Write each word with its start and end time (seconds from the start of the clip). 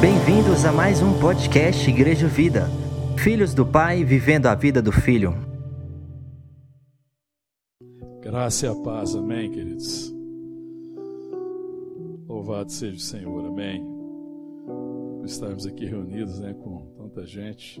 Bem-vindos 0.00 0.64
a 0.64 0.70
mais 0.70 1.02
um 1.02 1.18
podcast 1.18 1.90
Igreja 1.90 2.28
Vida. 2.28 2.68
Filhos 3.18 3.52
do 3.52 3.66
Pai 3.66 4.04
vivendo 4.04 4.46
a 4.46 4.54
vida 4.54 4.80
do 4.80 4.92
Filho. 4.92 5.34
Graça 8.20 8.66
e 8.66 8.68
a 8.68 8.74
paz, 8.76 9.16
amém, 9.16 9.50
queridos. 9.50 10.14
Louvado 12.28 12.70
seja 12.70 12.96
o 12.96 13.00
Senhor, 13.00 13.44
amém. 13.44 13.84
Estarmos 15.24 15.66
aqui 15.66 15.84
reunidos, 15.86 16.38
né, 16.38 16.54
com 16.54 16.92
tanta 16.96 17.26
gente. 17.26 17.80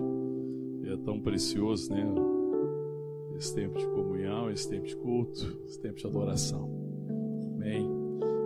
E 0.82 0.88
é 0.88 0.96
tão 1.04 1.20
precioso, 1.20 1.92
né, 1.92 2.04
esse 3.42 3.56
tempo 3.56 3.76
de 3.76 3.84
comunhão, 3.86 4.48
esse 4.52 4.70
tempo 4.70 4.86
de 4.86 4.94
culto, 4.94 5.58
esse 5.66 5.80
tempo 5.80 5.96
de 5.96 6.06
adoração. 6.06 6.70
Amém. 7.56 7.90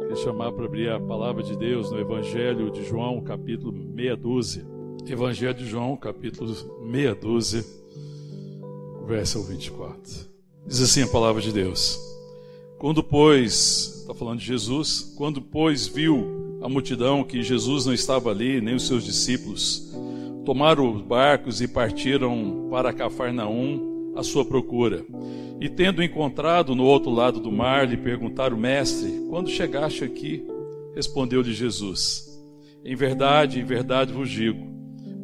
Queria 0.01 0.17
chamar 0.17 0.53
para 0.53 0.65
abrir 0.65 0.89
a 0.89 0.99
palavra 0.99 1.43
de 1.43 1.55
Deus 1.55 1.91
no 1.91 2.01
Evangelho 2.01 2.71
de 2.71 2.83
João, 2.83 3.21
capítulo 3.21 3.73
meia 3.73 4.17
dúzia. 4.17 4.65
Evangelho 5.07 5.53
de 5.53 5.67
João, 5.67 5.95
capítulo 5.99 6.51
meia 6.83 7.15
dúzia, 7.15 7.63
verso 9.07 9.43
24. 9.43 10.01
Diz 10.67 10.81
assim 10.81 11.03
a 11.03 11.09
palavra 11.09 11.43
de 11.43 11.53
Deus. 11.53 12.01
Quando, 12.79 13.03
pois, 13.03 14.01
está 14.01 14.15
falando 14.15 14.39
de 14.39 14.47
Jesus, 14.47 15.15
quando, 15.15 15.43
pois, 15.43 15.87
viu 15.87 16.59
a 16.63 16.71
multidão 16.71 17.23
que 17.23 17.43
Jesus 17.43 17.85
não 17.85 17.93
estava 17.93 18.31
ali, 18.31 18.63
nem 18.63 18.75
os 18.75 18.87
seus 18.87 19.05
discípulos, 19.05 19.95
tomaram 20.47 20.91
os 20.91 21.03
barcos 21.03 21.61
e 21.61 21.69
partiram 21.69 22.69
para 22.71 22.95
Cafarnaum 22.95 23.96
à 24.17 24.23
sua 24.23 24.45
procura. 24.45 25.05
E 25.61 25.69
tendo 25.69 26.03
encontrado 26.03 26.75
no 26.75 26.85
outro 26.85 27.11
lado 27.11 27.39
do 27.39 27.53
mar, 27.53 27.89
lhe 27.89 27.97
perguntaram, 27.97 28.57
mestre, 28.57 29.27
quando 29.29 29.51
chegaste 29.51 30.03
aqui? 30.03 30.45
Respondeu-lhe 30.95 31.53
Jesus, 31.53 32.27
em 32.85 32.95
verdade, 32.95 33.61
em 33.61 33.65
verdade 33.65 34.13
vos 34.13 34.31
digo, 34.31 34.65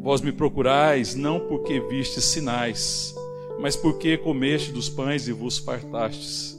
vós 0.01 0.21
me 0.21 0.33
procurais 0.33 1.15
não 1.15 1.41
porque 1.41 1.81
vistes 1.81 2.25
sinais, 2.25 3.15
mas 3.61 3.77
porque 3.77 4.19
comeste 4.19 4.73
dos 4.73 4.89
pães 4.89 5.29
e 5.29 5.33
vos 5.33 5.59
fartastes. 5.59 6.59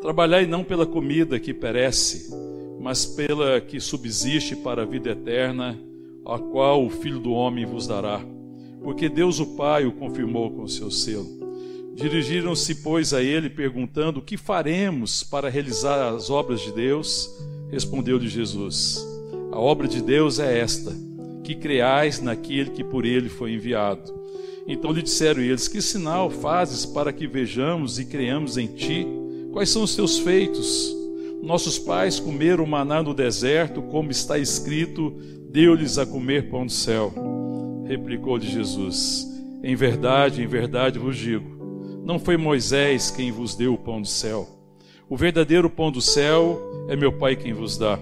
Trabalhai 0.00 0.46
não 0.46 0.62
pela 0.62 0.86
comida 0.86 1.40
que 1.40 1.52
perece, 1.52 2.32
mas 2.80 3.04
pela 3.04 3.60
que 3.60 3.80
subsiste 3.80 4.56
para 4.56 4.82
a 4.82 4.86
vida 4.86 5.10
eterna, 5.10 5.78
a 6.24 6.38
qual 6.38 6.86
o 6.86 6.90
Filho 6.90 7.18
do 7.18 7.32
Homem 7.32 7.66
vos 7.66 7.86
dará. 7.86 8.24
Porque 8.82 9.08
Deus 9.08 9.40
o 9.40 9.56
Pai 9.56 9.84
o 9.84 9.92
confirmou 9.92 10.50
com 10.52 10.66
seu 10.68 10.90
selo. 10.90 11.39
Dirigiram-se, 11.94 12.76
pois, 12.76 13.12
a 13.12 13.22
ele, 13.22 13.50
perguntando: 13.50 14.20
O 14.20 14.22
que 14.22 14.36
faremos 14.36 15.22
para 15.22 15.50
realizar 15.50 16.14
as 16.14 16.30
obras 16.30 16.60
de 16.60 16.72
Deus? 16.72 17.28
Respondeu-lhe 17.70 18.28
Jesus: 18.28 19.04
A 19.52 19.58
obra 19.58 19.86
de 19.86 20.02
Deus 20.02 20.38
é 20.38 20.58
esta, 20.58 20.92
que 21.44 21.54
creais 21.54 22.20
naquele 22.20 22.70
que 22.70 22.84
por 22.84 23.04
ele 23.04 23.28
foi 23.28 23.52
enviado. 23.52 24.20
Então 24.66 24.92
lhe 24.92 25.02
disseram 25.02 25.42
eles: 25.42 25.68
Que 25.68 25.82
sinal 25.82 26.30
fazes 26.30 26.86
para 26.86 27.12
que 27.12 27.26
vejamos 27.26 27.98
e 27.98 28.04
creamos 28.04 28.56
em 28.56 28.66
ti? 28.66 29.06
Quais 29.52 29.68
são 29.68 29.82
os 29.82 29.94
teus 29.96 30.18
feitos? 30.18 30.94
Nossos 31.42 31.78
pais 31.78 32.20
comeram 32.20 32.66
maná 32.66 33.02
no 33.02 33.14
deserto, 33.14 33.82
como 33.82 34.10
está 34.10 34.38
escrito: 34.38 35.14
Deu-lhes 35.50 35.98
a 35.98 36.06
comer 36.06 36.50
pão 36.50 36.66
do 36.66 36.72
céu. 36.72 37.12
Replicou-lhe 37.86 38.46
Jesus: 38.46 39.26
Em 39.62 39.74
verdade, 39.74 40.42
em 40.42 40.46
verdade 40.46 40.98
vos 40.98 41.16
digo, 41.16 41.59
não 42.10 42.18
foi 42.18 42.36
Moisés 42.36 43.08
quem 43.08 43.30
vos 43.30 43.54
deu 43.54 43.72
o 43.72 43.78
pão 43.78 44.02
do 44.02 44.08
céu. 44.08 44.48
O 45.08 45.16
verdadeiro 45.16 45.70
pão 45.70 45.92
do 45.92 46.02
céu 46.02 46.60
é 46.88 46.96
meu 46.96 47.12
Pai 47.12 47.36
quem 47.36 47.52
vos 47.52 47.78
dá. 47.78 48.00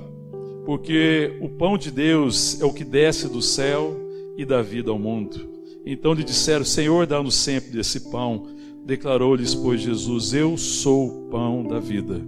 Porque 0.65 1.37
o 1.43 1.49
pão 1.51 1.77
de 1.77 1.91
Deus 1.91 2.59
é 2.59 2.65
o 2.65 2.73
que 2.73 2.85
desce 2.85 3.29
do 3.29 3.43
céu 3.43 3.95
e 4.35 4.47
dá 4.47 4.63
vida 4.63 4.91
ao 4.91 4.99
mundo. 4.99 5.47
Então 5.85 6.15
lhe 6.15 6.25
disseram: 6.25 6.65
Senhor, 6.65 7.07
dá-nos 7.07 7.35
sempre 7.35 7.71
desse 7.71 8.11
pão. 8.11 8.47
Declarou-lhes, 8.83 9.55
pois, 9.55 9.83
Jesus: 9.83 10.33
Eu 10.33 10.57
sou 10.57 11.09
o 11.09 11.29
pão 11.29 11.63
da 11.63 11.79
vida. 11.79 12.19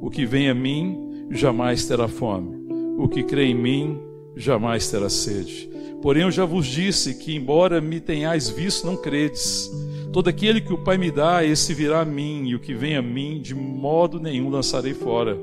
O 0.00 0.10
que 0.10 0.24
vem 0.24 0.48
a 0.48 0.54
mim 0.54 1.26
jamais 1.32 1.84
terá 1.84 2.06
fome. 2.06 2.64
O 2.96 3.08
que 3.08 3.24
crê 3.24 3.46
em 3.46 3.56
mim 3.56 3.98
jamais 4.36 4.88
terá 4.88 5.08
sede. 5.08 5.68
Porém, 6.00 6.22
eu 6.22 6.30
já 6.30 6.44
vos 6.44 6.64
disse 6.64 7.12
que, 7.14 7.34
embora 7.34 7.80
me 7.80 7.98
tenhais 7.98 8.48
visto, 8.48 8.86
não 8.86 8.96
credes. 8.96 9.68
Todo 10.14 10.28
aquele 10.28 10.60
que 10.60 10.72
o 10.72 10.78
Pai 10.78 10.96
me 10.96 11.10
dá, 11.10 11.44
esse 11.44 11.74
virá 11.74 12.02
a 12.02 12.04
mim, 12.04 12.44
e 12.46 12.54
o 12.54 12.60
que 12.60 12.72
vem 12.72 12.94
a 12.94 13.02
mim, 13.02 13.40
de 13.42 13.52
modo 13.52 14.20
nenhum 14.20 14.48
lançarei 14.48 14.94
fora. 14.94 15.36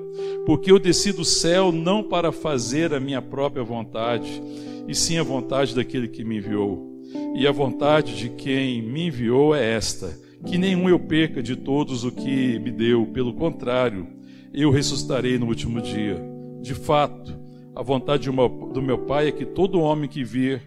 Porque 0.45 0.71
eu 0.71 0.79
desci 0.79 1.11
do 1.11 1.25
céu 1.25 1.73
não 1.73 2.01
para 2.01 2.31
fazer 2.31 2.93
a 2.93 2.99
minha 2.99 3.21
própria 3.21 3.65
vontade, 3.65 4.41
e 4.87 4.95
sim 4.95 5.17
a 5.17 5.23
vontade 5.23 5.75
daquele 5.75 6.07
que 6.07 6.23
me 6.23 6.37
enviou. 6.37 6.89
E 7.35 7.45
a 7.45 7.51
vontade 7.51 8.15
de 8.15 8.29
quem 8.29 8.81
me 8.81 9.07
enviou 9.07 9.53
é 9.53 9.73
esta: 9.73 10.17
que 10.45 10.57
nenhum 10.57 10.87
eu 10.87 10.97
perca 10.97 11.43
de 11.43 11.57
todos 11.57 12.05
o 12.05 12.11
que 12.11 12.57
me 12.57 12.71
deu, 12.71 13.05
pelo 13.07 13.33
contrário, 13.33 14.07
eu 14.53 14.71
ressuscitarei 14.71 15.37
no 15.37 15.47
último 15.47 15.81
dia. 15.81 16.15
De 16.61 16.73
fato, 16.73 17.37
a 17.75 17.83
vontade 17.83 18.29
do 18.31 18.81
meu 18.81 18.99
Pai 18.99 19.27
é 19.27 19.31
que 19.33 19.45
todo 19.45 19.81
homem 19.81 20.09
que 20.09 20.23
vir 20.23 20.61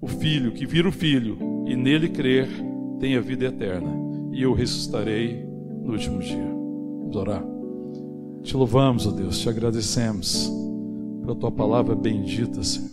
o 0.00 0.08
Filho, 0.08 0.50
que 0.50 0.64
vir 0.64 0.86
o 0.86 0.92
Filho, 0.92 1.36
e 1.66 1.76
nele 1.76 2.08
crer, 2.08 2.48
tenha 3.00 3.20
vida 3.20 3.46
eterna, 3.46 3.90
e 4.30 4.42
eu 4.42 4.52
ressuscitarei 4.52 5.42
no 5.82 5.92
último 5.92 6.20
dia. 6.20 6.46
Vamos 7.00 7.16
orar. 7.16 7.42
Te 8.42 8.56
louvamos, 8.56 9.06
ó 9.06 9.10
Deus, 9.10 9.38
te 9.38 9.48
agradecemos 9.48 10.50
pela 11.22 11.34
tua 11.34 11.50
palavra 11.50 11.96
bendita, 11.96 12.62
Senhor, 12.62 12.90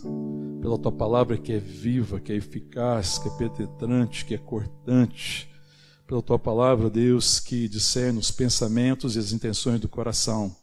pela 0.60 0.78
tua 0.78 0.92
palavra 0.92 1.36
que 1.36 1.52
é 1.52 1.58
viva, 1.58 2.18
que 2.18 2.32
é 2.32 2.36
eficaz, 2.36 3.18
que 3.18 3.28
é 3.28 3.32
penetrante, 3.32 4.24
que 4.24 4.34
é 4.34 4.38
cortante, 4.38 5.48
pela 6.06 6.22
tua 6.22 6.38
palavra, 6.38 6.88
Deus, 6.88 7.38
que 7.38 7.68
discerne 7.68 8.18
os 8.18 8.30
pensamentos 8.30 9.14
e 9.14 9.18
as 9.18 9.32
intenções 9.32 9.78
do 9.78 9.88
coração, 9.88 10.54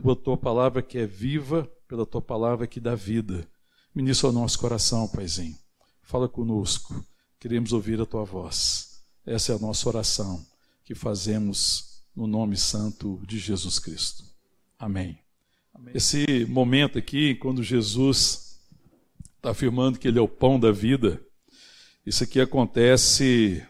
pela 0.00 0.14
tua 0.14 0.36
palavra 0.36 0.80
que 0.80 0.96
é 0.96 1.06
viva, 1.06 1.68
pela 1.88 2.06
tua 2.06 2.22
palavra 2.22 2.66
que 2.68 2.78
dá 2.78 2.94
vida. 2.94 3.46
Ministra 3.92 4.28
o 4.28 4.32
nosso 4.32 4.58
coração, 4.60 5.08
Paizinho. 5.08 5.56
Fala 6.02 6.28
conosco. 6.28 6.94
Queremos 7.44 7.74
ouvir 7.74 8.00
a 8.00 8.06
tua 8.06 8.24
voz. 8.24 9.02
Essa 9.26 9.52
é 9.52 9.56
a 9.56 9.58
nossa 9.58 9.86
oração 9.86 10.42
que 10.82 10.94
fazemos 10.94 12.02
no 12.16 12.26
nome 12.26 12.56
santo 12.56 13.20
de 13.26 13.38
Jesus 13.38 13.78
Cristo. 13.78 14.24
Amém. 14.78 15.18
Amém. 15.74 15.92
Esse 15.94 16.46
momento 16.48 16.98
aqui, 16.98 17.34
quando 17.34 17.62
Jesus 17.62 18.58
está 19.36 19.50
afirmando 19.50 19.98
que 19.98 20.08
Ele 20.08 20.18
é 20.18 20.22
o 20.22 20.26
pão 20.26 20.58
da 20.58 20.72
vida, 20.72 21.22
isso 22.06 22.24
aqui 22.24 22.40
acontece 22.40 23.62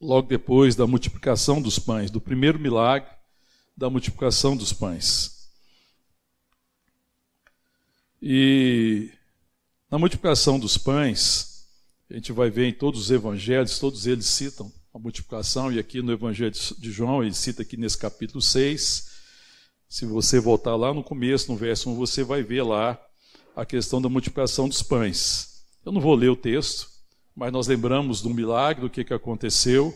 logo 0.00 0.28
depois 0.28 0.76
da 0.76 0.86
multiplicação 0.86 1.60
dos 1.60 1.80
pães, 1.80 2.12
do 2.12 2.20
primeiro 2.20 2.60
milagre 2.60 3.10
da 3.76 3.90
multiplicação 3.90 4.56
dos 4.56 4.72
pães. 4.72 5.50
E 8.22 9.10
na 9.90 9.98
multiplicação 9.98 10.60
dos 10.60 10.78
pães, 10.78 11.57
a 12.10 12.14
gente 12.14 12.32
vai 12.32 12.48
ver 12.48 12.66
em 12.66 12.72
todos 12.72 13.02
os 13.02 13.10
evangelhos, 13.10 13.78
todos 13.78 14.06
eles 14.06 14.26
citam 14.26 14.72
a 14.94 14.98
multiplicação, 14.98 15.70
e 15.70 15.78
aqui 15.78 16.00
no 16.00 16.10
Evangelho 16.10 16.52
de 16.78 16.90
João, 16.90 17.22
ele 17.22 17.34
cita 17.34 17.62
aqui 17.62 17.76
nesse 17.76 17.98
capítulo 17.98 18.40
6. 18.40 19.10
Se 19.88 20.06
você 20.06 20.40
voltar 20.40 20.74
lá 20.74 20.92
no 20.94 21.04
começo, 21.04 21.52
no 21.52 21.58
verso 21.58 21.90
1, 21.90 21.94
você 21.94 22.24
vai 22.24 22.42
ver 22.42 22.62
lá 22.62 22.98
a 23.54 23.66
questão 23.66 24.00
da 24.00 24.08
multiplicação 24.08 24.68
dos 24.68 24.82
pães. 24.82 25.64
Eu 25.84 25.92
não 25.92 26.00
vou 26.00 26.14
ler 26.14 26.30
o 26.30 26.36
texto, 26.36 26.88
mas 27.36 27.52
nós 27.52 27.66
lembramos 27.66 28.22
do 28.22 28.30
milagre, 28.30 28.82
do 28.82 28.90
que, 28.90 29.04
que 29.04 29.14
aconteceu, 29.14 29.94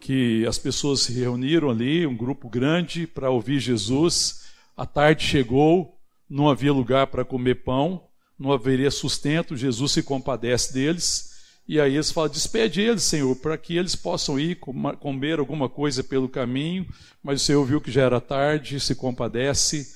que 0.00 0.44
as 0.46 0.58
pessoas 0.58 1.00
se 1.00 1.12
reuniram 1.12 1.70
ali, 1.70 2.06
um 2.06 2.16
grupo 2.16 2.48
grande, 2.48 3.06
para 3.06 3.30
ouvir 3.30 3.60
Jesus. 3.60 4.44
A 4.76 4.84
tarde 4.84 5.24
chegou, 5.24 5.98
não 6.28 6.48
havia 6.48 6.72
lugar 6.72 7.06
para 7.06 7.24
comer 7.24 7.62
pão, 7.62 8.08
não 8.38 8.52
haveria 8.52 8.90
sustento, 8.90 9.56
Jesus 9.56 9.92
se 9.92 10.02
compadece 10.02 10.72
deles, 10.72 11.37
e 11.68 11.78
aí 11.78 11.94
eles 11.94 12.10
falam: 12.10 12.30
despede 12.30 12.80
eles, 12.80 13.02
Senhor, 13.02 13.36
para 13.36 13.58
que 13.58 13.76
eles 13.76 13.94
possam 13.94 14.40
ir 14.40 14.58
comer 14.98 15.38
alguma 15.38 15.68
coisa 15.68 16.02
pelo 16.02 16.28
caminho, 16.28 16.88
mas 17.22 17.42
o 17.42 17.44
Senhor 17.44 17.64
viu 17.66 17.80
que 17.80 17.90
já 17.90 18.02
era 18.02 18.20
tarde, 18.20 18.80
se 18.80 18.94
compadece, 18.94 19.86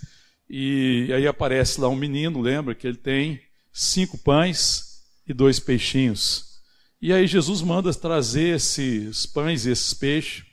e 0.49 1.11
aí 1.15 1.27
aparece 1.27 1.81
lá 1.81 1.89
um 1.89 1.97
menino, 1.97 2.43
lembra 2.43 2.75
que 2.75 2.87
ele 2.87 2.99
tem 2.99 3.41
cinco 3.73 4.19
pães 4.19 5.01
e 5.27 5.33
dois 5.33 5.59
peixinhos. 5.59 6.53
E 7.01 7.11
aí 7.11 7.27
Jesus 7.27 7.63
manda 7.63 7.93
trazer 7.95 8.57
esses 8.57 9.25
pães 9.25 9.65
e 9.65 9.71
esses 9.71 9.95
peixes, 9.95 10.45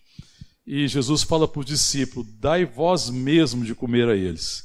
e 0.65 0.88
Jesus 0.88 1.24
fala 1.24 1.50
para 1.50 1.60
os 1.60 1.65
discípulos: 1.65 2.31
dai 2.39 2.63
vós 2.63 3.10
mesmo 3.10 3.65
de 3.65 3.75
comer 3.75 4.07
a 4.07 4.15
eles. 4.15 4.63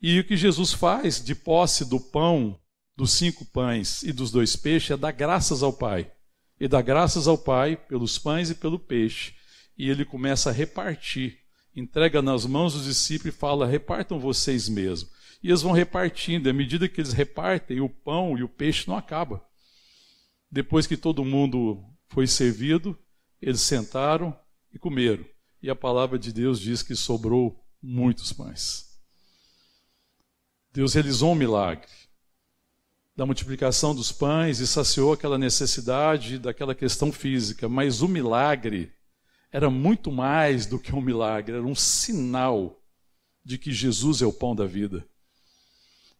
E 0.00 0.20
o 0.20 0.24
que 0.24 0.36
Jesus 0.36 0.72
faz 0.72 1.24
de 1.24 1.34
posse 1.34 1.84
do 1.84 1.98
pão, 1.98 2.56
dos 2.96 3.12
cinco 3.12 3.44
pães 3.44 4.02
e 4.02 4.12
dos 4.12 4.30
dois 4.30 4.54
peixes 4.56 4.90
é 4.90 4.96
dar 4.96 5.12
graças 5.12 5.62
ao 5.62 5.72
Pai. 5.72 6.10
E 6.60 6.68
dá 6.68 6.80
graças 6.80 7.26
ao 7.26 7.36
Pai 7.36 7.76
pelos 7.76 8.18
pães 8.18 8.50
e 8.50 8.54
pelo 8.54 8.78
peixe. 8.78 9.34
E 9.76 9.88
ele 9.88 10.04
começa 10.04 10.50
a 10.50 10.52
repartir. 10.52 11.38
entrega 11.74 12.20
nas 12.20 12.44
mãos 12.44 12.74
dos 12.74 12.84
discípulos 12.84 13.34
e 13.34 13.38
fala: 13.38 13.66
repartam 13.66 14.20
vocês 14.20 14.68
mesmos. 14.68 15.10
E 15.42 15.48
eles 15.48 15.62
vão 15.62 15.72
repartindo, 15.72 16.48
à 16.48 16.52
medida 16.52 16.88
que 16.88 17.00
eles 17.00 17.12
repartem, 17.12 17.80
o 17.80 17.88
pão 17.88 18.38
e 18.38 18.44
o 18.44 18.48
peixe 18.48 18.86
não 18.86 18.96
acaba. 18.96 19.44
Depois 20.48 20.86
que 20.86 20.96
todo 20.96 21.24
mundo 21.24 21.82
foi 22.08 22.26
servido, 22.26 22.96
eles 23.40 23.60
sentaram 23.60 24.38
e 24.72 24.78
comeram. 24.78 25.24
E 25.60 25.68
a 25.68 25.74
palavra 25.74 26.18
de 26.18 26.32
Deus 26.32 26.60
diz 26.60 26.82
que 26.82 26.94
sobrou 26.94 27.64
muitos 27.82 28.32
pães. 28.32 29.00
Deus 30.72 30.94
realizou 30.94 31.32
um 31.32 31.34
milagre 31.34 31.88
da 33.22 33.26
multiplicação 33.26 33.94
dos 33.94 34.10
pães 34.10 34.58
e 34.58 34.66
saciou 34.66 35.12
aquela 35.12 35.38
necessidade 35.38 36.40
daquela 36.40 36.74
questão 36.74 37.12
física, 37.12 37.68
mas 37.68 38.02
o 38.02 38.08
milagre 38.08 38.90
era 39.52 39.70
muito 39.70 40.10
mais 40.10 40.66
do 40.66 40.76
que 40.76 40.92
um 40.92 41.00
milagre, 41.00 41.54
era 41.54 41.64
um 41.64 41.74
sinal 41.74 42.82
de 43.44 43.58
que 43.58 43.70
Jesus 43.70 44.22
é 44.22 44.26
o 44.26 44.32
pão 44.32 44.56
da 44.56 44.66
vida. 44.66 45.06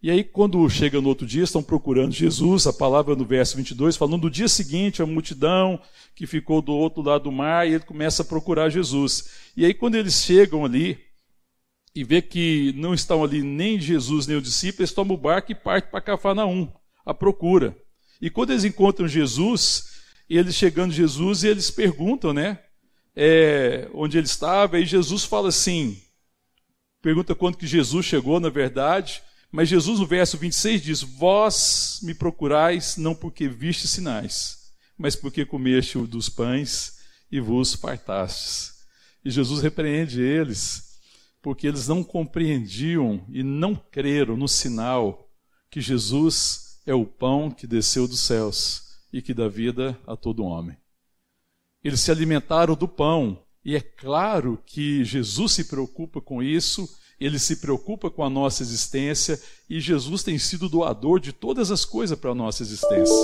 E 0.01 0.13
aí, 0.13 0.23
quando 0.23 0.69
chega 0.71 1.01
no 1.01 1.09
outro 1.09 1.27
dia, 1.27 1.43
estão 1.43 1.61
procurando 1.61 2.13
Jesus, 2.13 2.69
a 2.69 2.73
palavra 2.73 3.17
no 3.17 3.25
verso 3.25 3.57
22, 3.57 3.97
falando 3.97 4.23
do 4.23 4.31
dia 4.31 4.47
seguinte, 4.47 5.03
a 5.03 5.07
multidão 5.07 5.81
que 6.15 6.25
ficou 6.25 6.63
do 6.63 6.73
outro 6.73 7.03
lado 7.03 7.25
do 7.25 7.33
mar, 7.33 7.67
e 7.67 7.75
ele 7.75 7.85
começa 7.85 8.23
a 8.23 8.25
procurar 8.25 8.71
Jesus. 8.71 9.29
E 9.57 9.65
aí, 9.65 9.75
quando 9.75 9.97
eles 9.97 10.23
chegam 10.23 10.65
ali 10.65 11.01
e 11.97 12.05
vê 12.05 12.23
que 12.23 12.73
não 12.77 12.95
estão 12.95 13.25
ali 13.25 13.43
nem 13.43 13.81
Jesus 13.81 14.29
nem 14.29 14.37
o 14.37 14.43
discípulo, 14.43 14.83
eles 14.83 14.93
tomam 14.93 15.17
o 15.17 15.21
barco 15.21 15.51
e 15.51 15.55
partem 15.57 15.91
para 15.91 16.01
Cafarnaum, 16.01 16.73
a 17.05 17.15
procura. 17.15 17.77
E 18.21 18.31
quando 18.31 18.51
eles 18.51 18.65
encontram 18.65 19.09
Jesus, 19.09 20.03
eles 20.29 20.55
chegando 20.55 20.93
Jesus, 20.93 21.43
e 21.43 21.49
eles 21.49 21.71
perguntam, 21.71 22.33
né, 22.33 22.59
é, 23.15 23.89
onde 23.93 24.17
ele 24.17 24.27
estava, 24.27 24.79
e 24.79 24.87
Jesus 24.87 25.25
fala 25.25 25.49
assim, 25.49 26.01
pergunta 27.03 27.35
quando 27.35 27.57
que 27.57 27.67
Jesus 27.67 28.07
chegou, 28.07 28.41
na 28.41 28.49
verdade, 28.49 29.23
mas 29.53 29.69
Jesus, 29.69 30.01
no 30.01 30.07
verso 30.07 30.39
26, 30.39 30.83
diz: 30.83 31.03
Vós 31.03 32.01
me 32.03 32.15
procurais 32.15 32.97
não 32.97 33.15
porque 33.15 33.47
viste 33.47 33.87
sinais, 33.87 34.73
mas 34.97 35.15
porque 35.15 35.45
comeste 35.45 35.99
dos 35.99 36.31
pães 36.31 37.01
e 37.31 37.39
vos 37.39 37.75
fartastes. 37.75 38.73
E 39.23 39.31
Jesus 39.31 39.61
repreende 39.61 40.23
eles, 40.23 40.99
porque 41.43 41.67
eles 41.67 41.87
não 41.87 42.03
compreendiam 42.03 43.27
e 43.29 43.43
não 43.43 43.77
creram 43.77 44.39
no 44.39 44.49
sinal 44.49 45.31
que 45.71 45.83
Jesus 45.83 46.72
é 46.87 46.95
o 46.95 47.07
pão 47.07 47.51
que 47.51 47.67
desceu 47.67 48.09
dos 48.09 48.21
céus 48.21 48.99
e 49.13 49.21
que 49.21 49.35
dá 49.35 49.49
vida 49.49 49.99
a 50.07 50.17
todo 50.17 50.45
homem. 50.45 50.77
Eles 51.83 52.01
se 52.01 52.11
alimentaram 52.11 52.75
do 52.75 52.89
pão, 52.89 53.43
e 53.65 53.77
é 53.77 53.81
claro 53.81 54.61
que 54.67 55.05
Jesus 55.05 55.53
se 55.53 55.65
preocupa 55.65 56.21
com 56.21 56.43
isso 56.43 56.89
ele 57.25 57.39
se 57.39 57.57
preocupa 57.57 58.11
com 58.11 58.25
a 58.25 58.31
nossa 58.31 58.63
existência 58.63 59.41
e 59.71 59.81
Jesus 59.81 60.23
tem 60.23 60.39
sido 60.39 60.69
doador 60.69 61.21
de 61.21 61.33
todas 61.33 61.71
as 61.71 61.85
coisas 61.85 62.19
para 62.19 62.31
a 62.31 62.35
nossa 62.35 62.63
existência. 62.63 63.15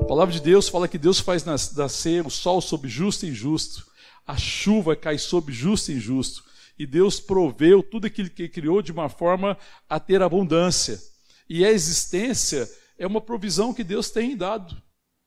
A 0.00 0.04
palavra 0.04 0.34
de 0.34 0.40
Deus 0.40 0.68
fala 0.68 0.86
que 0.86 0.98
Deus 0.98 1.20
faz 1.20 1.44
nascer 1.44 2.26
o 2.26 2.30
sol 2.30 2.60
sobre 2.60 2.88
justo 2.88 3.24
e 3.24 3.30
injusto, 3.30 3.86
a 4.26 4.36
chuva 4.36 4.94
cai 4.94 5.16
sobre 5.16 5.54
justo 5.54 5.90
e 5.90 5.94
injusto, 5.94 6.44
e 6.78 6.86
Deus 6.86 7.18
proveu 7.18 7.82
tudo 7.82 8.06
aquilo 8.06 8.28
que 8.28 8.48
criou 8.48 8.82
de 8.82 8.92
uma 8.92 9.08
forma 9.08 9.56
a 9.88 9.98
ter 9.98 10.20
abundância. 10.20 11.00
E 11.48 11.64
a 11.64 11.70
existência 11.70 12.68
é 12.98 13.06
uma 13.06 13.20
provisão 13.20 13.74
que 13.74 13.84
Deus 13.84 14.10
tem 14.10 14.36
dado 14.36 14.80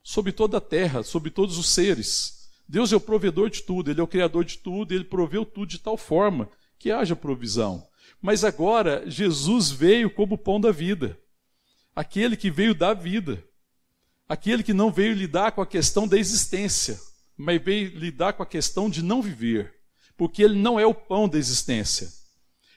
sobre 0.04 0.32
toda 0.32 0.58
a 0.58 0.62
terra, 0.62 1.04
sobre 1.04 1.30
todos 1.30 1.58
os 1.58 1.70
seres. 1.70 2.50
Deus 2.68 2.92
é 2.92 2.96
o 2.96 3.02
provedor 3.02 3.50
de 3.50 3.64
tudo, 3.64 3.92
Ele 3.92 4.00
é 4.00 4.04
o 4.04 4.08
criador 4.08 4.44
de 4.44 4.58
tudo, 4.58 4.94
Ele 4.94 5.04
proveu 5.04 5.46
tudo 5.46 5.68
de 5.68 5.80
tal 5.80 5.98
forma 5.98 6.50
que 6.78 6.92
haja 6.92 7.16
provisão. 7.16 7.88
Mas 8.22 8.44
agora 8.44 9.10
Jesus 9.10 9.72
veio 9.72 10.10
como 10.10 10.36
o 10.36 10.38
pão 10.38 10.60
da 10.60 10.72
vida, 10.72 11.18
aquele 11.96 12.36
que 12.36 12.52
veio 12.52 12.76
dar 12.76 12.94
vida, 12.94 13.44
aquele 14.28 14.64
que 14.64 14.74
não 14.74 14.92
veio 14.92 15.14
lidar 15.14 15.52
com 15.52 15.62
a 15.62 15.68
questão 15.68 16.08
da 16.08 16.18
existência, 16.18 17.00
mas 17.38 17.62
veio 17.62 17.98
lidar 17.98 18.34
com 18.34 18.44
a 18.44 18.46
questão 18.46 18.90
de 18.90 19.02
não 19.02 19.22
viver, 19.22 19.74
porque 20.18 20.44
ele 20.44 20.56
não 20.56 20.80
é 20.80 20.86
o 20.86 20.94
pão 20.94 21.28
da 21.28 21.38
existência. 21.38 22.19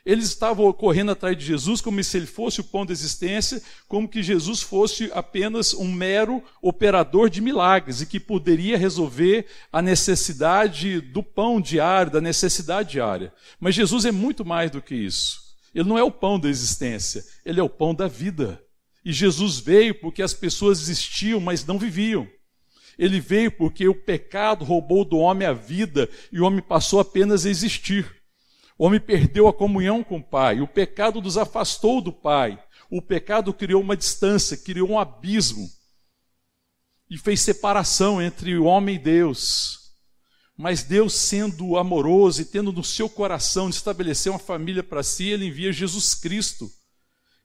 Eles 0.04 0.26
estavam 0.26 0.72
correndo 0.72 1.12
atrás 1.12 1.38
de 1.38 1.44
Jesus 1.44 1.80
como 1.80 2.02
se 2.02 2.16
ele 2.16 2.26
fosse 2.26 2.60
o 2.60 2.64
pão 2.64 2.84
da 2.84 2.92
existência, 2.92 3.62
como 3.86 4.08
que 4.08 4.20
Jesus 4.20 4.60
fosse 4.60 5.08
apenas 5.14 5.72
um 5.74 5.92
mero 5.92 6.42
operador 6.60 7.30
de 7.30 7.40
milagres 7.40 8.00
e 8.00 8.06
que 8.06 8.18
poderia 8.18 8.76
resolver 8.76 9.46
a 9.72 9.80
necessidade 9.80 11.00
do 11.00 11.22
pão 11.22 11.60
diário, 11.60 12.10
da 12.10 12.20
necessidade 12.20 12.90
diária. 12.90 13.32
Mas 13.60 13.76
Jesus 13.76 14.04
é 14.04 14.10
muito 14.10 14.44
mais 14.44 14.72
do 14.72 14.82
que 14.82 14.94
isso. 14.94 15.40
Ele 15.72 15.88
não 15.88 15.96
é 15.96 16.02
o 16.02 16.10
pão 16.10 16.38
da 16.38 16.48
existência, 16.48 17.24
ele 17.44 17.60
é 17.60 17.62
o 17.62 17.70
pão 17.70 17.94
da 17.94 18.08
vida. 18.08 18.60
E 19.04 19.12
Jesus 19.12 19.58
veio 19.58 19.94
porque 20.00 20.22
as 20.22 20.34
pessoas 20.34 20.80
existiam, 20.80 21.40
mas 21.40 21.64
não 21.64 21.78
viviam. 21.78 22.28
Ele 22.98 23.20
veio 23.20 23.50
porque 23.52 23.88
o 23.88 23.94
pecado 23.94 24.64
roubou 24.64 25.04
do 25.04 25.16
homem 25.16 25.46
a 25.46 25.52
vida 25.52 26.08
e 26.30 26.40
o 26.40 26.44
homem 26.44 26.60
passou 26.60 26.98
apenas 26.98 27.46
a 27.46 27.50
existir. 27.50 28.21
O 28.82 28.86
homem 28.86 28.98
perdeu 28.98 29.46
a 29.46 29.52
comunhão 29.52 30.02
com 30.02 30.16
o 30.16 30.22
Pai, 30.22 30.60
o 30.60 30.66
pecado 30.66 31.22
nos 31.22 31.38
afastou 31.38 32.00
do 32.00 32.12
Pai, 32.12 32.60
o 32.90 33.00
pecado 33.00 33.54
criou 33.54 33.80
uma 33.80 33.96
distância, 33.96 34.56
criou 34.56 34.90
um 34.90 34.98
abismo 34.98 35.70
e 37.08 37.16
fez 37.16 37.42
separação 37.42 38.20
entre 38.20 38.58
o 38.58 38.64
homem 38.64 38.96
e 38.96 38.98
Deus. 38.98 39.92
Mas 40.58 40.82
Deus, 40.82 41.14
sendo 41.14 41.76
amoroso 41.76 42.42
e 42.42 42.44
tendo 42.44 42.72
no 42.72 42.82
seu 42.82 43.08
coração 43.08 43.70
de 43.70 43.76
estabelecer 43.76 44.32
uma 44.32 44.38
família 44.40 44.82
para 44.82 45.04
si, 45.04 45.28
ele 45.28 45.46
envia 45.46 45.72
Jesus 45.72 46.16
Cristo, 46.16 46.68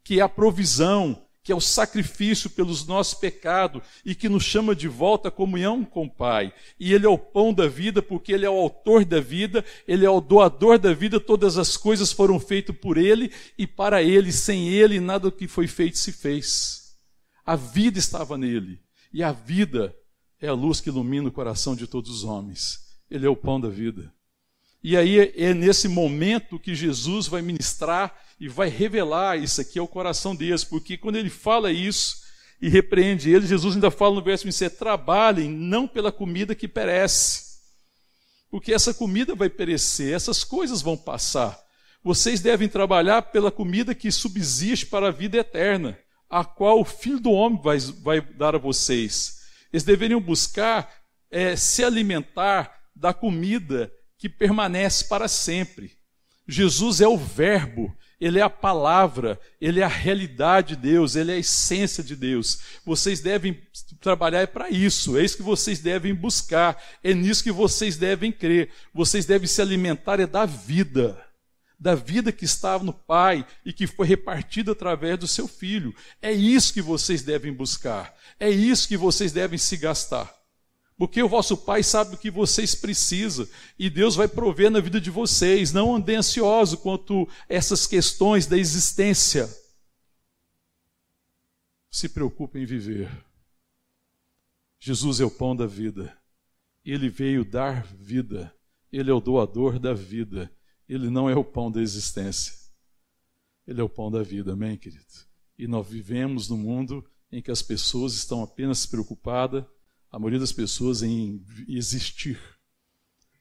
que 0.04 0.20
é 0.20 0.24
a 0.24 0.28
provisão, 0.28 1.24
que 1.48 1.52
é 1.54 1.56
o 1.56 1.62
sacrifício 1.62 2.50
pelos 2.50 2.86
nossos 2.86 3.14
pecados 3.14 3.82
e 4.04 4.14
que 4.14 4.28
nos 4.28 4.44
chama 4.44 4.76
de 4.76 4.90
volta 4.90 5.30
à 5.30 5.32
comunhão 5.32 5.86
com 5.86 6.04
o 6.04 6.10
Pai. 6.10 6.54
E 6.78 6.92
Ele 6.92 7.06
é 7.06 7.10
o 7.10 7.18
pão 7.18 7.54
da 7.54 7.70
vida, 7.70 8.02
porque 8.02 8.34
Ele 8.34 8.46
é 8.46 8.50
o 8.50 8.60
autor 8.60 9.06
da 9.06 9.22
vida, 9.22 9.64
Ele 9.88 10.06
é 10.06 10.10
o 10.10 10.20
doador 10.20 10.78
da 10.78 10.94
vida, 10.94 11.22
todas 11.22 11.58
as 11.58 11.78
coisas 11.78 12.12
foram 12.12 12.38
feitas 12.38 12.76
por 12.76 12.98
Ele 12.98 13.32
e 13.58 13.66
para 13.66 14.04
Ele, 14.04 14.30
sem 14.34 14.68
Ele, 14.68 15.00
nada 15.00 15.32
que 15.32 15.48
foi 15.48 15.68
feito 15.68 15.98
se 15.98 16.12
fez. 16.12 16.94
A 17.46 17.56
vida 17.56 17.98
estava 17.98 18.38
nele, 18.38 18.82
e 19.14 19.24
a 19.24 19.32
vida 19.32 19.96
é 20.42 20.50
a 20.50 20.54
luz 20.54 20.82
que 20.82 20.90
ilumina 20.90 21.30
o 21.30 21.32
coração 21.32 21.78
de 21.78 21.88
todos 21.88 22.12
os 22.12 22.24
homens. 22.26 22.80
Ele 23.10 23.26
é 23.26 23.30
o 23.30 23.38
pão 23.38 23.58
da 23.58 23.70
vida. 23.70 24.14
E 24.84 24.98
aí 24.98 25.32
é 25.34 25.54
nesse 25.54 25.88
momento 25.88 26.60
que 26.60 26.76
Jesus 26.76 27.26
vai 27.26 27.42
ministrar 27.42 28.14
e 28.40 28.48
vai 28.48 28.70
revelar 28.70 29.38
isso 29.38 29.60
aqui 29.62 29.80
ao 29.80 29.88
coração 29.88 30.36
deles, 30.36 30.64
porque 30.64 30.98
quando 30.98 31.16
ele 31.16 31.30
fala 31.30 31.72
isso 31.72 32.24
e 32.62 32.70
repreende 32.70 33.30
eles, 33.30 33.50
Jesus 33.50 33.76
ainda 33.76 33.92
fala 33.92 34.16
no 34.16 34.24
verso 34.24 34.46
27, 34.46 34.78
trabalhem 34.78 35.50
não 35.50 35.88
pela 35.88 36.12
comida 36.12 36.56
que 36.56 36.68
perece, 36.68 37.58
porque 38.50 38.74
essa 38.74 38.94
comida 38.94 39.36
vai 39.36 39.50
perecer, 39.50 40.14
essas 40.14 40.44
coisas 40.44 40.82
vão 40.82 40.96
passar. 40.96 41.60
Vocês 42.04 42.40
devem 42.40 42.70
trabalhar 42.70 43.24
pela 43.24 43.52
comida 43.52 43.94
que 43.94 44.12
subsiste 44.12 44.86
para 44.86 45.08
a 45.08 45.12
vida 45.12 45.38
eterna, 45.38 45.98
a 46.30 46.46
qual 46.46 46.80
o 46.80 46.86
Filho 46.86 47.20
do 47.20 47.32
Homem 47.32 47.60
vai, 47.62 47.80
vai 47.80 48.22
dar 48.22 48.56
a 48.56 48.60
vocês. 48.60 49.42
Eles 49.72 49.84
deveriam 49.84 50.22
buscar 50.22 50.90
é, 51.30 51.56
se 51.56 51.84
alimentar 51.84 52.74
da 52.96 53.14
comida 53.14 53.92
que 54.18 54.30
permanece 54.30 55.06
para 55.06 55.28
sempre. 55.28 55.98
Jesus 56.48 57.02
é 57.02 57.08
o 57.08 57.18
Verbo, 57.18 57.96
ele 58.20 58.40
é 58.40 58.42
a 58.42 58.50
palavra, 58.50 59.40
ele 59.62 59.80
é 59.80 59.84
a 59.84 59.88
realidade 59.88 60.76
de 60.76 60.82
Deus, 60.82 61.16
ele 61.16 61.32
é 61.32 61.36
a 61.36 61.40
essência 61.40 62.04
de 62.04 62.16
Deus. 62.16 62.60
Vocês 62.84 63.20
devem 63.20 63.62
trabalhar 64.02 64.48
para 64.48 64.70
isso, 64.70 65.18
é 65.18 65.24
isso 65.24 65.38
que 65.38 65.44
vocês 65.44 65.80
devem 65.80 66.16
buscar, 66.16 66.82
é 67.04 67.14
nisso 67.14 67.44
que 67.44 67.52
vocês 67.52 67.96
devem 67.96 68.32
crer. 68.32 68.72
Vocês 68.94 69.26
devem 69.26 69.48
se 69.48 69.62
alimentar 69.62 70.20
é 70.20 70.26
da 70.26 70.46
vida, 70.46 71.24
da 71.80 71.94
vida 71.94 72.32
que 72.32 72.46
estava 72.46 72.84
no 72.84 72.94
Pai 72.94 73.46
e 73.64 73.72
que 73.72 73.86
foi 73.86 74.08
repartida 74.08 74.72
através 74.72 75.20
do 75.20 75.28
seu 75.28 75.48
Filho. 75.48 75.94
É 76.20 76.32
isso 76.32 76.74
que 76.74 76.82
vocês 76.82 77.22
devem 77.22 77.54
buscar, 77.54 78.16
é 78.40 78.50
isso 78.50 78.88
que 78.88 78.98
vocês 78.98 79.32
devem 79.32 79.60
se 79.60 79.78
gastar. 79.78 80.37
Porque 80.98 81.22
o 81.22 81.30
vosso 81.30 81.56
Pai 81.56 81.84
sabe 81.84 82.16
o 82.16 82.18
que 82.18 82.32
vocês 82.32 82.74
precisam 82.74 83.48
e 83.78 83.88
Deus 83.88 84.16
vai 84.16 84.28
prover 84.28 84.72
na 84.72 84.80
vida 84.80 85.00
de 85.00 85.12
vocês. 85.12 85.72
Não 85.72 85.96
andem 85.96 86.16
ansioso 86.16 86.80
quanto 86.80 87.30
essas 87.48 87.86
questões 87.86 88.48
da 88.48 88.58
existência. 88.58 89.48
Se 91.92 92.10
preocupe 92.10 92.58
em 92.58 92.66
viver. 92.66 93.12
Jesus 94.80 95.20
é 95.20 95.26
o 95.26 95.32
pão 95.32 95.56
da 95.56 95.68
vida. 95.68 96.18
Ele 96.84 97.10
veio 97.10 97.46
dar 97.46 97.86
vida. 97.86 98.52
Ele 98.92 99.12
é 99.12 99.14
o 99.14 99.22
doador 99.22 99.78
da 99.78 99.94
vida. 99.94 100.52
Ele 100.90 101.12
não 101.12 101.30
é 101.30 101.36
o 101.36 101.44
pão 101.44 101.72
da 101.72 101.82
existência. 101.82 102.54
Ele 103.68 103.82
é 103.82 103.84
o 103.84 103.90
pão 103.90 104.10
da 104.10 104.24
vida, 104.24 104.54
amém, 104.54 104.78
querido? 104.78 105.06
E 105.60 105.68
nós 105.68 105.88
vivemos 105.88 106.50
num 106.50 106.58
mundo 106.58 107.06
em 107.32 107.42
que 107.42 107.52
as 107.52 107.62
pessoas 107.62 108.14
estão 108.14 108.42
apenas 108.42 108.86
preocupadas 108.86 109.66
a 110.12 110.18
maioria 110.18 110.40
das 110.40 110.52
pessoas 110.52 111.04
em 111.04 111.44
existir. 111.68 112.40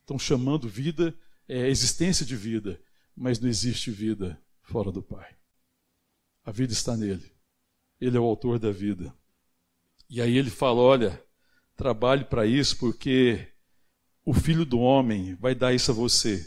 Estão 0.00 0.18
chamando 0.18 0.68
vida, 0.68 1.16
é, 1.48 1.68
existência 1.68 2.24
de 2.24 2.36
vida. 2.36 2.80
mas 3.16 3.40
não 3.40 3.48
existe 3.48 3.90
vida 3.90 4.38
fora 4.62 4.92
do 4.92 5.02
Pai. 5.02 5.34
A 6.44 6.52
vida 6.52 6.72
está 6.72 6.96
nele. 6.96 7.32
Ele 8.00 8.16
é 8.16 8.20
o 8.20 8.24
autor 8.24 8.58
da 8.58 8.70
vida. 8.70 9.14
E 10.08 10.20
aí 10.20 10.36
ele 10.36 10.50
fala: 10.50 10.80
olha, 10.80 11.22
trabalhe 11.74 12.24
para 12.24 12.46
isso, 12.46 12.76
porque 12.76 13.48
o 14.24 14.34
Filho 14.34 14.64
do 14.64 14.78
Homem 14.78 15.34
vai 15.36 15.54
dar 15.54 15.72
isso 15.72 15.90
a 15.90 15.94
você. 15.94 16.46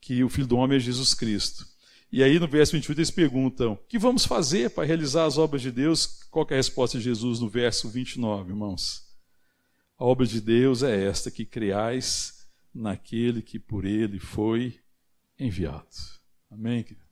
Que 0.00 0.24
o 0.24 0.28
Filho 0.28 0.48
do 0.48 0.56
Homem 0.56 0.76
é 0.76 0.80
Jesus 0.80 1.14
Cristo. 1.14 1.66
E 2.10 2.22
aí 2.22 2.38
no 2.38 2.48
verso 2.48 2.72
28 2.72 2.98
eles 2.98 3.10
perguntam: 3.10 3.78
que 3.88 3.98
vamos 3.98 4.26
fazer 4.26 4.70
para 4.70 4.84
realizar 4.84 5.24
as 5.24 5.38
obras 5.38 5.62
de 5.62 5.70
Deus? 5.70 6.24
Qual 6.30 6.46
é 6.50 6.54
a 6.54 6.56
resposta 6.56 6.98
de 6.98 7.04
Jesus 7.04 7.40
no 7.40 7.48
verso 7.48 7.88
29, 7.88 8.50
irmãos? 8.50 9.11
A 10.02 10.04
obra 10.04 10.26
de 10.26 10.40
Deus 10.40 10.82
é 10.82 11.04
esta: 11.04 11.30
que 11.30 11.44
creais 11.44 12.44
naquele 12.74 13.40
que 13.40 13.56
por 13.56 13.84
ele 13.84 14.18
foi 14.18 14.80
enviado. 15.38 15.86
Amém, 16.50 16.82
querido? 16.82 17.06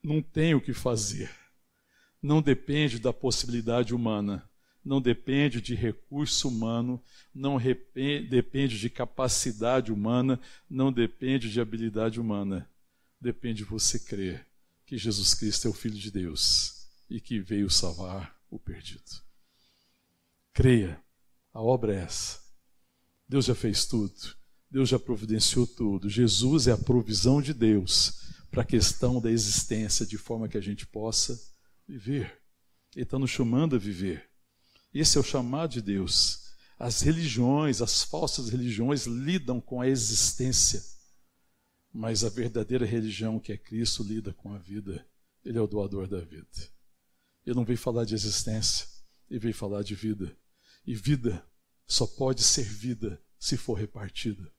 Não 0.00 0.22
tem 0.22 0.54
o 0.54 0.60
que 0.60 0.72
fazer. 0.72 1.28
Não 2.22 2.40
depende 2.40 3.00
da 3.00 3.12
possibilidade 3.12 3.92
humana. 3.92 4.48
Não 4.84 5.00
depende 5.00 5.60
de 5.60 5.74
recurso 5.74 6.46
humano. 6.46 7.02
Não 7.34 7.58
depende 8.30 8.78
de 8.78 8.88
capacidade 8.88 9.92
humana. 9.92 10.40
Não 10.70 10.92
depende 10.92 11.50
de 11.50 11.60
habilidade 11.60 12.20
humana. 12.20 12.70
Depende 13.20 13.64
de 13.64 13.64
você 13.64 13.98
crer 13.98 14.46
que 14.86 14.96
Jesus 14.96 15.34
Cristo 15.34 15.66
é 15.66 15.70
o 15.72 15.74
Filho 15.74 15.98
de 15.98 16.12
Deus 16.12 16.88
e 17.10 17.20
que 17.20 17.40
veio 17.40 17.68
salvar 17.68 18.38
o 18.48 18.56
perdido. 18.56 19.20
Creia, 20.54 21.04
a 21.56 21.62
obra 21.62 21.94
é 21.94 22.02
essa. 22.02 22.38
Deus 23.26 23.46
já 23.46 23.54
fez 23.54 23.86
tudo. 23.86 24.36
Deus 24.70 24.90
já 24.90 24.98
providenciou 24.98 25.66
tudo. 25.66 26.06
Jesus 26.06 26.66
é 26.66 26.72
a 26.72 26.76
provisão 26.76 27.40
de 27.40 27.54
Deus 27.54 28.26
para 28.50 28.60
a 28.60 28.64
questão 28.64 29.22
da 29.22 29.30
existência, 29.30 30.04
de 30.04 30.18
forma 30.18 30.48
que 30.48 30.58
a 30.58 30.60
gente 30.60 30.86
possa 30.86 31.40
viver. 31.88 32.42
Ele 32.94 33.04
está 33.04 33.18
nos 33.18 33.30
chamando 33.30 33.74
a 33.74 33.78
viver. 33.78 34.28
Esse 34.92 35.16
é 35.16 35.20
o 35.20 35.24
chamado 35.24 35.70
de 35.70 35.80
Deus. 35.80 36.42
As 36.78 37.00
religiões, 37.00 37.80
as 37.80 38.02
falsas 38.02 38.50
religiões, 38.50 39.06
lidam 39.06 39.58
com 39.58 39.80
a 39.80 39.88
existência. 39.88 40.82
Mas 41.90 42.22
a 42.22 42.28
verdadeira 42.28 42.84
religião, 42.84 43.40
que 43.40 43.50
é 43.50 43.56
Cristo, 43.56 44.02
lida 44.02 44.30
com 44.34 44.52
a 44.52 44.58
vida. 44.58 45.06
Ele 45.42 45.56
é 45.56 45.60
o 45.62 45.66
doador 45.66 46.06
da 46.06 46.20
vida. 46.20 46.46
Ele 47.46 47.56
não 47.56 47.64
veio 47.64 47.78
falar 47.78 48.04
de 48.04 48.14
existência, 48.14 48.86
ele 49.30 49.40
veio 49.40 49.54
falar 49.54 49.82
de 49.82 49.94
vida. 49.94 50.36
E 50.86 50.94
vida 50.94 51.44
só 51.86 52.06
pode 52.06 52.42
ser 52.42 52.64
vida 52.64 53.20
se 53.38 53.56
for 53.56 53.74
repartida. 53.74 54.52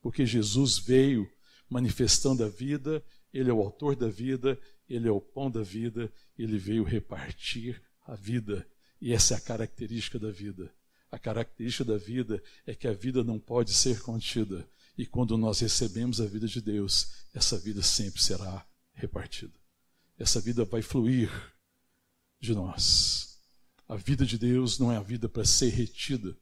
Porque 0.00 0.26
Jesus 0.26 0.78
veio 0.78 1.30
manifestando 1.68 2.44
a 2.44 2.48
vida 2.48 3.04
ele 3.32 3.50
é 3.50 3.52
o 3.52 3.60
autor 3.60 3.94
da 3.94 4.08
vida, 4.08 4.58
ele 4.88 5.08
é 5.08 5.10
o 5.10 5.20
pão 5.20 5.50
da 5.50 5.62
vida, 5.62 6.12
ele 6.36 6.58
veio 6.58 6.82
repartir 6.82 7.80
a 8.06 8.14
vida. 8.14 8.66
E 9.00 9.12
essa 9.12 9.34
é 9.34 9.36
a 9.36 9.40
característica 9.40 10.18
da 10.18 10.30
vida. 10.30 10.72
A 11.10 11.18
característica 11.18 11.84
da 11.84 11.96
vida 11.96 12.42
é 12.66 12.74
que 12.74 12.86
a 12.86 12.92
vida 12.92 13.22
não 13.22 13.38
pode 13.38 13.72
ser 13.72 14.00
contida. 14.00 14.68
E 14.98 15.06
quando 15.06 15.38
nós 15.38 15.60
recebemos 15.60 16.20
a 16.20 16.26
vida 16.26 16.46
de 16.46 16.60
Deus, 16.60 17.24
essa 17.32 17.58
vida 17.58 17.82
sempre 17.82 18.22
será 18.22 18.66
repartida. 18.92 19.54
Essa 20.18 20.40
vida 20.40 20.64
vai 20.64 20.82
fluir 20.82 21.30
de 22.40 22.52
nós. 22.52 23.29
A 23.90 23.96
vida 23.96 24.24
de 24.24 24.38
Deus 24.38 24.78
não 24.78 24.92
é 24.92 24.96
a 24.96 25.02
vida 25.02 25.28
para 25.28 25.44
ser 25.44 25.70
retida, 25.70 26.38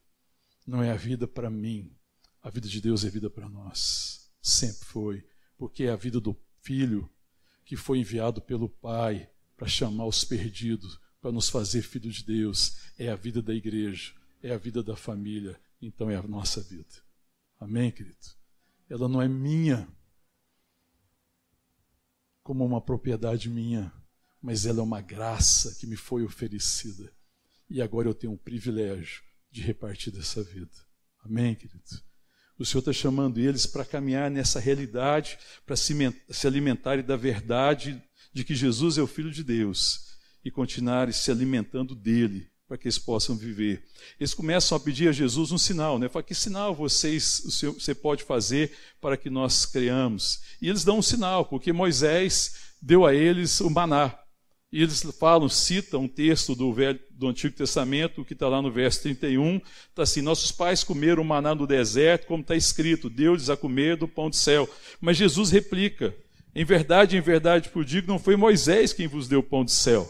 não 0.66 0.82
é 0.82 0.90
a 0.90 0.96
vida 0.96 1.26
para 1.26 1.48
mim. 1.48 1.96
A 2.42 2.50
vida 2.50 2.68
de 2.68 2.78
Deus 2.78 3.06
é 3.06 3.08
vida 3.08 3.30
para 3.30 3.48
nós. 3.48 4.30
Sempre 4.42 4.84
foi, 4.84 5.26
porque 5.56 5.84
é 5.84 5.90
a 5.90 5.96
vida 5.96 6.20
do 6.20 6.36
Filho 6.60 7.10
que 7.64 7.74
foi 7.74 8.00
enviado 8.00 8.42
pelo 8.42 8.68
Pai 8.68 9.30
para 9.56 9.66
chamar 9.66 10.04
os 10.04 10.24
perdidos, 10.24 11.00
para 11.22 11.32
nos 11.32 11.48
fazer 11.48 11.80
filhos 11.80 12.16
de 12.16 12.24
Deus. 12.24 12.76
É 12.98 13.08
a 13.08 13.16
vida 13.16 13.40
da 13.40 13.54
igreja, 13.54 14.12
é 14.42 14.52
a 14.52 14.58
vida 14.58 14.82
da 14.82 14.94
família, 14.94 15.58
então 15.80 16.10
é 16.10 16.16
a 16.16 16.22
nossa 16.22 16.60
vida. 16.60 17.02
Amém, 17.58 17.90
querido? 17.90 18.28
Ela 18.90 19.08
não 19.08 19.22
é 19.22 19.26
minha 19.26 19.88
como 22.42 22.62
uma 22.62 22.82
propriedade 22.82 23.48
minha, 23.48 23.90
mas 24.38 24.66
ela 24.66 24.80
é 24.80 24.82
uma 24.82 25.00
graça 25.00 25.74
que 25.76 25.86
me 25.86 25.96
foi 25.96 26.22
oferecida. 26.24 27.10
E 27.70 27.82
agora 27.82 28.08
eu 28.08 28.14
tenho 28.14 28.32
o 28.32 28.38
privilégio 28.38 29.22
de 29.50 29.62
repartir 29.62 30.12
dessa 30.12 30.42
vida. 30.42 30.72
Amém, 31.24 31.54
querido? 31.54 31.82
O 32.58 32.64
Senhor 32.64 32.80
está 32.80 32.92
chamando 32.92 33.38
eles 33.38 33.66
para 33.66 33.84
caminhar 33.84 34.30
nessa 34.30 34.58
realidade, 34.58 35.38
para 35.64 35.76
se, 35.76 35.94
alimentarem 36.46 37.04
da 37.04 37.16
verdade 37.16 38.02
de 38.32 38.42
que 38.42 38.54
Jesus 38.54 38.98
é 38.98 39.02
o 39.02 39.06
Filho 39.06 39.30
de 39.30 39.44
Deus 39.44 40.08
e 40.44 40.50
continuarem 40.50 41.12
se 41.12 41.30
alimentando 41.30 41.94
dele, 41.94 42.50
para 42.66 42.76
que 42.76 42.86
eles 42.86 42.98
possam 42.98 43.36
viver. 43.36 43.84
Eles 44.18 44.34
começam 44.34 44.76
a 44.76 44.80
pedir 44.80 45.08
a 45.08 45.12
Jesus 45.12 45.52
um 45.52 45.58
sinal, 45.58 45.98
né? 45.98 46.08
Fala, 46.08 46.22
que 46.22 46.34
sinal 46.34 46.74
vocês, 46.74 47.42
você 47.44 47.94
pode 47.94 48.24
fazer 48.24 48.76
para 49.00 49.16
que 49.16 49.30
nós 49.30 49.64
creamos? 49.64 50.40
E 50.60 50.68
eles 50.68 50.84
dão 50.84 50.98
um 50.98 51.02
sinal, 51.02 51.44
porque 51.44 51.72
Moisés 51.72 52.74
deu 52.82 53.06
a 53.06 53.14
eles 53.14 53.60
o 53.60 53.70
maná. 53.70 54.18
E 54.70 54.82
eles 54.82 55.02
falam, 55.18 55.48
citam 55.48 56.02
um 56.02 56.08
texto 56.08 56.54
do, 56.54 56.72
Velho, 56.72 57.00
do 57.18 57.26
Antigo 57.26 57.56
Testamento, 57.56 58.24
que 58.24 58.32
está 58.32 58.48
lá 58.48 58.62
no 58.62 58.70
verso 58.70 59.02
31, 59.02 59.60
está 59.88 60.04
assim, 60.04 60.22
nossos 60.22 60.52
pais 60.52 60.84
comeram 60.84 61.24
maná 61.24 61.52
no 61.52 61.66
deserto, 61.66 62.28
como 62.28 62.42
está 62.42 62.54
escrito, 62.54 63.10
deu-lhes 63.10 63.50
a 63.50 63.56
comer 63.56 63.96
do 63.96 64.06
pão 64.06 64.30
do 64.30 64.36
céu. 64.36 64.70
Mas 65.00 65.16
Jesus 65.16 65.50
replica, 65.50 66.14
em 66.54 66.64
verdade, 66.64 67.16
em 67.16 67.20
verdade, 67.20 67.70
por 67.70 67.84
digo, 67.84 68.06
não 68.06 68.20
foi 68.20 68.36
Moisés 68.36 68.92
quem 68.92 69.08
vos 69.08 69.26
deu 69.26 69.40
o 69.40 69.42
pão 69.42 69.64
do 69.64 69.70
céu, 69.70 70.08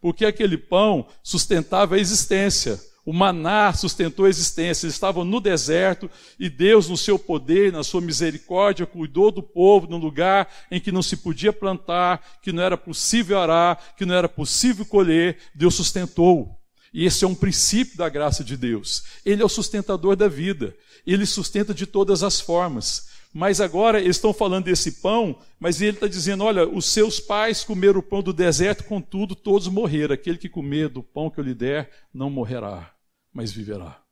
porque 0.00 0.24
aquele 0.24 0.58
pão 0.58 1.06
sustentava 1.22 1.94
a 1.94 1.98
existência, 1.98 2.80
o 3.08 3.12
maná 3.14 3.72
sustentou 3.72 4.26
a 4.26 4.28
existência. 4.28 4.84
Eles 4.84 4.94
estavam 4.94 5.24
no 5.24 5.40
deserto 5.40 6.10
e 6.38 6.50
Deus, 6.50 6.90
no 6.90 6.96
seu 6.98 7.18
poder, 7.18 7.72
na 7.72 7.82
sua 7.82 8.02
misericórdia, 8.02 8.84
cuidou 8.84 9.30
do 9.30 9.42
povo 9.42 9.86
num 9.86 9.96
lugar 9.96 10.46
em 10.70 10.78
que 10.78 10.92
não 10.92 11.00
se 11.00 11.16
podia 11.16 11.50
plantar, 11.50 12.22
que 12.42 12.52
não 12.52 12.62
era 12.62 12.76
possível 12.76 13.38
arar, 13.38 13.94
que 13.96 14.04
não 14.04 14.14
era 14.14 14.28
possível 14.28 14.84
colher. 14.84 15.38
Deus 15.54 15.74
sustentou. 15.74 16.54
E 16.92 17.06
esse 17.06 17.24
é 17.24 17.26
um 17.26 17.34
princípio 17.34 17.96
da 17.96 18.10
graça 18.10 18.44
de 18.44 18.58
Deus. 18.58 19.04
Ele 19.24 19.40
é 19.40 19.44
o 19.44 19.48
sustentador 19.48 20.14
da 20.14 20.28
vida. 20.28 20.76
Ele 21.06 21.24
sustenta 21.24 21.72
de 21.72 21.86
todas 21.86 22.22
as 22.22 22.38
formas. 22.38 23.08
Mas 23.32 23.58
agora 23.58 24.02
eles 24.02 24.16
estão 24.16 24.34
falando 24.34 24.66
desse 24.66 25.00
pão, 25.00 25.38
mas 25.58 25.80
ele 25.80 25.96
está 25.96 26.06
dizendo: 26.06 26.44
olha, 26.44 26.68
os 26.68 26.84
seus 26.84 27.18
pais 27.18 27.64
comeram 27.64 28.00
o 28.00 28.02
pão 28.02 28.22
do 28.22 28.34
deserto, 28.34 28.84
contudo, 28.84 29.34
todos 29.34 29.66
morreram. 29.66 30.12
Aquele 30.12 30.36
que 30.36 30.48
comer 30.50 30.90
do 30.90 31.02
pão 31.02 31.30
que 31.30 31.40
eu 31.40 31.44
lhe 31.44 31.54
der 31.54 31.90
não 32.12 32.28
morrerá 32.28 32.97
mas 33.38 33.52
viverá. 33.52 34.02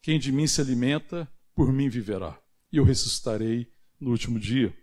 Quem 0.00 0.18
de 0.18 0.32
mim 0.32 0.46
se 0.46 0.58
alimenta, 0.58 1.30
por 1.54 1.70
mim 1.70 1.90
viverá. 1.90 2.40
E 2.72 2.78
eu 2.78 2.82
ressuscitarei 2.82 3.70
no 4.00 4.10
último 4.10 4.40
dia. 4.40 4.74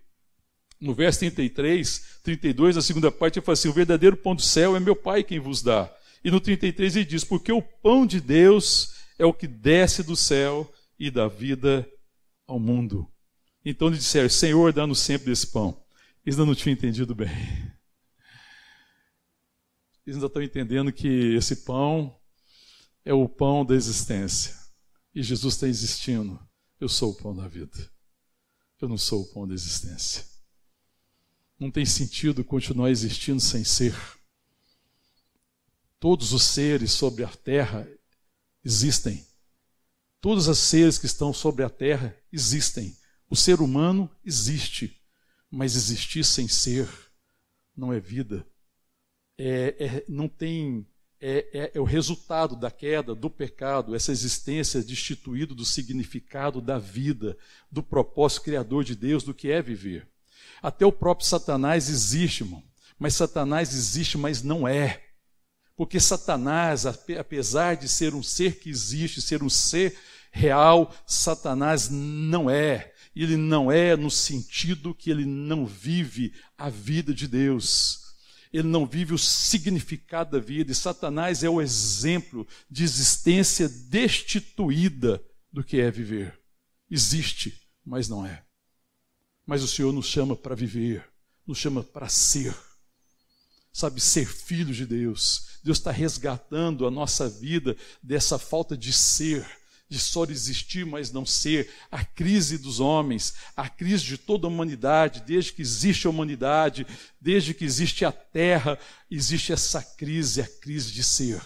No 0.80 0.94
verso 0.94 1.18
33, 1.18 2.20
32, 2.22 2.76
a 2.76 2.80
segunda 2.80 3.10
parte, 3.10 3.40
ele 3.40 3.44
fala 3.44 3.54
assim: 3.54 3.68
O 3.68 3.72
verdadeiro 3.72 4.16
pão 4.16 4.36
do 4.36 4.40
céu 4.40 4.76
é 4.76 4.78
meu 4.78 4.94
Pai 4.94 5.24
quem 5.24 5.40
vos 5.40 5.62
dá. 5.62 5.92
E 6.22 6.30
no 6.30 6.38
33 6.38 6.94
ele 6.94 7.04
diz: 7.04 7.24
Porque 7.24 7.50
o 7.50 7.60
pão 7.60 8.06
de 8.06 8.20
Deus 8.20 8.94
é 9.18 9.26
o 9.26 9.34
que 9.34 9.48
desce 9.48 10.04
do 10.04 10.14
céu 10.14 10.72
e 10.96 11.10
dá 11.10 11.26
vida 11.26 11.84
ao 12.46 12.60
mundo. 12.60 13.10
Então 13.64 13.88
eles 13.88 13.98
disseram: 13.98 14.28
Senhor, 14.28 14.72
dá-nos 14.72 15.00
sempre 15.00 15.26
desse 15.26 15.48
pão. 15.48 15.76
Eles 16.24 16.38
ainda 16.38 16.46
não 16.46 16.54
tinham 16.54 16.74
entendido 16.74 17.16
bem. 17.16 17.26
Eles 20.06 20.14
ainda 20.14 20.26
estão 20.26 20.40
entendendo 20.40 20.92
que 20.92 21.34
esse 21.34 21.64
pão 21.64 22.16
é 23.04 23.12
o 23.12 23.28
pão 23.28 23.64
da 23.64 23.74
existência. 23.74 24.58
E 25.14 25.22
Jesus 25.22 25.54
está 25.54 25.66
existindo. 25.66 26.38
Eu 26.78 26.88
sou 26.88 27.12
o 27.12 27.14
pão 27.14 27.34
da 27.34 27.48
vida. 27.48 27.90
Eu 28.80 28.88
não 28.88 28.98
sou 28.98 29.22
o 29.22 29.26
pão 29.26 29.46
da 29.46 29.54
existência. 29.54 30.24
Não 31.58 31.70
tem 31.70 31.84
sentido 31.84 32.44
continuar 32.44 32.90
existindo 32.90 33.40
sem 33.40 33.64
ser. 33.64 33.94
Todos 35.98 36.32
os 36.32 36.42
seres 36.42 36.92
sobre 36.92 37.22
a 37.22 37.28
terra 37.28 37.86
existem. 38.64 39.26
Todos 40.20 40.48
os 40.48 40.58
seres 40.58 40.98
que 40.98 41.06
estão 41.06 41.32
sobre 41.32 41.62
a 41.62 41.68
terra 41.70 42.16
existem. 42.32 42.96
O 43.28 43.36
ser 43.36 43.60
humano 43.60 44.10
existe, 44.24 44.98
mas 45.50 45.76
existir 45.76 46.24
sem 46.24 46.48
ser 46.48 46.88
não 47.76 47.92
é 47.92 48.00
vida. 48.00 48.46
É, 49.38 49.84
é, 49.84 50.04
não 50.08 50.28
tem 50.28 50.86
é, 51.20 51.46
é, 51.52 51.72
é, 51.74 51.80
o 51.80 51.84
resultado 51.84 52.56
da 52.56 52.70
queda, 52.70 53.14
do 53.14 53.28
pecado, 53.28 53.94
essa 53.94 54.10
existência 54.10 54.82
destituída 54.82 55.54
do 55.54 55.66
significado 55.66 56.60
da 56.60 56.78
vida, 56.78 57.36
do 57.70 57.82
propósito 57.82 58.44
criador 58.44 58.84
de 58.84 58.96
Deus, 58.96 59.22
do 59.22 59.34
que 59.34 59.50
é 59.50 59.60
viver. 59.60 60.08
Até 60.62 60.86
o 60.86 60.92
próprio 60.92 61.26
Satanás 61.26 61.90
existe, 61.90 62.42
irmão. 62.42 62.64
Mas 62.98 63.14
Satanás 63.14 63.74
existe, 63.74 64.16
mas 64.16 64.42
não 64.42 64.66
é. 64.66 65.02
Porque 65.76 66.00
Satanás, 66.00 66.84
apesar 66.86 67.76
de 67.76 67.88
ser 67.88 68.14
um 68.14 68.22
ser 68.22 68.58
que 68.58 68.70
existe, 68.70 69.20
ser 69.20 69.42
um 69.42 69.48
ser 69.48 69.96
real, 70.30 70.94
Satanás 71.06 71.88
não 71.90 72.48
é. 72.48 72.92
ele 73.14 73.36
não 73.36 73.70
é 73.70 73.96
no 73.96 74.10
sentido 74.10 74.94
que 74.94 75.10
ele 75.10 75.24
não 75.24 75.66
vive 75.66 76.32
a 76.56 76.70
vida 76.70 77.12
de 77.12 77.26
Deus. 77.26 78.09
Ele 78.52 78.66
não 78.66 78.86
vive 78.86 79.14
o 79.14 79.18
significado 79.18 80.32
da 80.32 80.38
vida, 80.38 80.72
e 80.72 80.74
Satanás 80.74 81.44
é 81.44 81.48
o 81.48 81.60
exemplo 81.60 82.46
de 82.68 82.82
existência 82.82 83.68
destituída 83.68 85.22
do 85.52 85.62
que 85.62 85.80
é 85.80 85.90
viver. 85.90 86.38
Existe, 86.90 87.60
mas 87.84 88.08
não 88.08 88.26
é. 88.26 88.42
Mas 89.46 89.62
o 89.62 89.68
Senhor 89.68 89.92
nos 89.92 90.06
chama 90.06 90.34
para 90.34 90.54
viver, 90.54 91.08
nos 91.46 91.58
chama 91.58 91.82
para 91.82 92.08
ser. 92.08 92.54
Sabe, 93.72 94.00
ser 94.00 94.26
filho 94.26 94.74
de 94.74 94.84
Deus. 94.84 95.60
Deus 95.62 95.78
está 95.78 95.92
resgatando 95.92 96.86
a 96.86 96.90
nossa 96.90 97.28
vida 97.28 97.76
dessa 98.02 98.38
falta 98.38 98.76
de 98.76 98.92
ser, 98.92 99.46
de 99.90 99.98
só 99.98 100.24
existir, 100.24 100.86
mas 100.86 101.10
não 101.10 101.26
ser. 101.26 101.68
A 101.90 102.04
crise 102.04 102.56
dos 102.56 102.78
homens, 102.78 103.34
a 103.56 103.68
crise 103.68 104.04
de 104.04 104.16
toda 104.16 104.46
a 104.46 104.50
humanidade, 104.50 105.24
desde 105.26 105.52
que 105.52 105.60
existe 105.60 106.06
a 106.06 106.10
humanidade, 106.10 106.86
desde 107.20 107.52
que 107.52 107.64
existe 107.64 108.04
a 108.04 108.12
terra, 108.12 108.78
existe 109.10 109.52
essa 109.52 109.82
crise, 109.82 110.40
a 110.40 110.46
crise 110.46 110.92
de 110.92 111.02
ser. 111.02 111.42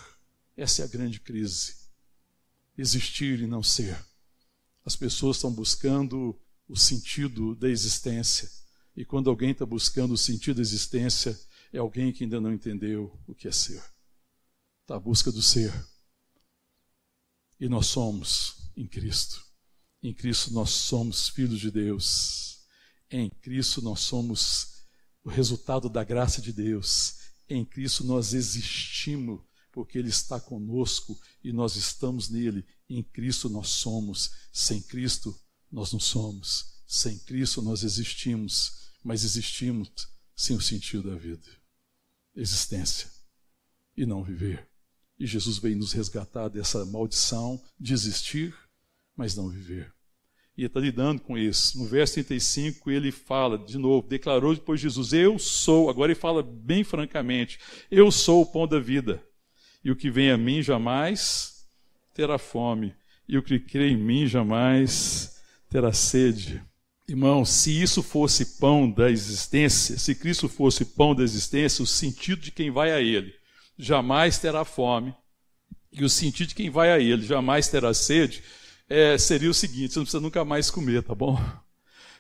Essa 0.55 0.83
é 0.83 0.85
a 0.85 0.89
grande 0.89 1.19
crise. 1.21 1.75
Existir 2.77 3.41
e 3.41 3.47
não 3.47 3.63
ser. 3.63 3.99
As 4.85 4.95
pessoas 4.95 5.39
estão 5.39 5.51
buscando 5.51 6.39
o 6.69 6.77
sentido 6.77 7.55
da 7.55 7.71
existência. 7.71 8.51
E 8.95 9.07
quando 9.07 9.31
alguém 9.31 9.53
está 9.53 9.65
buscando 9.65 10.13
o 10.13 10.19
sentido 10.19 10.57
da 10.57 10.63
existência, 10.63 11.39
é 11.73 11.79
alguém 11.79 12.13
que 12.13 12.25
ainda 12.25 12.41
não 12.41 12.53
entendeu 12.53 13.19
o 13.27 13.35
que 13.35 13.49
é 13.49 13.53
ser. 13.53 13.83
Está 14.83 14.97
à 14.97 15.01
busca 15.01 15.33
do 15.33 15.41
ser. 15.41 15.73
E 17.61 17.69
nós 17.69 17.87
somos 17.87 18.57
em 18.77 18.87
Cristo. 18.87 19.45
Em 20.03 20.13
Cristo 20.13 20.53
nós 20.53 20.71
somos 20.71 21.29
filhos 21.29 21.61
de 21.61 21.71
Deus. 21.71 22.59
Em 23.11 23.31
Cristo 23.31 23.81
nós 23.81 24.01
somos 24.01 24.85
o 25.23 25.31
resultado 25.31 25.89
da 25.89 26.05
graça 26.05 26.43
de 26.43 26.53
Deus. 26.53 27.17
Em 27.49 27.65
Cristo 27.65 28.05
nós 28.05 28.35
existimos 28.35 29.41
porque 29.73 29.99
Ele 29.99 30.09
está 30.09 30.39
conosco 30.39 31.19
e 31.43 31.53
nós 31.53 31.77
estamos 31.77 32.29
nele. 32.29 32.67
Em 32.89 33.03
Cristo 33.03 33.49
nós 33.49 33.69
somos. 33.69 34.31
Sem 34.53 34.83
Cristo 34.83 35.35
nós 35.71 35.93
não 35.93 36.01
somos. 36.01 36.83
Sem 36.87 37.19
Cristo 37.19 37.63
nós 37.63 37.83
existimos, 37.83 38.93
mas 39.03 39.25
existimos 39.25 39.91
sem 40.37 40.57
o 40.57 40.61
sentido 40.61 41.11
da 41.11 41.17
vida. 41.17 41.49
Existência 42.37 43.11
e 43.97 44.05
não 44.05 44.23
viver. 44.23 44.69
E 45.19 45.27
Jesus 45.27 45.59
veio 45.59 45.77
nos 45.77 45.93
resgatar 45.93 46.49
dessa 46.49 46.85
maldição 46.85 47.61
de 47.79 47.93
existir, 47.93 48.55
mas 49.17 49.37
não 49.37 49.49
viver. 49.49 49.93
E 50.57 50.65
está 50.65 50.79
lidando 50.79 51.21
com 51.21 51.37
isso. 51.37 51.79
No 51.79 51.87
verso 51.87 52.15
35, 52.15 52.91
ele 52.91 53.11
fala, 53.11 53.59
de 53.59 53.77
novo, 53.77 54.07
declarou 54.07 54.55
depois 54.55 54.81
Jesus: 54.81 55.13
Eu 55.13 55.39
sou, 55.39 55.91
agora 55.91 56.13
ele 56.13 56.21
fala 56.21 56.43
bem 56.43 56.85
francamente: 56.85 57.59
Eu 57.91 58.11
sou 58.11 58.43
o 58.43 58.47
pão 58.47 58.67
da 58.67 58.79
vida. 58.79 59.23
E 59.85 59.91
o 59.91 59.97
que 59.97 60.11
vem 60.11 60.31
a 60.31 60.39
mim 60.39 60.63
jamais 60.63 61.67
terá 62.13 62.39
fome. 62.39 62.95
E 63.29 63.37
o 63.37 63.43
que 63.43 63.59
crê 63.59 63.91
em 63.91 63.97
mim 63.97 64.27
jamais 64.27 65.41
terá 65.69 65.93
sede. 65.93 66.63
Irmão, 67.07 67.45
se 67.45 67.83
isso 67.83 68.03
fosse 68.03 68.59
pão 68.59 68.91
da 68.91 69.11
existência, 69.11 69.99
se 69.99 70.15
Cristo 70.15 70.49
fosse 70.49 70.85
pão 70.85 71.15
da 71.15 71.23
existência, 71.23 71.83
o 71.83 71.87
sentido 71.87 72.41
de 72.41 72.51
quem 72.51 72.71
vai 72.71 72.93
a 72.93 73.01
Ele 73.01 73.35
jamais 73.79 74.39
terá 74.39 74.65
fome, 74.65 75.15
e 75.93 76.05
o 76.05 76.09
sentido 76.09 76.49
de 76.49 76.55
quem 76.55 76.71
vai 76.71 76.91
a 76.91 76.99
Ele 76.99 77.25
jamais 77.25 77.69
terá 77.69 77.95
sede, 77.95 78.43
é, 78.89 79.17
seria 79.17 79.51
o 79.51 79.55
seguinte: 79.55 79.93
você 79.93 79.99
não 79.99 80.05
precisa 80.05 80.21
nunca 80.21 80.45
mais 80.45 80.71
comer, 80.71 81.03
tá 81.03 81.15
bom? 81.15 81.41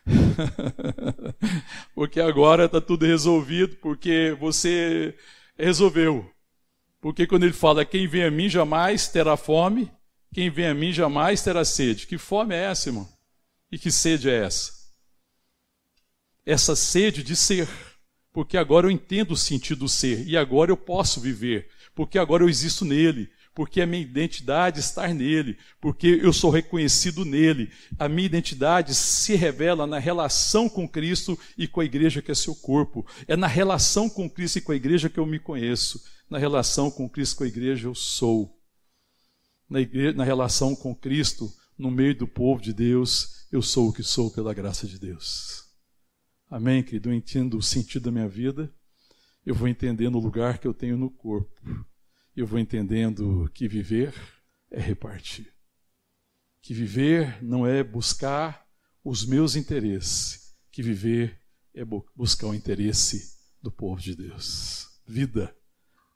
porque 1.94 2.20
agora 2.20 2.66
está 2.66 2.80
tudo 2.80 3.06
resolvido, 3.06 3.76
porque 3.76 4.36
você 4.38 5.16
resolveu. 5.56 6.30
Porque 7.00 7.26
quando 7.26 7.44
ele 7.44 7.52
fala, 7.52 7.84
quem 7.84 8.06
vem 8.06 8.24
a 8.24 8.30
mim 8.30 8.48
jamais 8.48 9.08
terá 9.08 9.36
fome, 9.36 9.90
quem 10.32 10.50
vem 10.50 10.66
a 10.66 10.74
mim 10.74 10.92
jamais 10.92 11.42
terá 11.42 11.64
sede. 11.64 12.06
Que 12.06 12.16
fome 12.16 12.54
é 12.54 12.64
essa, 12.64 12.88
irmão? 12.88 13.08
E 13.70 13.78
que 13.78 13.90
sede 13.90 14.30
é 14.30 14.44
essa? 14.44 14.72
Essa 16.46 16.76
sede 16.76 17.22
de 17.22 17.36
ser. 17.36 17.68
Porque 18.34 18.58
agora 18.58 18.86
eu 18.86 18.90
entendo 18.90 19.30
o 19.30 19.36
sentido 19.36 19.80
do 19.80 19.88
ser. 19.88 20.28
E 20.28 20.36
agora 20.36 20.70
eu 20.70 20.76
posso 20.76 21.20
viver. 21.20 21.68
Porque 21.94 22.18
agora 22.18 22.42
eu 22.42 22.48
existo 22.50 22.84
nele 22.84 23.30
porque 23.54 23.80
a 23.80 23.86
minha 23.86 24.02
identidade 24.02 24.80
está 24.80 25.06
nele, 25.06 25.56
porque 25.80 26.18
eu 26.20 26.32
sou 26.32 26.50
reconhecido 26.50 27.24
nele. 27.24 27.70
A 27.96 28.08
minha 28.08 28.26
identidade 28.26 28.94
se 28.94 29.36
revela 29.36 29.86
na 29.86 29.98
relação 29.98 30.68
com 30.68 30.88
Cristo 30.88 31.38
e 31.56 31.68
com 31.68 31.80
a 31.80 31.84
igreja 31.84 32.20
que 32.20 32.32
é 32.32 32.34
seu 32.34 32.54
corpo. 32.54 33.06
É 33.28 33.36
na 33.36 33.46
relação 33.46 34.10
com 34.10 34.28
Cristo 34.28 34.58
e 34.58 34.60
com 34.60 34.72
a 34.72 34.76
igreja 34.76 35.08
que 35.08 35.18
eu 35.18 35.26
me 35.26 35.38
conheço. 35.38 36.02
Na 36.28 36.36
relação 36.36 36.90
com 36.90 37.08
Cristo 37.08 37.34
e 37.34 37.38
com 37.38 37.44
a 37.44 37.46
igreja 37.46 37.86
eu 37.86 37.94
sou. 37.94 38.58
Na, 39.70 39.80
igreja, 39.80 40.16
na 40.16 40.24
relação 40.24 40.74
com 40.74 40.92
Cristo, 40.92 41.48
no 41.78 41.92
meio 41.92 42.16
do 42.16 42.26
povo 42.26 42.60
de 42.60 42.72
Deus, 42.72 43.46
eu 43.52 43.62
sou 43.62 43.88
o 43.88 43.92
que 43.92 44.02
sou 44.02 44.32
pela 44.32 44.52
graça 44.52 44.84
de 44.84 44.98
Deus. 44.98 45.63
Amém, 46.50 46.82
querido? 46.82 47.10
Eu 47.10 47.14
entendo 47.14 47.56
o 47.56 47.62
sentido 47.62 48.04
da 48.04 48.12
minha 48.12 48.28
vida, 48.28 48.72
eu 49.44 49.54
vou 49.54 49.68
entendendo 49.68 50.16
o 50.16 50.20
lugar 50.20 50.58
que 50.58 50.66
eu 50.66 50.74
tenho 50.74 50.96
no 50.96 51.10
corpo 51.10 51.84
eu 52.36 52.46
vou 52.46 52.58
entendendo 52.58 53.48
que 53.54 53.68
viver 53.68 54.12
é 54.70 54.80
repartir. 54.80 55.52
Que 56.60 56.74
viver 56.74 57.42
não 57.42 57.66
é 57.66 57.84
buscar 57.84 58.66
os 59.04 59.24
meus 59.24 59.54
interesses, 59.54 60.54
que 60.70 60.82
viver 60.82 61.38
é 61.72 61.84
buscar 61.84 62.48
o 62.48 62.54
interesse 62.54 63.36
do 63.62 63.70
povo 63.70 64.00
de 64.00 64.16
Deus. 64.16 64.88
Vida 65.06 65.54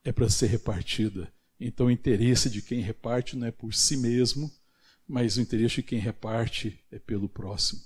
é 0.02 0.10
para 0.10 0.28
ser 0.28 0.46
repartida. 0.46 1.32
Então, 1.60 1.86
o 1.86 1.90
interesse 1.90 2.48
de 2.48 2.62
quem 2.62 2.80
reparte 2.80 3.36
não 3.36 3.46
é 3.46 3.50
por 3.50 3.74
si 3.74 3.96
mesmo, 3.96 4.50
mas 5.06 5.36
o 5.36 5.40
interesse 5.40 5.76
de 5.76 5.82
quem 5.82 5.98
reparte 5.98 6.84
é 6.90 6.98
pelo 6.98 7.28
próximo. 7.28 7.80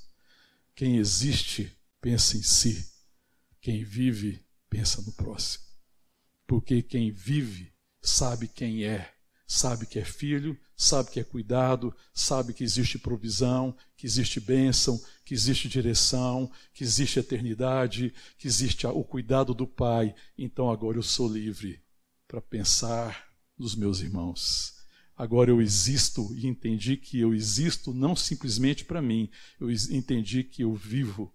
Quem 0.74 0.96
existe, 0.96 1.76
pensa 2.02 2.36
em 2.36 2.42
si. 2.42 2.86
Quem 3.60 3.84
vive, 3.84 4.44
pensa 4.68 5.00
no 5.00 5.12
próximo. 5.12 5.64
Porque 6.46 6.82
quem 6.82 7.10
vive 7.10 7.72
sabe 8.02 8.48
quem 8.48 8.84
é, 8.84 9.14
sabe 9.46 9.86
que 9.86 9.98
é 9.98 10.04
filho, 10.04 10.58
sabe 10.76 11.12
que 11.12 11.20
é 11.20 11.24
cuidado, 11.24 11.94
sabe 12.12 12.52
que 12.52 12.64
existe 12.64 12.98
provisão, 12.98 13.74
que 13.96 14.04
existe 14.04 14.40
bênção, 14.40 15.00
que 15.24 15.32
existe 15.32 15.68
direção, 15.68 16.50
que 16.74 16.82
existe 16.82 17.20
eternidade, 17.20 18.12
que 18.36 18.48
existe 18.48 18.84
o 18.86 19.04
cuidado 19.04 19.54
do 19.54 19.66
Pai. 19.66 20.12
Então 20.36 20.68
agora 20.68 20.98
eu 20.98 21.02
sou 21.02 21.32
livre 21.32 21.80
para 22.26 22.40
pensar 22.40 23.28
nos 23.56 23.76
meus 23.76 24.00
irmãos. 24.00 24.74
Agora 25.16 25.50
eu 25.50 25.62
existo 25.62 26.34
e 26.34 26.48
entendi 26.48 26.96
que 26.96 27.20
eu 27.20 27.32
existo 27.32 27.94
não 27.94 28.16
simplesmente 28.16 28.84
para 28.84 29.00
mim, 29.00 29.30
eu 29.60 29.70
entendi 29.70 30.42
que 30.42 30.64
eu 30.64 30.74
vivo, 30.74 31.32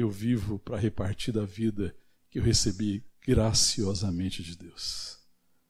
eu 0.00 0.10
vivo 0.10 0.58
para 0.58 0.78
repartir 0.78 1.34
da 1.34 1.44
vida 1.44 1.94
que 2.30 2.38
eu 2.38 2.42
recebi 2.42 3.04
graciosamente 3.20 4.42
de 4.42 4.56
Deus. 4.56 5.18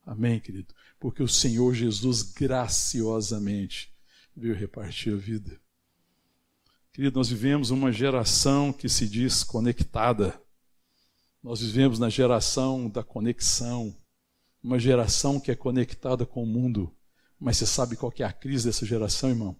Amém, 0.07 0.39
querido? 0.39 0.73
Porque 0.99 1.23
o 1.23 1.29
Senhor 1.29 1.75
Jesus 1.75 2.23
graciosamente 2.23 3.93
veio 4.37 4.55
repartir 4.55 5.13
a 5.13 5.17
vida. 5.17 5.61
Querido, 6.93 7.19
nós 7.19 7.29
vivemos 7.29 7.71
uma 7.71 7.91
geração 7.91 8.73
que 8.73 8.89
se 8.89 9.09
diz 9.09 9.43
conectada. 9.43 10.41
Nós 11.43 11.61
vivemos 11.61 11.99
na 11.99 12.09
geração 12.09 12.89
da 12.89 13.03
conexão, 13.03 13.97
uma 14.63 14.79
geração 14.79 15.41
que 15.41 15.51
é 15.51 15.57
conectada 15.57 16.25
com 16.25 16.43
o 16.43 16.47
mundo. 16.47 16.95
Mas 17.39 17.57
você 17.57 17.67
sabe 17.67 17.97
qual 17.97 18.13
é 18.19 18.25
a 18.25 18.33
crise 18.33 18.67
dessa 18.67 18.87
geração, 18.87 19.31
irmão? 19.31 19.57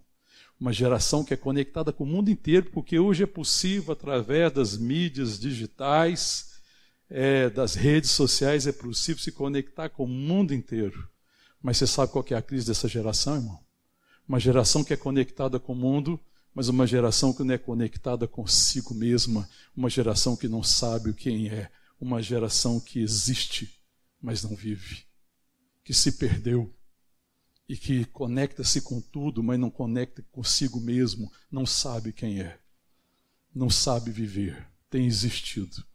Uma 0.63 0.71
geração 0.71 1.25
que 1.25 1.33
é 1.33 1.35
conectada 1.35 1.91
com 1.91 2.05
o 2.05 2.07
mundo 2.07 2.31
inteiro, 2.31 2.69
porque 2.71 2.97
hoje 2.97 3.23
é 3.23 3.27
possível, 3.27 3.91
através 3.91 4.49
das 4.49 4.77
mídias 4.77 5.37
digitais, 5.37 6.53
é, 7.09 7.49
das 7.49 7.75
redes 7.75 8.11
sociais, 8.11 8.65
é 8.65 8.71
possível 8.71 9.21
se 9.21 9.29
conectar 9.29 9.89
com 9.89 10.05
o 10.05 10.07
mundo 10.07 10.53
inteiro. 10.53 11.05
Mas 11.61 11.75
você 11.75 11.85
sabe 11.85 12.13
qual 12.13 12.23
é 12.29 12.35
a 12.35 12.41
crise 12.41 12.67
dessa 12.67 12.87
geração, 12.87 13.35
irmão? 13.35 13.59
Uma 14.25 14.39
geração 14.39 14.85
que 14.85 14.93
é 14.93 14.95
conectada 14.95 15.59
com 15.59 15.73
o 15.73 15.75
mundo, 15.75 16.17
mas 16.55 16.69
uma 16.69 16.87
geração 16.87 17.33
que 17.33 17.43
não 17.43 17.55
é 17.55 17.57
conectada 17.57 18.25
consigo 18.25 18.93
mesma, 18.93 19.49
uma 19.75 19.89
geração 19.89 20.33
que 20.33 20.47
não 20.47 20.63
sabe 20.63 21.11
quem 21.11 21.49
é, 21.49 21.69
uma 21.99 22.21
geração 22.21 22.79
que 22.79 23.01
existe, 23.01 23.69
mas 24.21 24.41
não 24.43 24.55
vive, 24.55 25.03
que 25.83 25.93
se 25.93 26.13
perdeu 26.13 26.73
e 27.67 27.77
que 27.77 28.05
conecta-se 28.05 28.81
com 28.81 28.99
tudo, 29.01 29.41
mas 29.41 29.59
não 29.59 29.69
conecta 29.69 30.23
consigo 30.31 30.79
mesmo, 30.79 31.31
não 31.51 31.65
sabe 31.65 32.11
quem 32.11 32.41
é, 32.41 32.59
não 33.53 33.69
sabe 33.69 34.11
viver, 34.11 34.67
tem 34.89 35.05
existido 35.05 35.85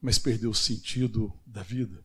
mas 0.00 0.18
perdeu 0.18 0.50
o 0.50 0.54
sentido 0.54 1.32
da 1.46 1.62
vida. 1.62 2.04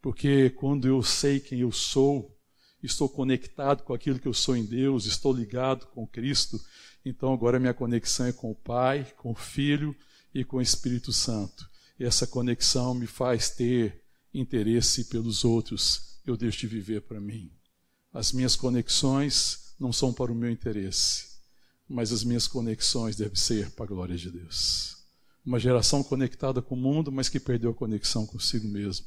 Porque 0.00 0.50
quando 0.50 0.86
eu 0.86 1.02
sei 1.02 1.40
quem 1.40 1.60
eu 1.60 1.72
sou, 1.72 2.38
estou 2.82 3.08
conectado 3.08 3.82
com 3.82 3.92
aquilo 3.92 4.18
que 4.18 4.28
eu 4.28 4.34
sou 4.34 4.56
em 4.56 4.64
Deus, 4.64 5.06
estou 5.06 5.32
ligado 5.32 5.86
com 5.86 6.06
Cristo. 6.06 6.62
Então 7.04 7.32
agora 7.32 7.58
minha 7.58 7.74
conexão 7.74 8.26
é 8.26 8.32
com 8.32 8.50
o 8.50 8.54
Pai, 8.54 9.12
com 9.16 9.32
o 9.32 9.34
Filho 9.34 9.96
e 10.32 10.44
com 10.44 10.58
o 10.58 10.62
Espírito 10.62 11.12
Santo. 11.12 11.68
E 11.98 12.04
essa 12.04 12.26
conexão 12.26 12.94
me 12.94 13.06
faz 13.06 13.50
ter 13.50 14.02
interesse 14.32 15.04
pelos 15.06 15.44
outros. 15.44 16.20
Eu 16.26 16.36
deixo 16.36 16.60
de 16.60 16.66
viver 16.66 17.02
para 17.02 17.20
mim. 17.20 17.50
As 18.14 18.30
minhas 18.30 18.54
conexões 18.54 19.74
não 19.76 19.92
são 19.92 20.12
para 20.12 20.30
o 20.30 20.36
meu 20.36 20.48
interesse, 20.48 21.30
mas 21.88 22.12
as 22.12 22.22
minhas 22.22 22.46
conexões 22.46 23.16
devem 23.16 23.34
ser 23.34 23.72
para 23.72 23.84
a 23.84 23.88
glória 23.88 24.16
de 24.16 24.30
Deus. 24.30 24.98
Uma 25.44 25.58
geração 25.58 26.00
conectada 26.00 26.62
com 26.62 26.76
o 26.76 26.78
mundo, 26.78 27.10
mas 27.10 27.28
que 27.28 27.40
perdeu 27.40 27.72
a 27.72 27.74
conexão 27.74 28.24
consigo 28.24 28.68
mesmo. 28.68 29.04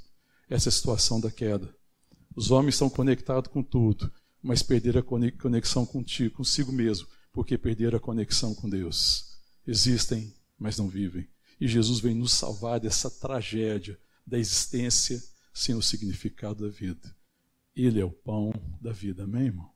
Essa 0.49 0.67
é 0.67 0.71
a 0.71 0.73
situação 0.73 1.21
da 1.21 1.31
queda. 1.31 1.73
Os 2.35 2.51
homens 2.51 2.75
estão 2.75 2.89
conectados 2.89 3.49
com 3.49 3.63
tudo, 3.63 4.11
mas 4.43 4.61
perderam 4.61 4.99
a 4.99 5.31
conexão 5.41 5.85
contigo, 5.85 6.35
consigo 6.35 6.73
mesmo, 6.73 7.07
porque 7.31 7.57
perderam 7.57 7.95
a 7.95 8.01
conexão 8.01 8.53
com 8.53 8.69
Deus. 8.69 9.37
Existem, 9.65 10.35
mas 10.59 10.77
não 10.77 10.89
vivem. 10.89 11.25
E 11.61 11.67
Jesus 11.67 12.01
vem 12.01 12.13
nos 12.13 12.33
salvar 12.33 12.77
dessa 12.77 13.09
tragédia 13.09 13.97
da 14.25 14.37
existência 14.37 15.23
sem 15.53 15.73
o 15.75 15.81
significado 15.81 16.67
da 16.67 16.69
vida. 16.69 17.16
Ele 17.77 18.01
é 18.01 18.03
o 18.03 18.09
pão 18.09 18.51
da 18.81 18.91
vida, 18.91 19.25
amém, 19.25 19.45
irmão? 19.45 19.69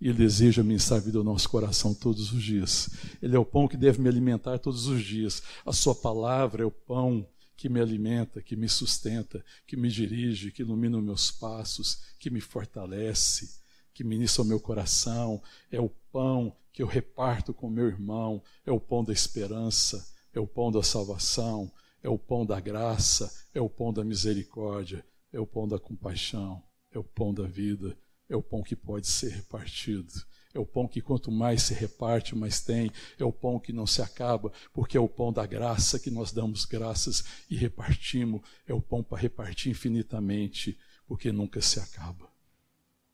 Ele 0.00 0.14
deseja 0.14 0.60
a 0.60 0.98
vida 0.98 1.18
ao 1.18 1.24
nosso 1.24 1.48
coração 1.48 1.94
todos 1.94 2.32
os 2.32 2.42
dias. 2.42 2.90
Ele 3.22 3.36
é 3.36 3.38
o 3.38 3.44
pão 3.44 3.68
que 3.68 3.76
deve 3.76 4.00
me 4.00 4.08
alimentar 4.08 4.58
todos 4.58 4.88
os 4.88 5.04
dias. 5.04 5.40
A 5.64 5.72
Sua 5.72 5.94
palavra 5.94 6.64
é 6.64 6.66
o 6.66 6.70
pão 6.70 7.24
que 7.56 7.68
me 7.68 7.80
alimenta, 7.80 8.42
que 8.42 8.56
me 8.56 8.68
sustenta, 8.68 9.44
que 9.68 9.76
me 9.76 9.88
dirige, 9.88 10.50
que 10.50 10.62
ilumina 10.62 10.98
os 10.98 11.04
meus 11.04 11.30
passos, 11.30 12.02
que 12.18 12.28
me 12.28 12.40
fortalece, 12.40 13.60
que 13.94 14.02
ministra 14.02 14.42
o 14.42 14.46
meu 14.46 14.58
coração. 14.58 15.40
É 15.70 15.80
o 15.80 15.88
pão 16.10 16.56
que 16.72 16.82
eu 16.82 16.88
reparto 16.88 17.54
com 17.54 17.70
meu 17.70 17.86
irmão. 17.86 18.42
É 18.66 18.72
o 18.72 18.80
pão 18.80 19.04
da 19.04 19.12
esperança. 19.12 20.12
É 20.34 20.40
o 20.40 20.46
pão 20.46 20.72
da 20.72 20.82
salvação. 20.82 21.70
É 22.02 22.08
o 22.08 22.18
pão 22.18 22.44
da 22.44 22.58
graça. 22.58 23.32
É 23.54 23.60
o 23.60 23.70
pão 23.70 23.92
da 23.92 24.02
misericórdia. 24.02 25.06
É 25.32 25.38
o 25.38 25.46
pão 25.46 25.68
da 25.68 25.78
compaixão. 25.78 26.67
É 26.90 26.98
o 26.98 27.04
pão 27.04 27.32
da 27.34 27.44
vida 27.44 27.96
é 28.28 28.36
o 28.36 28.42
pão 28.42 28.62
que 28.62 28.76
pode 28.76 29.06
ser 29.06 29.30
repartido. 29.30 30.12
É 30.52 30.58
o 30.58 30.66
pão 30.66 30.86
que 30.86 31.00
quanto 31.00 31.30
mais 31.30 31.62
se 31.62 31.74
reparte, 31.74 32.34
mais 32.34 32.60
tem. 32.60 32.90
É 33.18 33.24
o 33.24 33.32
pão 33.32 33.58
que 33.58 33.72
não 33.72 33.86
se 33.86 34.02
acaba, 34.02 34.52
porque 34.72 34.96
é 34.96 35.00
o 35.00 35.08
pão 35.08 35.32
da 35.32 35.46
graça 35.46 35.98
que 35.98 36.10
nós 36.10 36.32
damos 36.32 36.64
graças 36.64 37.24
e 37.48 37.56
repartimos. 37.56 38.42
É 38.66 38.74
o 38.74 38.82
pão 38.82 39.02
para 39.02 39.18
repartir 39.18 39.70
infinitamente, 39.70 40.78
porque 41.06 41.32
nunca 41.32 41.60
se 41.60 41.80
acaba. 41.80 42.30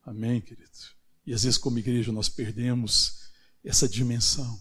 Amém, 0.02 0.40
querido? 0.40 0.70
E 1.26 1.32
às 1.32 1.44
vezes, 1.44 1.58
como 1.58 1.78
igreja, 1.78 2.12
nós 2.12 2.28
perdemos 2.28 3.30
essa 3.64 3.88
dimensão. 3.88 4.60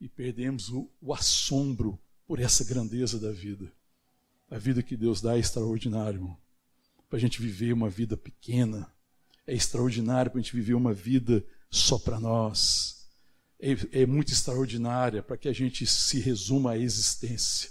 E 0.00 0.08
perdemos 0.08 0.68
o, 0.68 0.90
o 1.00 1.14
assombro 1.14 1.98
por 2.26 2.40
essa 2.40 2.64
grandeza 2.64 3.18
da 3.18 3.30
vida. 3.30 3.72
A 4.50 4.58
vida 4.58 4.82
que 4.82 4.96
Deus 4.96 5.20
dá 5.20 5.36
é 5.36 5.40
extraordinária, 5.40 6.16
irmão. 6.16 6.43
Para 7.14 7.18
a 7.18 7.20
gente 7.20 7.40
viver 7.40 7.72
uma 7.72 7.88
vida 7.88 8.16
pequena, 8.16 8.92
é 9.46 9.54
extraordinário 9.54 10.32
para 10.32 10.40
a 10.40 10.42
gente 10.42 10.52
viver 10.52 10.74
uma 10.74 10.92
vida 10.92 11.46
só 11.70 11.96
para 11.96 12.18
nós. 12.18 13.08
É, 13.60 14.00
é 14.02 14.04
muito 14.04 14.32
extraordinária 14.32 15.22
para 15.22 15.36
que 15.36 15.48
a 15.48 15.52
gente 15.52 15.86
se 15.86 16.18
resuma 16.18 16.72
à 16.72 16.76
existência. 16.76 17.70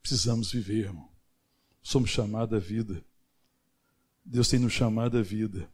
Precisamos 0.00 0.52
viver, 0.52 0.84
irmão. 0.84 1.10
Somos 1.82 2.10
chamados 2.10 2.56
à 2.56 2.60
vida. 2.60 3.04
Deus 4.24 4.46
tem 4.46 4.60
nos 4.60 4.72
chamado 4.72 5.18
à 5.18 5.22
vida. 5.22 5.68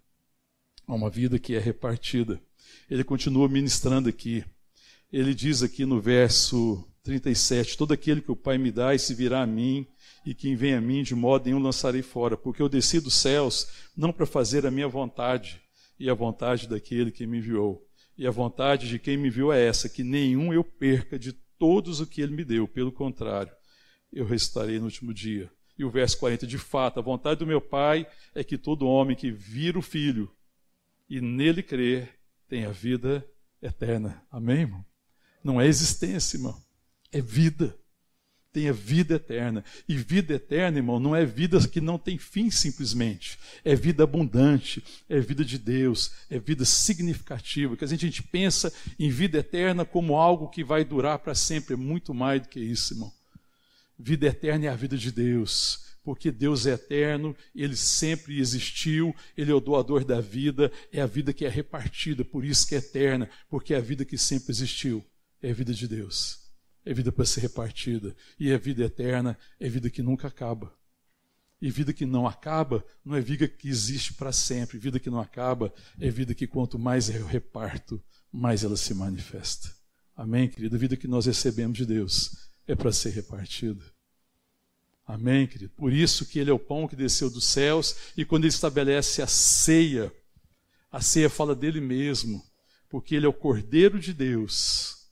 A 0.86 0.94
uma 0.94 1.10
vida 1.10 1.38
que 1.38 1.54
é 1.54 1.58
repartida. 1.58 2.40
Ele 2.88 3.04
continua 3.04 3.46
ministrando 3.46 4.08
aqui. 4.08 4.42
Ele 5.12 5.34
diz 5.34 5.62
aqui 5.62 5.84
no 5.84 6.00
verso 6.00 6.82
37: 7.02 7.76
Todo 7.76 7.92
aquele 7.92 8.20
que 8.20 8.30
o 8.30 8.36
Pai 8.36 8.58
me 8.58 8.70
dá 8.70 8.96
se 8.96 9.14
virá 9.14 9.42
a 9.42 9.46
mim, 9.46 9.86
e 10.24 10.34
quem 10.34 10.54
vem 10.54 10.74
a 10.74 10.80
mim 10.80 11.02
de 11.02 11.14
modo 11.14 11.46
nenhum 11.46 11.58
lançarei 11.58 12.02
fora, 12.02 12.36
porque 12.36 12.62
eu 12.62 12.68
desci 12.68 13.00
dos 13.00 13.14
céus 13.14 13.68
não 13.96 14.12
para 14.12 14.26
fazer 14.26 14.66
a 14.66 14.70
minha 14.70 14.88
vontade 14.88 15.60
e 15.98 16.08
a 16.08 16.14
vontade 16.14 16.68
daquele 16.68 17.10
que 17.10 17.26
me 17.26 17.38
enviou. 17.38 17.86
E 18.16 18.26
a 18.26 18.30
vontade 18.30 18.88
de 18.88 18.98
quem 18.98 19.16
me 19.16 19.28
enviou 19.28 19.52
é 19.52 19.64
essa, 19.64 19.88
que 19.88 20.04
nenhum 20.04 20.52
eu 20.52 20.62
perca 20.62 21.18
de 21.18 21.32
todos 21.58 22.00
o 22.00 22.06
que 22.06 22.20
ele 22.20 22.34
me 22.34 22.44
deu, 22.44 22.68
pelo 22.68 22.92
contrário, 22.92 23.52
eu 24.12 24.26
restarei 24.26 24.78
no 24.78 24.84
último 24.84 25.14
dia. 25.14 25.50
E 25.78 25.84
o 25.84 25.90
verso 25.90 26.18
40, 26.18 26.46
de 26.46 26.58
fato, 26.58 27.00
a 27.00 27.02
vontade 27.02 27.40
do 27.40 27.46
meu 27.46 27.60
Pai 27.60 28.06
é 28.34 28.44
que 28.44 28.58
todo 28.58 28.86
homem 28.86 29.16
que 29.16 29.30
vira 29.30 29.78
o 29.78 29.82
Filho 29.82 30.30
e 31.08 31.20
nele 31.20 31.62
crer 31.62 32.18
tenha 32.48 32.70
vida 32.70 33.26
eterna. 33.60 34.22
Amém, 34.30 34.60
irmão? 34.60 34.84
Não 35.42 35.60
é 35.60 35.66
existência, 35.66 36.36
irmão, 36.36 36.60
é 37.12 37.20
vida 37.20 37.76
tenha 38.52 38.72
vida 38.72 39.14
eterna. 39.14 39.64
E 39.88 39.96
vida 39.96 40.34
eterna, 40.34 40.78
irmão, 40.78 41.00
não 41.00 41.16
é 41.16 41.24
vida 41.24 41.58
que 41.66 41.80
não 41.80 41.98
tem 41.98 42.18
fim 42.18 42.50
simplesmente. 42.50 43.38
É 43.64 43.74
vida 43.74 44.04
abundante, 44.04 44.84
é 45.08 45.18
vida 45.18 45.44
de 45.44 45.58
Deus, 45.58 46.12
é 46.28 46.38
vida 46.38 46.64
significativa. 46.64 47.76
Que 47.76 47.84
a 47.84 47.88
gente, 47.88 48.04
a 48.04 48.08
gente 48.08 48.22
pensa 48.22 48.72
em 48.98 49.08
vida 49.08 49.38
eterna 49.38 49.84
como 49.84 50.16
algo 50.16 50.48
que 50.48 50.62
vai 50.62 50.84
durar 50.84 51.18
para 51.18 51.34
sempre. 51.34 51.74
É 51.74 51.76
muito 51.76 52.12
mais 52.12 52.42
do 52.42 52.48
que 52.48 52.60
isso, 52.60 52.94
irmão. 52.94 53.12
Vida 53.98 54.26
eterna 54.26 54.66
é 54.66 54.68
a 54.68 54.76
vida 54.76 54.96
de 54.98 55.10
Deus. 55.10 55.90
Porque 56.04 56.32
Deus 56.32 56.66
é 56.66 56.72
eterno, 56.72 57.34
Ele 57.54 57.76
sempre 57.76 58.40
existiu, 58.40 59.14
Ele 59.36 59.52
é 59.52 59.54
o 59.54 59.60
doador 59.60 60.04
da 60.04 60.20
vida, 60.20 60.70
é 60.92 61.00
a 61.00 61.06
vida 61.06 61.32
que 61.32 61.44
é 61.44 61.48
repartida, 61.48 62.24
por 62.24 62.44
isso 62.44 62.66
que 62.66 62.74
é 62.74 62.78
eterna, 62.78 63.30
porque 63.48 63.72
é 63.72 63.76
a 63.76 63.80
vida 63.80 64.04
que 64.04 64.18
sempre 64.18 64.50
existiu, 64.50 65.04
é 65.40 65.52
a 65.52 65.54
vida 65.54 65.72
de 65.72 65.86
Deus 65.86 66.41
é 66.84 66.92
vida 66.92 67.12
para 67.12 67.24
ser 67.24 67.40
repartida. 67.40 68.14
E 68.38 68.50
é 68.50 68.58
vida 68.58 68.84
eterna, 68.84 69.38
é 69.58 69.68
vida 69.68 69.88
que 69.88 70.02
nunca 70.02 70.28
acaba. 70.28 70.72
E 71.60 71.70
vida 71.70 71.92
que 71.92 72.04
não 72.04 72.26
acaba 72.26 72.84
não 73.04 73.14
é 73.14 73.20
vida 73.20 73.46
que 73.46 73.68
existe 73.68 74.14
para 74.14 74.32
sempre. 74.32 74.78
Vida 74.78 74.98
que 74.98 75.08
não 75.08 75.20
acaba 75.20 75.72
é 76.00 76.10
vida 76.10 76.34
que 76.34 76.46
quanto 76.46 76.78
mais 76.78 77.08
eu 77.08 77.24
reparto, 77.24 78.02
mais 78.32 78.64
ela 78.64 78.76
se 78.76 78.92
manifesta. 78.94 79.70
Amém, 80.16 80.48
querido? 80.48 80.74
A 80.74 80.78
vida 80.78 80.96
que 80.96 81.06
nós 81.06 81.26
recebemos 81.26 81.78
de 81.78 81.86
Deus 81.86 82.48
é 82.66 82.74
para 82.74 82.92
ser 82.92 83.10
repartida. 83.10 83.84
Amém, 85.06 85.46
querido? 85.46 85.72
Por 85.76 85.92
isso 85.92 86.26
que 86.26 86.38
ele 86.38 86.50
é 86.50 86.52
o 86.52 86.58
pão 86.58 86.88
que 86.88 86.96
desceu 86.96 87.30
dos 87.30 87.44
céus 87.44 87.96
e 88.16 88.24
quando 88.24 88.44
ele 88.44 88.52
estabelece 88.52 89.22
a 89.22 89.26
ceia, 89.26 90.12
a 90.90 91.00
ceia 91.00 91.30
fala 91.30 91.54
dele 91.54 91.80
mesmo, 91.80 92.44
porque 92.88 93.14
ele 93.14 93.26
é 93.26 93.28
o 93.28 93.32
Cordeiro 93.32 94.00
de 94.00 94.12
Deus 94.12 95.08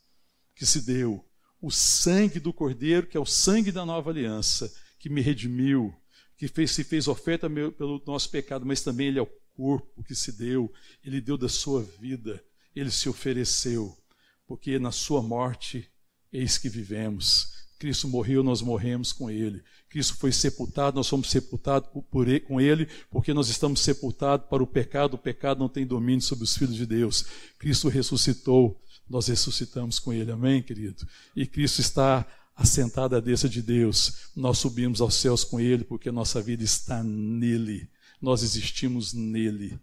que 0.53 0.65
se 0.65 0.81
deu 0.81 1.25
o 1.61 1.69
sangue 1.69 2.39
do 2.39 2.51
Cordeiro, 2.51 3.05
que 3.05 3.15
é 3.15 3.19
o 3.19 3.25
sangue 3.25 3.71
da 3.71 3.85
nova 3.85 4.09
aliança, 4.09 4.73
que 4.97 5.09
me 5.09 5.21
redimiu, 5.21 5.93
que 6.35 6.47
fez, 6.47 6.71
se 6.71 6.83
fez 6.83 7.07
oferta 7.07 7.47
meu, 7.47 7.71
pelo 7.71 8.01
nosso 8.05 8.29
pecado, 8.29 8.65
mas 8.65 8.81
também 8.81 9.07
ele 9.07 9.19
é 9.19 9.21
o 9.21 9.29
corpo 9.55 10.03
que 10.03 10.15
se 10.15 10.31
deu, 10.31 10.73
ele 11.05 11.21
deu 11.21 11.37
da 11.37 11.47
sua 11.47 11.83
vida, 11.83 12.43
ele 12.75 12.89
se 12.89 13.07
ofereceu, 13.07 13.95
porque 14.47 14.79
na 14.79 14.91
sua 14.91 15.21
morte, 15.21 15.87
eis 16.33 16.57
que 16.57 16.67
vivemos. 16.67 17.61
Cristo 17.77 18.07
morreu, 18.07 18.43
nós 18.43 18.61
morremos 18.61 19.11
com 19.11 19.29
ele. 19.29 19.63
Cristo 19.89 20.15
foi 20.15 20.31
sepultado, 20.31 20.95
nós 20.95 21.07
somos 21.07 21.29
sepultados 21.29 21.89
com 22.47 22.61
ele, 22.61 22.87
porque 23.09 23.33
nós 23.33 23.49
estamos 23.49 23.81
sepultados 23.81 24.47
para 24.47 24.63
o 24.63 24.67
pecado, 24.67 25.15
o 25.15 25.17
pecado 25.17 25.59
não 25.59 25.67
tem 25.67 25.85
domínio 25.85 26.21
sobre 26.21 26.43
os 26.43 26.55
filhos 26.55 26.75
de 26.75 26.85
Deus. 26.85 27.25
Cristo 27.59 27.89
ressuscitou, 27.89 28.80
nós 29.09 29.27
ressuscitamos 29.27 29.99
com 29.99 30.13
Ele, 30.13 30.31
amém, 30.31 30.61
querido? 30.61 31.07
E 31.35 31.45
Cristo 31.45 31.79
está 31.79 32.25
assentado 32.55 33.15
à 33.15 33.19
destra 33.19 33.49
de 33.49 33.61
Deus, 33.61 34.29
nós 34.35 34.57
subimos 34.57 35.01
aos 35.01 35.15
céus 35.15 35.43
com 35.43 35.59
Ele, 35.59 35.83
porque 35.83 36.09
a 36.09 36.11
nossa 36.11 36.41
vida 36.41 36.63
está 36.63 37.03
nele, 37.03 37.89
nós 38.21 38.43
existimos 38.43 39.13
nele, 39.13 39.79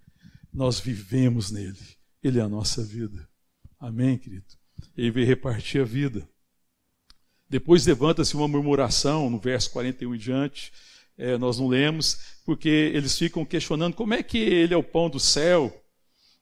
nós 0.52 0.78
vivemos 0.78 1.50
nele, 1.50 1.78
Ele 2.22 2.38
é 2.38 2.42
a 2.42 2.48
nossa 2.48 2.84
vida, 2.84 3.28
amém, 3.80 4.16
querido? 4.16 4.46
Ele 4.96 5.10
veio 5.10 5.26
repartir 5.26 5.80
a 5.80 5.84
vida. 5.84 6.28
Depois 7.48 7.86
levanta-se 7.86 8.36
uma 8.36 8.46
murmuração, 8.46 9.28
no 9.30 9.38
verso 9.38 9.70
41 9.70 10.14
em 10.14 10.18
diante, 10.18 10.72
é, 11.16 11.36
nós 11.36 11.58
não 11.58 11.66
lemos, 11.66 12.38
porque 12.44 12.68
eles 12.68 13.18
ficam 13.18 13.44
questionando 13.44 13.94
como 13.94 14.14
é 14.14 14.22
que 14.22 14.38
ele 14.38 14.72
é 14.72 14.76
o 14.76 14.84
pão 14.84 15.10
do 15.10 15.18
céu, 15.18 15.84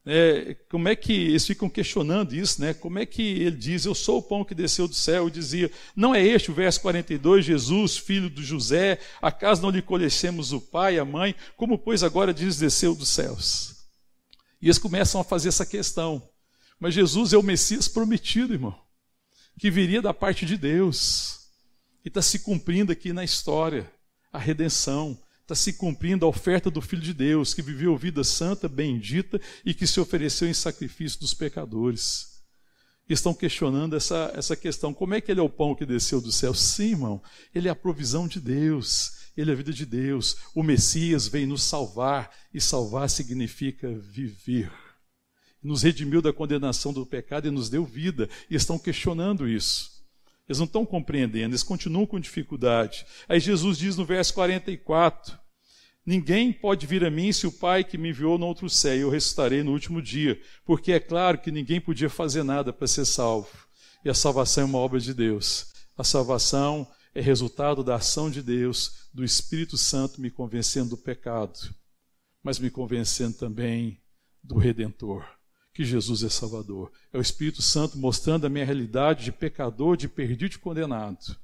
é, 0.09 0.55
como 0.71 0.89
é 0.89 0.95
que 0.95 1.13
eles 1.13 1.45
ficam 1.45 1.69
questionando 1.69 2.33
isso, 2.33 2.61
né? 2.61 2.73
Como 2.73 2.97
é 2.97 3.05
que 3.05 3.23
ele 3.23 3.57
diz, 3.57 3.85
eu 3.85 3.95
sou 3.95 4.19
o 4.19 4.23
pão 4.23 4.45
que 4.45 4.55
desceu 4.55 4.87
do 4.87 4.95
céu, 4.95 5.27
e 5.27 5.33
dizia, 5.33 5.69
não 5.97 6.15
é 6.15 6.25
este 6.25 6.53
o 6.53 6.55
verso 6.55 6.81
42, 6.81 7.45
Jesus, 7.45 7.97
filho 7.97 8.31
de 8.31 8.45
José, 8.45 9.01
acaso 9.21 9.61
não 9.63 9.71
lhe 9.71 9.83
conhecemos 9.83 10.53
o 10.53 10.61
pai 10.61 10.95
e 10.95 10.99
a 11.01 11.05
mãe, 11.05 11.35
como 11.57 11.77
pois 11.77 12.05
agora 12.05 12.33
diz, 12.33 12.57
desceu 12.57 12.95
dos 12.95 13.09
céus? 13.09 13.75
E 14.63 14.67
eles 14.67 14.79
começam 14.79 15.21
a 15.21 15.25
fazer 15.25 15.49
essa 15.49 15.67
questão. 15.67 16.23
Mas 16.79 16.95
Jesus 16.95 17.33
é 17.33 17.37
o 17.37 17.43
Messias 17.43 17.89
prometido, 17.89 18.55
irmão, 18.55 18.79
que 19.59 19.73
viria 19.73 20.01
da 20.01 20.15
parte 20.15 20.47
de 20.47 20.57
Deus, 20.57 21.49
e 22.05 22.09
está 22.09 22.23
se 22.23 22.39
cumprindo 22.39 22.93
aqui 22.93 23.13
na 23.13 23.25
história, 23.25 23.91
a 24.33 24.39
redenção, 24.39 25.19
está 25.47 25.55
se 25.55 25.75
cumprindo 25.75 26.27
a 26.27 26.29
oferta 26.29 26.69
do 26.69 26.83
Filho 26.83 27.01
de 27.01 27.15
Deus, 27.15 27.55
que 27.55 27.63
viveu 27.63 27.97
vida 27.97 28.25
santa, 28.25 28.69
bendita 28.69 29.41
e 29.65 29.73
que 29.73 29.87
se 29.87 30.01
ofereceu 30.01 30.49
em 30.49 30.53
sacrifício 30.53 31.21
dos 31.21 31.33
pecadores. 31.33 32.43
Estão 33.09 33.33
questionando 33.33 33.95
essa, 33.95 34.33
essa 34.35 34.57
questão: 34.57 34.93
como 34.93 35.15
é 35.15 35.21
que 35.21 35.31
ele 35.31 35.39
é 35.39 35.43
o 35.43 35.49
pão 35.49 35.73
que 35.73 35.87
desceu 35.87 36.21
do 36.21 36.33
céu? 36.33 36.53
Sim, 36.53 36.91
irmão, 36.91 37.23
ele 37.55 37.69
é 37.69 37.71
a 37.71 37.77
provisão 37.77 38.27
de 38.27 38.41
Deus, 38.41 39.31
ele 39.37 39.51
é 39.51 39.55
a 39.55 39.57
vida 39.57 39.73
de 39.73 39.87
Deus. 39.87 40.37
O 40.53 40.65
Messias 40.65 41.29
veio 41.29 41.47
nos 41.47 41.63
salvar, 41.63 42.29
e 42.53 42.61
salvar 42.61 43.09
significa 43.09 43.89
viver. 43.97 44.73
Nos 45.63 45.83
redimiu 45.83 46.21
da 46.21 46.33
condenação 46.33 46.93
do 46.93 47.07
pecado 47.07 47.47
e 47.47 47.53
nos 47.53 47.71
deu 47.71 47.85
vida, 47.85 48.29
e 48.51 48.57
estão 48.57 48.81
questionando 48.81 49.49
isso. 49.49 49.96
Eles 50.49 50.59
não 50.59 50.67
estão 50.67 50.87
compreendendo, 50.87 51.51
eles 51.51 51.63
continuam 51.63 52.07
com 52.07 52.21
dificuldade. 52.21 53.05
Aí 53.29 53.41
Jesus 53.41 53.77
diz 53.79 53.97
no 53.97 54.05
verso 54.05 54.33
44: 54.35 55.37
Ninguém 56.05 56.53
pode 56.53 56.87
vir 56.87 57.05
a 57.05 57.11
mim 57.11 57.33
se 57.33 57.49
o 57.49 57.53
Pai 57.53 57.83
que 57.83 57.99
me 57.99 58.11
enviou 58.11 58.39
não 58.39 58.55
trouxer, 58.55 58.97
e 58.97 59.01
eu 59.01 59.11
ressuscitarei 59.11 59.65
no 59.65 59.73
último 59.73 60.01
dia. 60.01 60.41
Porque 60.65 60.93
é 60.93 61.01
claro 61.01 61.39
que 61.39 61.51
ninguém 61.51 61.81
podia 61.81 62.09
fazer 62.09 62.45
nada 62.45 62.73
para 62.73 62.87
ser 62.87 63.05
salvo. 63.05 63.67
E 64.05 64.09
a 64.09 64.15
salvação 64.15 64.63
é 64.63 64.67
uma 64.67 64.79
obra 64.79 65.01
de 65.01 65.13
Deus. 65.13 65.73
A 65.99 66.05
salvação 66.05 66.87
é 67.13 67.21
resultado 67.21 67.83
da 67.83 67.97
ação 67.97 68.31
de 68.31 68.41
Deus, 68.41 69.09
do 69.13 69.25
Espírito 69.25 69.77
Santo 69.77 70.21
me 70.21 70.31
convencendo 70.31 70.91
do 70.91 70.97
pecado, 70.97 71.75
mas 72.43 72.59
me 72.59 72.71
convencendo 72.71 73.37
também 73.37 74.01
do 74.45 74.59
Redentor 74.59 75.36
que 75.77 75.85
Jesus 75.85 76.23
é 76.23 76.31
Salvador. 76.31 76.91
É 77.13 77.19
o 77.19 77.21
Espírito 77.21 77.61
Santo 77.61 77.99
mostrando 77.99 78.47
a 78.47 78.49
minha 78.49 78.65
realidade 78.65 79.25
de 79.25 79.31
pecador, 79.31 79.95
de 79.95 80.09
perdido 80.09 80.55
e 80.55 80.59
condenado. 80.59 81.37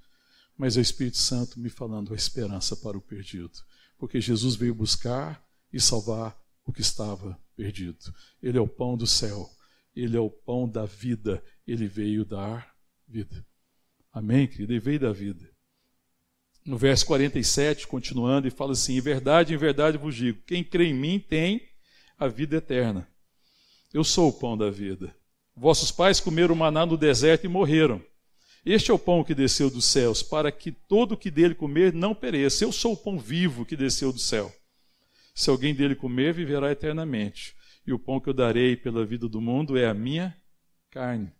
Mas 0.56 0.78
é 0.78 0.80
o 0.80 0.82
Espírito 0.82 1.18
Santo 1.18 1.60
me 1.60 1.68
falando 1.68 2.14
a 2.14 2.16
esperança 2.16 2.74
para 2.74 2.96
o 2.96 3.00
perdido. 3.02 3.52
Porque 3.98 4.22
Jesus 4.22 4.54
veio 4.54 4.74
buscar 4.74 5.44
e 5.70 5.78
salvar 5.78 6.34
o 6.64 6.72
que 6.72 6.80
estava 6.80 7.38
perdido. 7.54 7.98
Ele 8.42 8.56
é 8.56 8.60
o 8.60 8.66
pão 8.66 8.96
do 8.96 9.06
céu. 9.06 9.50
Ele 9.94 10.16
é 10.16 10.20
o 10.20 10.30
pão 10.30 10.66
da 10.66 10.86
vida. 10.86 11.44
Ele 11.66 11.86
veio 11.86 12.24
dar 12.24 12.74
vida. 13.06 13.46
Amém, 14.10 14.48
querido? 14.48 14.72
Ele 14.72 14.80
veio 14.80 15.00
dar 15.00 15.12
vida. 15.12 15.46
No 16.64 16.78
verso 16.78 17.04
47, 17.04 17.86
continuando, 17.86 18.48
e 18.48 18.50
fala 18.50 18.72
assim: 18.72 18.96
Em 18.96 19.00
verdade, 19.00 19.52
em 19.52 19.58
verdade 19.58 19.98
vos 19.98 20.14
digo: 20.14 20.40
quem 20.46 20.64
crê 20.64 20.86
em 20.86 20.94
mim 20.94 21.20
tem 21.20 21.68
a 22.16 22.28
vida 22.28 22.56
eterna. 22.56 23.11
Eu 23.92 24.02
sou 24.02 24.30
o 24.30 24.32
pão 24.32 24.56
da 24.56 24.70
vida. 24.70 25.14
Vossos 25.54 25.92
pais 25.92 26.18
comeram 26.18 26.54
maná 26.54 26.86
no 26.86 26.96
deserto 26.96 27.44
e 27.44 27.48
morreram. 27.48 28.02
Este 28.64 28.90
é 28.90 28.94
o 28.94 28.98
pão 28.98 29.22
que 29.22 29.34
desceu 29.34 29.68
dos 29.68 29.84
céus, 29.84 30.22
para 30.22 30.50
que 30.50 30.72
todo 30.72 31.12
o 31.12 31.16
que 31.16 31.30
dele 31.30 31.54
comer 31.54 31.92
não 31.92 32.14
pereça. 32.14 32.64
Eu 32.64 32.72
sou 32.72 32.94
o 32.94 32.96
pão 32.96 33.18
vivo 33.18 33.66
que 33.66 33.76
desceu 33.76 34.12
do 34.12 34.18
céu. 34.18 34.50
Se 35.34 35.50
alguém 35.50 35.74
dele 35.74 35.94
comer, 35.94 36.32
viverá 36.32 36.72
eternamente. 36.72 37.54
E 37.86 37.92
o 37.92 37.98
pão 37.98 38.18
que 38.18 38.30
eu 38.30 38.34
darei 38.34 38.76
pela 38.76 39.04
vida 39.04 39.28
do 39.28 39.40
mundo 39.40 39.76
é 39.76 39.86
a 39.86 39.92
minha 39.94 40.34
carne. 40.90 41.30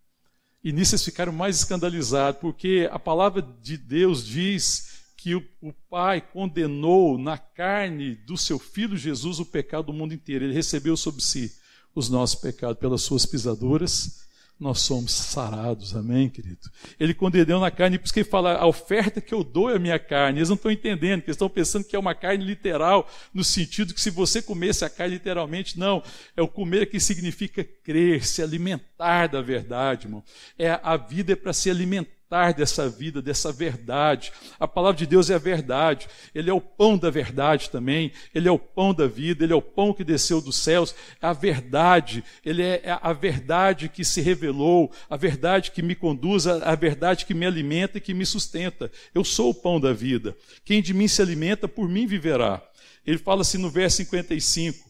E 0.63 0.73
nisso 0.73 0.95
eles 0.95 1.05
ficaram 1.05 1.33
mais 1.33 1.57
escandalizados, 1.57 2.41
porque 2.41 2.89
a 2.93 2.99
palavra 2.99 3.41
de 3.41 3.79
Deus 3.79 4.27
diz 4.27 5.01
que 5.17 5.35
o, 5.35 5.49
o, 5.61 5.73
Pai 5.73 6.21
condenou 6.21 7.17
na 7.17 7.39
carne 7.39 8.17
do 8.17 8.37
seu 8.37 8.59
Filho 8.59 8.97
Jesus 8.97 9.39
o 9.39 9.47
pecado 9.47 9.87
do 9.87 9.93
mundo 9.93 10.13
inteiro. 10.13 10.45
Ele 10.45 10.55
recebeu 10.55 10.97
sobre 10.97 11.23
si 11.23 11.62
os 11.95 12.09
nossos 12.09 12.41
pecados 12.41 12.79
pelas 12.79 13.03
suas 13.03 13.27
pisaduras, 13.27 14.23
nós 14.63 14.81
somos 14.81 15.11
sarados, 15.11 15.97
amém, 15.97 16.29
querido? 16.29 16.71
Ele 16.99 17.13
condenou 17.13 17.61
na 17.61 17.71
carne, 17.71 17.99
por 17.99 18.05
isso 18.05 18.15
que 18.15 18.21
ele 18.21 18.29
fala, 18.29 18.55
a 18.55 18.65
oferta 18.65 19.21
que 19.21 19.35
eu 19.35 19.43
dou 19.43 19.69
é 19.69 19.75
a 19.75 19.79
minha 19.79 19.99
carne. 19.99 20.39
Eles 20.39 20.49
não 20.49 20.55
estão 20.55 20.71
entendendo, 20.71 21.23
eles 21.23 21.35
estão 21.35 21.49
pensando 21.49 21.85
que 21.85 21.97
é 21.97 21.99
uma 21.99 22.15
carne 22.15 22.45
literal, 22.45 23.11
no 23.35 23.43
sentido 23.43 23.93
que 23.93 24.01
se 24.01 24.09
você 24.09 24.41
comesse 24.41 24.85
a 24.85 24.89
carne 24.89 25.15
literalmente, 25.15 25.77
não. 25.77 26.01
É 26.37 26.43
o 26.43 26.47
comer 26.47 26.87
que 26.87 27.01
significa 27.01 27.65
crer, 27.65 28.25
se 28.25 28.41
alimentar 28.41 29.27
da 29.27 29.43
verdade, 29.43 30.07
irmão. 30.07 30.23
É, 30.57 30.79
a 30.81 30.97
vida 30.97 31.33
é 31.33 31.37
para 31.37 31.53
se 31.53 31.69
alimentar 31.69 32.22
desfrutar 32.33 32.55
dessa 32.55 32.89
vida, 32.89 33.21
dessa 33.21 33.53
verdade. 33.53 34.33
A 34.59 34.67
palavra 34.67 34.99
de 34.99 35.07
Deus 35.07 35.29
é 35.29 35.35
a 35.35 35.39
verdade. 35.39 36.09
Ele 36.35 36.49
é 36.49 36.53
o 36.53 36.61
pão 36.61 36.97
da 36.97 37.11
verdade 37.11 37.69
também. 37.69 38.13
Ele 38.35 38.49
é 38.49 38.51
o 38.51 38.59
pão 38.59 38.95
da 38.95 39.07
vida. 39.07 39.45
Ele 39.45 39.53
é 39.53 39.57
o 39.57 39.63
pão 39.63 39.93
que 39.93 40.03
desceu 40.03 40.41
dos 40.41 40.57
céus. 40.57 40.95
É 41.21 41.27
a 41.27 41.33
verdade. 41.33 42.25
Ele 42.45 42.63
é, 42.63 42.81
é 42.85 42.99
a 43.01 43.13
verdade 43.13 43.89
que 43.89 44.05
se 44.05 44.21
revelou, 44.21 44.91
a 45.11 45.17
verdade 45.17 45.71
que 45.71 45.83
me 45.83 45.95
conduz, 45.95 46.47
a 46.47 46.75
verdade 46.75 47.27
que 47.27 47.35
me 47.35 47.45
alimenta 47.45 47.99
e 47.99 48.01
que 48.01 48.15
me 48.15 48.25
sustenta. 48.25 48.91
Eu 49.15 49.25
sou 49.25 49.51
o 49.51 49.55
pão 49.55 49.79
da 49.79 49.93
vida. 49.93 50.35
Quem 50.65 50.81
de 50.81 50.95
mim 50.95 51.09
se 51.09 51.21
alimenta, 51.21 51.69
por 51.69 51.89
mim 51.89 52.07
viverá. 52.07 52.63
Ele 53.07 53.19
fala 53.19 53.43
assim 53.43 53.59
no 53.59 53.69
verso 53.69 53.99
55: 53.99 54.89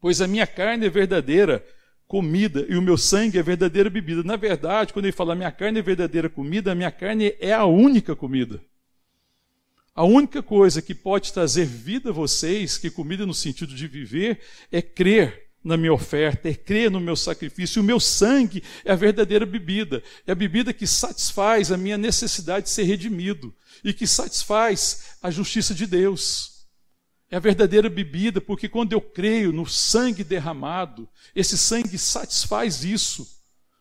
Pois 0.00 0.20
a 0.20 0.26
minha 0.26 0.46
carne 0.46 0.86
é 0.86 0.90
verdadeira 0.90 1.64
comida 2.06 2.64
e 2.68 2.76
o 2.76 2.82
meu 2.82 2.96
sangue 2.96 3.38
é 3.38 3.42
verdadeira 3.42 3.90
bebida. 3.90 4.22
Na 4.22 4.36
verdade, 4.36 4.92
quando 4.92 5.06
ele 5.06 5.12
fala 5.12 5.34
minha 5.34 5.52
carne 5.52 5.78
é 5.78 5.82
verdadeira 5.82 6.28
comida, 6.28 6.72
a 6.72 6.74
minha 6.74 6.90
carne 6.90 7.34
é 7.40 7.52
a 7.52 7.64
única 7.64 8.14
comida. 8.14 8.60
A 9.94 10.04
única 10.04 10.42
coisa 10.42 10.82
que 10.82 10.94
pode 10.94 11.32
trazer 11.32 11.64
vida 11.64 12.10
a 12.10 12.12
vocês, 12.12 12.76
que 12.76 12.90
comida 12.90 13.24
no 13.24 13.32
sentido 13.34 13.74
de 13.74 13.86
viver, 13.86 14.40
é 14.72 14.82
crer 14.82 15.44
na 15.62 15.76
minha 15.76 15.92
oferta, 15.92 16.48
é 16.48 16.54
crer 16.54 16.90
no 16.90 17.00
meu 17.00 17.14
sacrifício. 17.14 17.80
O 17.80 17.84
meu 17.84 18.00
sangue 18.00 18.62
é 18.84 18.92
a 18.92 18.96
verdadeira 18.96 19.46
bebida. 19.46 20.02
É 20.26 20.32
a 20.32 20.34
bebida 20.34 20.72
que 20.72 20.86
satisfaz 20.86 21.70
a 21.70 21.76
minha 21.76 21.96
necessidade 21.96 22.66
de 22.66 22.70
ser 22.70 22.82
redimido 22.82 23.54
e 23.84 23.92
que 23.94 24.06
satisfaz 24.06 25.16
a 25.22 25.30
justiça 25.30 25.72
de 25.72 25.86
Deus. 25.86 26.53
É 27.34 27.36
a 27.36 27.40
verdadeira 27.40 27.90
bebida, 27.90 28.40
porque 28.40 28.68
quando 28.68 28.92
eu 28.92 29.00
creio 29.00 29.52
no 29.52 29.66
sangue 29.66 30.22
derramado, 30.22 31.08
esse 31.34 31.58
sangue 31.58 31.98
satisfaz 31.98 32.84
isso. 32.84 33.26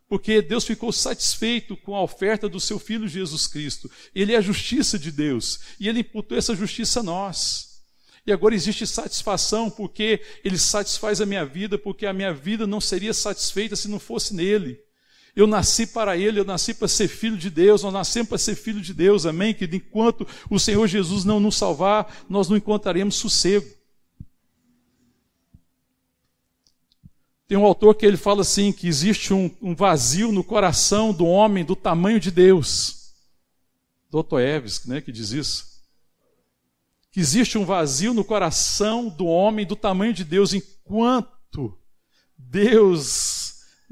Porque 0.10 0.42
Deus 0.42 0.66
ficou 0.66 0.92
satisfeito 0.92 1.78
com 1.78 1.96
a 1.96 2.02
oferta 2.02 2.50
do 2.50 2.60
seu 2.60 2.80
filho 2.80 3.08
Jesus 3.08 3.46
Cristo. 3.46 3.92
Ele 4.16 4.34
é 4.34 4.38
a 4.38 4.42
justiça 4.42 4.98
de 4.98 5.12
Deus 5.12 5.60
e 5.80 5.88
ele 5.88 6.00
imputou 6.00 6.36
essa 6.36 6.56
justiça 6.56 7.02
a 7.02 7.04
nós. 7.04 7.84
E 8.26 8.32
agora 8.32 8.56
existe 8.56 8.88
satisfação 8.88 9.70
porque 9.70 10.20
ele 10.44 10.58
satisfaz 10.58 11.22
a 11.22 11.26
minha 11.28 11.46
vida, 11.46 11.78
porque 11.78 12.08
a 12.08 12.14
minha 12.14 12.34
vida 12.34 12.66
não 12.66 12.82
seria 12.82 13.14
satisfeita 13.14 13.76
se 13.76 13.88
não 13.88 14.00
fosse 14.00 14.34
nele. 14.34 14.80
Eu 15.36 15.48
nasci 15.48 15.88
para 15.88 16.16
Ele, 16.16 16.40
eu 16.40 16.46
nasci 16.46 16.74
para 16.74 16.88
ser 16.88 17.08
filho 17.08 17.38
de 17.38 17.50
Deus, 17.50 17.82
nós 17.82 17.94
nascemos 17.94 18.30
para 18.30 18.38
ser 18.38 18.56
filho 18.56 18.80
de 18.80 18.94
Deus, 18.94 19.26
amém? 19.26 19.54
Que 19.54 19.66
enquanto 19.66 20.28
o 20.50 20.60
Senhor 20.60 20.88
Jesus 20.88 21.26
não 21.26 21.40
nos 21.40 21.56
salvar, 21.56 22.24
nós 22.30 22.50
não 22.50 22.56
encontraremos 22.56 23.16
sossego. 23.16 23.68
Tem 27.48 27.58
um 27.58 27.66
autor 27.66 27.96
que 27.96 28.06
ele 28.06 28.18
fala 28.18 28.42
assim: 28.42 28.72
que 28.72 28.88
existe 28.88 29.34
um, 29.34 29.50
um 29.62 29.76
vazio 29.76 30.32
no 30.32 30.44
coração 30.44 31.12
do 31.12 31.26
homem 31.26 31.66
do 31.66 31.76
tamanho 31.76 32.20
de 32.20 32.30
Deus. 32.30 33.14
Dostoiévski, 34.10 34.88
né, 34.88 35.02
que 35.02 35.12
diz 35.12 35.32
isso. 35.32 35.84
Que 37.12 37.20
existe 37.20 37.58
um 37.58 37.66
vazio 37.66 38.14
no 38.14 38.24
coração 38.24 39.10
do 39.10 39.26
homem 39.26 39.66
do 39.66 39.76
tamanho 39.76 40.14
de 40.14 40.24
Deus, 40.24 40.54
enquanto 40.54 41.78
Deus 42.38 43.43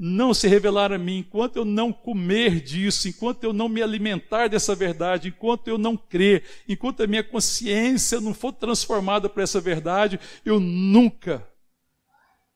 não 0.04 0.34
se 0.34 0.48
revelar 0.48 0.90
a 0.90 0.98
mim, 0.98 1.18
enquanto 1.18 1.58
eu 1.58 1.64
não 1.64 1.92
comer 1.92 2.60
disso, 2.60 3.06
enquanto 3.06 3.44
eu 3.44 3.52
não 3.52 3.68
me 3.68 3.80
alimentar 3.80 4.48
dessa 4.48 4.74
verdade, 4.74 5.28
enquanto 5.28 5.68
eu 5.68 5.78
não 5.78 5.96
crer, 5.96 6.42
enquanto 6.68 7.04
a 7.04 7.06
minha 7.06 7.22
consciência 7.22 8.20
não 8.20 8.34
for 8.34 8.52
transformada 8.52 9.28
para 9.28 9.44
essa 9.44 9.60
verdade, 9.60 10.18
eu 10.44 10.58
nunca 10.58 11.46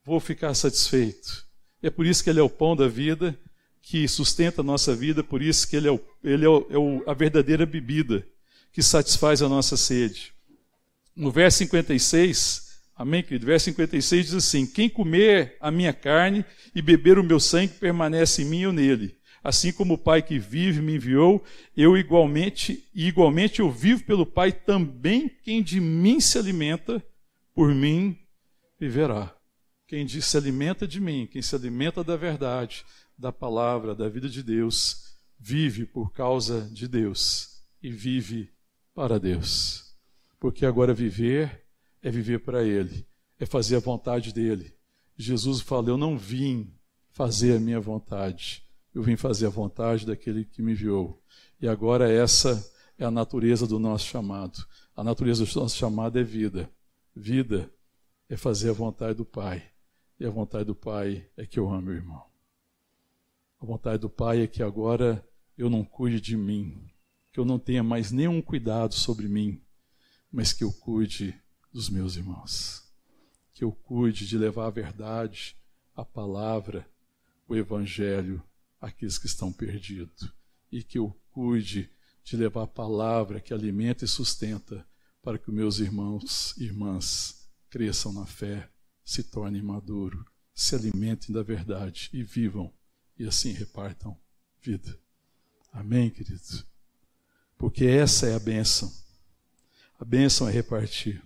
vou 0.04 0.18
ficar 0.18 0.54
satisfeito. 0.54 1.46
É 1.80 1.88
por 1.88 2.04
isso 2.04 2.24
que 2.24 2.30
Ele 2.30 2.40
é 2.40 2.42
o 2.42 2.50
pão 2.50 2.74
da 2.74 2.88
vida, 2.88 3.38
que 3.80 4.08
sustenta 4.08 4.60
a 4.60 4.64
nossa 4.64 4.92
vida, 4.96 5.22
por 5.22 5.40
isso 5.40 5.68
que 5.68 5.76
Ele 5.76 5.86
é, 5.86 5.92
o, 5.92 6.00
ele 6.24 6.44
é, 6.44 6.48
o, 6.48 6.66
é 6.68 6.76
o, 6.76 7.04
a 7.08 7.14
verdadeira 7.14 7.64
bebida 7.64 8.26
que 8.72 8.82
satisfaz 8.82 9.40
a 9.40 9.48
nossa 9.48 9.76
sede. 9.76 10.32
No 11.14 11.30
verso 11.30 11.58
56, 11.58 12.65
Amém, 12.96 13.22
querido? 13.22 13.44
Verso 13.44 13.66
56 13.66 14.24
diz 14.24 14.34
assim: 14.34 14.66
Quem 14.66 14.88
comer 14.88 15.58
a 15.60 15.70
minha 15.70 15.92
carne 15.92 16.42
e 16.74 16.80
beber 16.80 17.18
o 17.18 17.24
meu 17.24 17.38
sangue 17.38 17.74
permanece 17.74 18.40
em 18.40 18.46
mim 18.46 18.62
eu 18.62 18.72
nele. 18.72 19.18
Assim 19.44 19.70
como 19.70 19.94
o 19.94 19.98
Pai 19.98 20.22
que 20.22 20.38
vive 20.38 20.80
me 20.80 20.96
enviou, 20.96 21.44
eu 21.76 21.96
igualmente, 21.96 22.88
e 22.94 23.06
igualmente 23.06 23.60
eu 23.60 23.70
vivo 23.70 24.02
pelo 24.04 24.24
Pai, 24.24 24.50
também 24.50 25.28
quem 25.28 25.62
de 25.62 25.78
mim 25.78 26.18
se 26.20 26.38
alimenta, 26.38 27.04
por 27.54 27.72
mim 27.74 28.18
viverá. 28.80 29.32
Quem 29.86 30.08
se 30.08 30.36
alimenta 30.36 30.88
de 30.88 30.98
mim, 30.98 31.28
quem 31.30 31.42
se 31.42 31.54
alimenta 31.54 32.02
da 32.02 32.16
verdade, 32.16 32.84
da 33.16 33.30
palavra, 33.30 33.94
da 33.94 34.08
vida 34.08 34.28
de 34.28 34.42
Deus, 34.42 35.14
vive 35.38 35.84
por 35.84 36.12
causa 36.12 36.62
de 36.72 36.88
Deus 36.88 37.62
e 37.82 37.92
vive 37.92 38.50
para 38.94 39.20
Deus. 39.20 39.94
Porque 40.40 40.66
agora 40.66 40.92
viver 40.92 41.65
é 42.06 42.10
viver 42.10 42.38
para 42.38 42.62
Ele, 42.62 43.04
é 43.36 43.44
fazer 43.44 43.74
a 43.74 43.80
vontade 43.80 44.32
dEle. 44.32 44.72
Jesus 45.16 45.60
falou: 45.60 45.88
Eu 45.88 45.96
não 45.96 46.16
vim 46.16 46.72
fazer 47.10 47.56
a 47.56 47.58
minha 47.58 47.80
vontade, 47.80 48.64
eu 48.94 49.02
vim 49.02 49.16
fazer 49.16 49.46
a 49.46 49.50
vontade 49.50 50.06
daquele 50.06 50.44
que 50.44 50.62
me 50.62 50.70
enviou. 50.70 51.20
E 51.60 51.66
agora 51.66 52.08
essa 52.08 52.64
é 52.96 53.04
a 53.04 53.10
natureza 53.10 53.66
do 53.66 53.80
nosso 53.80 54.06
chamado. 54.06 54.64
A 54.94 55.02
natureza 55.02 55.44
do 55.44 55.60
nosso 55.60 55.76
chamado 55.76 56.16
é 56.16 56.22
vida. 56.22 56.70
Vida 57.12 57.68
é 58.28 58.36
fazer 58.36 58.70
a 58.70 58.72
vontade 58.72 59.14
do 59.14 59.24
Pai. 59.24 59.64
E 60.20 60.24
a 60.24 60.30
vontade 60.30 60.66
do 60.66 60.76
Pai 60.76 61.26
é 61.36 61.44
que 61.44 61.58
eu 61.58 61.68
ame 61.68 61.90
o 61.90 61.94
irmão. 61.94 62.24
A 63.60 63.66
vontade 63.66 63.98
do 63.98 64.08
Pai 64.08 64.42
é 64.42 64.46
que 64.46 64.62
agora 64.62 65.26
eu 65.58 65.68
não 65.68 65.84
cuide 65.84 66.20
de 66.20 66.36
mim, 66.36 66.88
que 67.32 67.40
eu 67.40 67.44
não 67.44 67.58
tenha 67.58 67.82
mais 67.82 68.12
nenhum 68.12 68.40
cuidado 68.40 68.94
sobre 68.94 69.26
mim, 69.26 69.60
mas 70.30 70.52
que 70.52 70.62
eu 70.62 70.72
cuide 70.72 71.34
dos 71.76 71.90
meus 71.90 72.16
irmãos. 72.16 72.82
Que 73.52 73.62
eu 73.62 73.70
cuide 73.70 74.26
de 74.26 74.38
levar 74.38 74.66
a 74.66 74.70
verdade, 74.70 75.54
a 75.94 76.02
palavra, 76.02 76.88
o 77.46 77.54
evangelho 77.54 78.42
àqueles 78.80 79.18
que 79.18 79.26
estão 79.26 79.52
perdidos. 79.52 80.32
E 80.72 80.82
que 80.82 80.96
eu 80.96 81.14
cuide 81.30 81.90
de 82.24 82.34
levar 82.34 82.62
a 82.62 82.66
palavra 82.66 83.42
que 83.42 83.52
alimenta 83.52 84.06
e 84.06 84.08
sustenta 84.08 84.86
para 85.22 85.38
que 85.38 85.50
meus 85.50 85.78
irmãos 85.78 86.56
e 86.56 86.64
irmãs 86.64 87.46
cresçam 87.68 88.10
na 88.10 88.24
fé, 88.24 88.70
se 89.04 89.22
tornem 89.22 89.60
maduros, 89.60 90.24
se 90.54 90.74
alimentem 90.74 91.34
da 91.34 91.42
verdade 91.42 92.08
e 92.10 92.22
vivam 92.22 92.72
e 93.18 93.26
assim 93.26 93.52
repartam 93.52 94.18
vida. 94.62 94.98
Amém, 95.70 96.08
queridos? 96.08 96.64
Porque 97.58 97.84
essa 97.84 98.26
é 98.26 98.34
a 98.34 98.38
bênção. 98.38 98.90
A 100.00 100.04
bênção 100.04 100.48
é 100.48 100.52
repartir. 100.52 101.25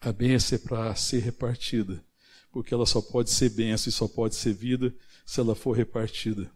A 0.00 0.12
bênção 0.12 0.56
é 0.56 0.58
para 0.58 0.94
ser 0.94 1.20
repartida. 1.20 2.04
Porque 2.50 2.72
ela 2.72 2.86
só 2.86 3.02
pode 3.02 3.30
ser 3.30 3.50
bênção 3.50 3.90
e 3.90 3.92
só 3.92 4.08
pode 4.08 4.34
ser 4.34 4.52
vida 4.52 4.94
se 5.24 5.40
ela 5.40 5.54
for 5.54 5.72
repartida. 5.72 6.50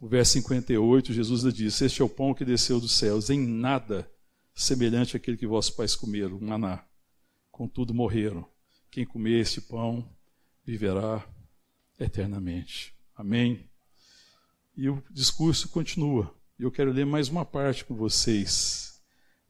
No 0.00 0.08
verso 0.08 0.32
58, 0.32 1.12
Jesus 1.12 1.54
diz: 1.54 1.80
Este 1.80 2.02
é 2.02 2.04
o 2.04 2.08
pão 2.08 2.34
que 2.34 2.44
desceu 2.44 2.80
dos 2.80 2.92
céus, 2.92 3.30
em 3.30 3.40
nada 3.40 4.10
semelhante 4.54 5.16
àquele 5.16 5.36
que 5.36 5.46
vossos 5.46 5.70
pais 5.70 5.94
comeram, 5.94 6.38
maná. 6.40 6.84
Contudo, 7.50 7.94
morreram. 7.94 8.46
Quem 8.90 9.04
comer 9.04 9.40
este 9.40 9.60
pão 9.60 10.08
viverá 10.64 11.26
eternamente. 11.98 12.94
Amém? 13.14 13.68
E 14.76 14.88
o 14.88 15.02
discurso 15.10 15.68
continua. 15.68 16.32
Eu 16.58 16.70
quero 16.70 16.92
ler 16.92 17.06
mais 17.06 17.28
uma 17.28 17.44
parte 17.44 17.84
com 17.84 17.94
vocês. 17.94 19.00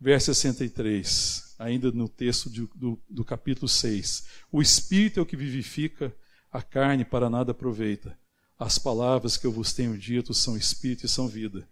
Verso 0.00 0.26
63, 0.26 1.47
ainda 1.58 1.90
no 1.90 2.08
texto 2.08 2.48
de, 2.48 2.68
do, 2.74 2.98
do 3.10 3.24
capítulo 3.24 3.68
6. 3.68 4.26
O 4.52 4.62
Espírito 4.62 5.18
é 5.18 5.22
o 5.22 5.26
que 5.26 5.36
vivifica, 5.36 6.14
a 6.50 6.62
carne 6.62 7.04
para 7.04 7.28
nada 7.28 7.50
aproveita. 7.50 8.16
As 8.58 8.78
palavras 8.78 9.36
que 9.36 9.46
eu 9.46 9.52
vos 9.52 9.72
tenho 9.72 9.96
dito 9.98 10.32
são 10.32 10.56
espírito 10.56 11.04
e 11.04 11.08
são 11.08 11.28
vida. 11.28 11.68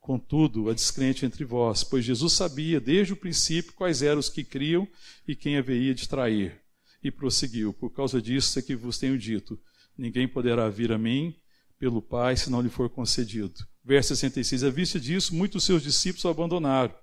Contudo, 0.00 0.70
há 0.70 0.74
descrente 0.74 1.26
entre 1.26 1.44
vós, 1.44 1.82
pois 1.82 2.04
Jesus 2.04 2.32
sabia 2.32 2.80
desde 2.80 3.12
o 3.12 3.16
princípio 3.16 3.72
quais 3.74 4.02
eram 4.02 4.20
os 4.20 4.28
que 4.28 4.44
criam 4.44 4.86
e 5.26 5.34
quem 5.34 5.56
haveria 5.56 5.94
de 5.94 6.08
trair. 6.08 6.60
E 7.02 7.10
prosseguiu: 7.10 7.72
Por 7.72 7.90
causa 7.90 8.22
disso 8.22 8.58
é 8.58 8.62
que 8.62 8.74
vos 8.74 8.98
tenho 8.98 9.18
dito: 9.18 9.60
ninguém 9.98 10.26
poderá 10.26 10.68
vir 10.68 10.92
a 10.92 10.98
mim 10.98 11.34
pelo 11.78 12.00
Pai 12.00 12.36
se 12.36 12.50
não 12.50 12.60
lhe 12.60 12.68
for 12.68 12.88
concedido. 12.88 13.54
Verso 13.84 14.08
66: 14.08 14.64
À 14.64 14.70
vista 14.70 14.98
disso, 14.98 15.34
muitos 15.34 15.64
seus 15.64 15.82
discípulos 15.82 16.24
o 16.24 16.28
abandonaram 16.28 16.94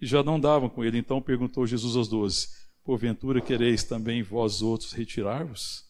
e 0.00 0.06
já 0.06 0.22
não 0.22 0.38
davam 0.38 0.68
com 0.68 0.84
ele. 0.84 0.98
Então 0.98 1.20
perguntou 1.20 1.66
Jesus 1.66 1.96
aos 1.96 2.08
doze: 2.08 2.48
Porventura 2.84 3.40
quereis 3.40 3.84
também 3.84 4.22
vós 4.22 4.62
outros 4.62 4.92
retirar-vos? 4.92 5.84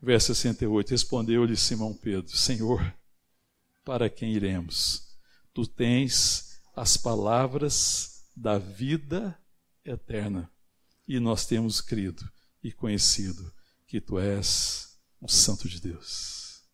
Verso 0.00 0.34
68: 0.34 0.90
Respondeu-lhe 0.90 1.56
Simão 1.56 1.94
Pedro: 1.94 2.36
Senhor, 2.36 2.94
para 3.84 4.10
quem 4.10 4.32
iremos? 4.32 5.16
Tu 5.54 5.66
tens 5.66 6.60
as 6.74 6.96
palavras 6.96 8.24
da 8.36 8.58
vida 8.58 9.38
eterna. 9.84 10.50
E 11.08 11.18
nós 11.20 11.46
temos 11.46 11.80
crido 11.80 12.28
e 12.62 12.72
conhecido 12.72 13.52
que 13.86 14.00
tu 14.00 14.18
és 14.18 14.98
o 15.20 15.28
Santo 15.28 15.68
de 15.68 15.80
Deus. 15.80 16.64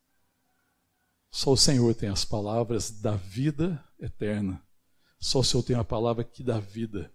Só 1.30 1.52
o 1.52 1.56
Senhor 1.56 1.94
tem 1.94 2.08
as 2.08 2.24
palavras 2.24 2.90
da 2.90 3.14
vida 3.16 3.82
eterna. 4.00 4.62
Só 5.22 5.38
o 5.38 5.44
Senhor 5.44 5.62
tem 5.62 5.76
a 5.76 5.84
palavra 5.84 6.24
que 6.24 6.42
dá 6.42 6.58
vida. 6.58 7.10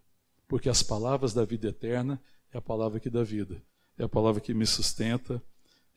Porque 0.47 0.69
as 0.69 0.81
palavras 0.81 1.33
da 1.33 1.43
vida 1.43 1.67
eterna 1.67 2.19
é 2.53 2.57
a 2.57 2.61
palavra 2.61 3.01
que 3.01 3.09
dá 3.09 3.21
vida. 3.21 3.61
É 3.97 4.05
a 4.05 4.09
palavra 4.09 4.39
que 4.39 4.53
me 4.53 4.65
sustenta 4.65 5.43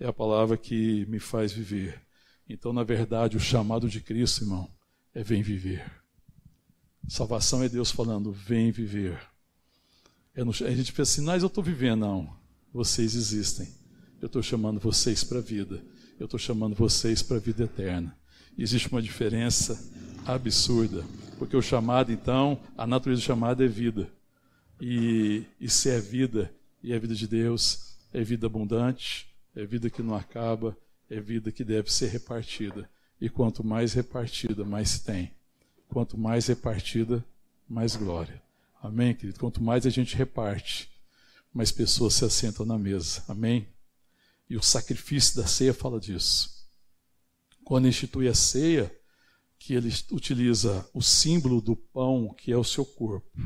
é 0.01 0.07
a 0.07 0.13
palavra 0.13 0.57
que 0.57 1.05
me 1.07 1.21
faz 1.21 1.53
viver. 1.53 2.01
Então, 2.49 2.73
na 2.73 2.83
verdade, 2.83 3.37
o 3.37 3.41
chamado 3.41 3.89
de 3.89 4.01
Cristo, 4.01 4.43
irmão, 4.43 4.69
é 5.15 5.23
vem 5.23 5.43
viver. 5.43 5.85
Salvação 7.07 7.63
é 7.63 7.69
Deus 7.69 7.91
falando, 7.91 8.33
vem 8.33 8.73
viver. 8.73 9.21
É 10.35 10.43
no, 10.43 10.51
a 10.51 10.75
gente 10.75 10.93
pensa 10.93 11.13
assim, 11.13 11.21
mas 11.21 11.43
eu 11.43 11.49
estou 11.49 11.63
vivendo. 11.63 12.01
Não, 12.01 12.35
vocês 12.73 13.15
existem. 13.15 13.69
Eu 14.23 14.27
estou 14.27 14.43
chamando 14.43 14.81
vocês 14.81 15.23
para 15.23 15.39
a 15.39 15.43
vida. 15.43 15.85
Eu 16.19 16.25
estou 16.25 16.41
chamando 16.41 16.75
vocês 16.75 17.23
para 17.23 17.37
a 17.37 17.41
vida 17.41 17.65
eterna. 17.65 18.17
Existe 18.57 18.89
uma 18.89 19.03
diferença 19.03 19.79
absurda. 20.27 21.05
Porque 21.41 21.57
o 21.57 21.63
chamado, 21.63 22.13
então, 22.13 22.61
a 22.77 22.87
natureza 22.87 23.23
do 23.23 23.25
chamado 23.25 23.65
é 23.65 23.67
vida. 23.67 24.11
E, 24.79 25.47
e 25.59 25.71
se 25.71 25.89
é 25.89 25.99
vida, 25.99 26.53
e 26.83 26.93
é 26.93 26.99
vida 26.99 27.15
de 27.15 27.27
Deus, 27.27 27.97
é 28.13 28.23
vida 28.23 28.47
abundante, 28.47 29.27
é 29.57 29.65
vida 29.65 29.89
que 29.89 30.03
não 30.03 30.15
acaba, 30.15 30.77
é 31.09 31.19
vida 31.19 31.51
que 31.51 31.65
deve 31.65 31.91
ser 31.91 32.09
repartida. 32.09 32.91
E 33.19 33.31
quanto 33.31 33.65
mais 33.65 33.95
repartida, 33.95 34.67
mais 34.67 34.99
tem. 34.99 35.33
Quanto 35.89 36.19
mais 36.19 36.47
repartida, 36.47 37.25
mais 37.67 37.97
glória. 37.97 38.43
Amém, 38.83 39.15
querido? 39.15 39.41
Quanto 39.41 39.63
mais 39.63 39.87
a 39.87 39.91
gente 39.91 40.15
reparte, 40.15 40.91
mais 41.55 41.73
pessoas 41.73 42.13
se 42.13 42.25
assentam 42.27 42.67
na 42.67 42.77
mesa. 42.77 43.25
Amém? 43.27 43.67
E 44.47 44.59
o 44.59 44.63
sacrifício 44.63 45.41
da 45.41 45.47
ceia 45.47 45.73
fala 45.73 45.99
disso. 45.99 46.69
Quando 47.65 47.89
institui 47.89 48.29
a 48.29 48.35
ceia, 48.35 48.95
que 49.61 49.75
ele 49.75 49.93
utiliza 50.11 50.89
o 50.95 51.03
símbolo 51.03 51.61
do 51.61 51.77
pão, 51.77 52.35
que 52.35 52.51
é 52.51 52.57
o 52.57 52.65
seu 52.65 52.85
corpo, 52.85 53.39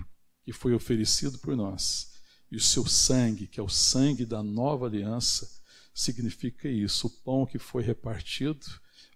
que 0.45 0.53
foi 0.53 0.73
oferecido 0.73 1.39
por 1.39 1.57
nós, 1.57 2.13
e 2.51 2.57
o 2.57 2.61
seu 2.61 2.87
sangue, 2.87 3.49
que 3.49 3.59
é 3.59 3.63
o 3.63 3.69
sangue 3.69 4.25
da 4.25 4.41
nova 4.41 4.87
aliança, 4.87 5.51
significa 5.93 6.69
isso: 6.69 7.09
o 7.09 7.11
pão 7.11 7.45
que 7.45 7.59
foi 7.59 7.83
repartido, 7.83 8.65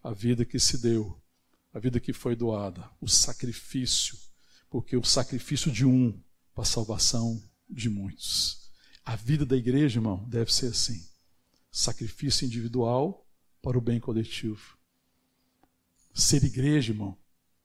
a 0.02 0.12
vida 0.12 0.44
que 0.44 0.58
se 0.58 0.76
deu, 0.78 1.22
a 1.72 1.78
vida 1.78 2.00
que 2.00 2.12
foi 2.12 2.34
doada, 2.34 2.90
o 3.00 3.06
sacrifício, 3.06 4.18
porque 4.68 4.96
o 4.96 5.04
sacrifício 5.04 5.70
de 5.70 5.84
um 5.84 6.20
para 6.52 6.64
a 6.64 6.66
salvação 6.66 7.40
de 7.70 7.88
muitos. 7.88 8.72
A 9.04 9.14
vida 9.14 9.46
da 9.46 9.56
igreja, 9.56 9.98
irmão, 9.98 10.28
deve 10.28 10.52
ser 10.52 10.66
assim: 10.66 11.00
sacrifício 11.70 12.44
individual 12.44 13.24
para 13.62 13.78
o 13.78 13.80
bem 13.80 14.00
coletivo. 14.00 14.77
Ser 16.18 16.42
igreja, 16.42 16.90
irmão, 16.92 17.16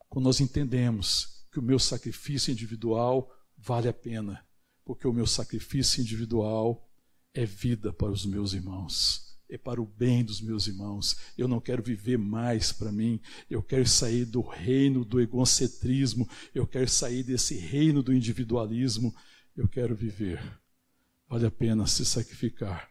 quando 0.08 0.26
nós 0.26 0.40
entendemos 0.40 1.44
que 1.52 1.58
o 1.58 1.62
meu 1.62 1.80
sacrifício 1.80 2.52
individual 2.52 3.28
vale 3.58 3.88
a 3.88 3.94
pena, 3.94 4.46
porque 4.86 5.08
o 5.08 5.12
meu 5.12 5.26
sacrifício 5.26 6.02
individual 6.02 6.88
é 7.34 7.48
vida 7.48 7.92
para 7.92 8.12
os 8.12 8.28
meus 8.28 8.54
irmãos, 8.54 9.40
é 9.50 9.58
para 9.58 9.82
o 9.82 9.88
bem 9.88 10.24
dos 10.24 10.40
meus 10.40 10.68
irmãos. 10.68 11.18
Eu 11.36 11.48
não 11.48 11.60
quero 11.60 11.82
viver 11.82 12.20
mais 12.20 12.72
para 12.72 12.92
mim, 12.92 13.20
eu 13.50 13.64
quero 13.64 13.88
sair 13.88 14.24
do 14.24 14.42
reino 14.42 15.04
do 15.04 15.20
egocentrismo, 15.20 16.30
eu 16.54 16.68
quero 16.68 16.88
sair 16.88 17.24
desse 17.24 17.56
reino 17.56 18.04
do 18.04 18.14
individualismo, 18.14 19.16
eu 19.58 19.68
quero 19.68 19.96
viver. 19.96 20.40
Vale 21.28 21.48
a 21.48 21.52
pena 21.52 21.88
se 21.88 22.06
sacrificar, 22.06 22.88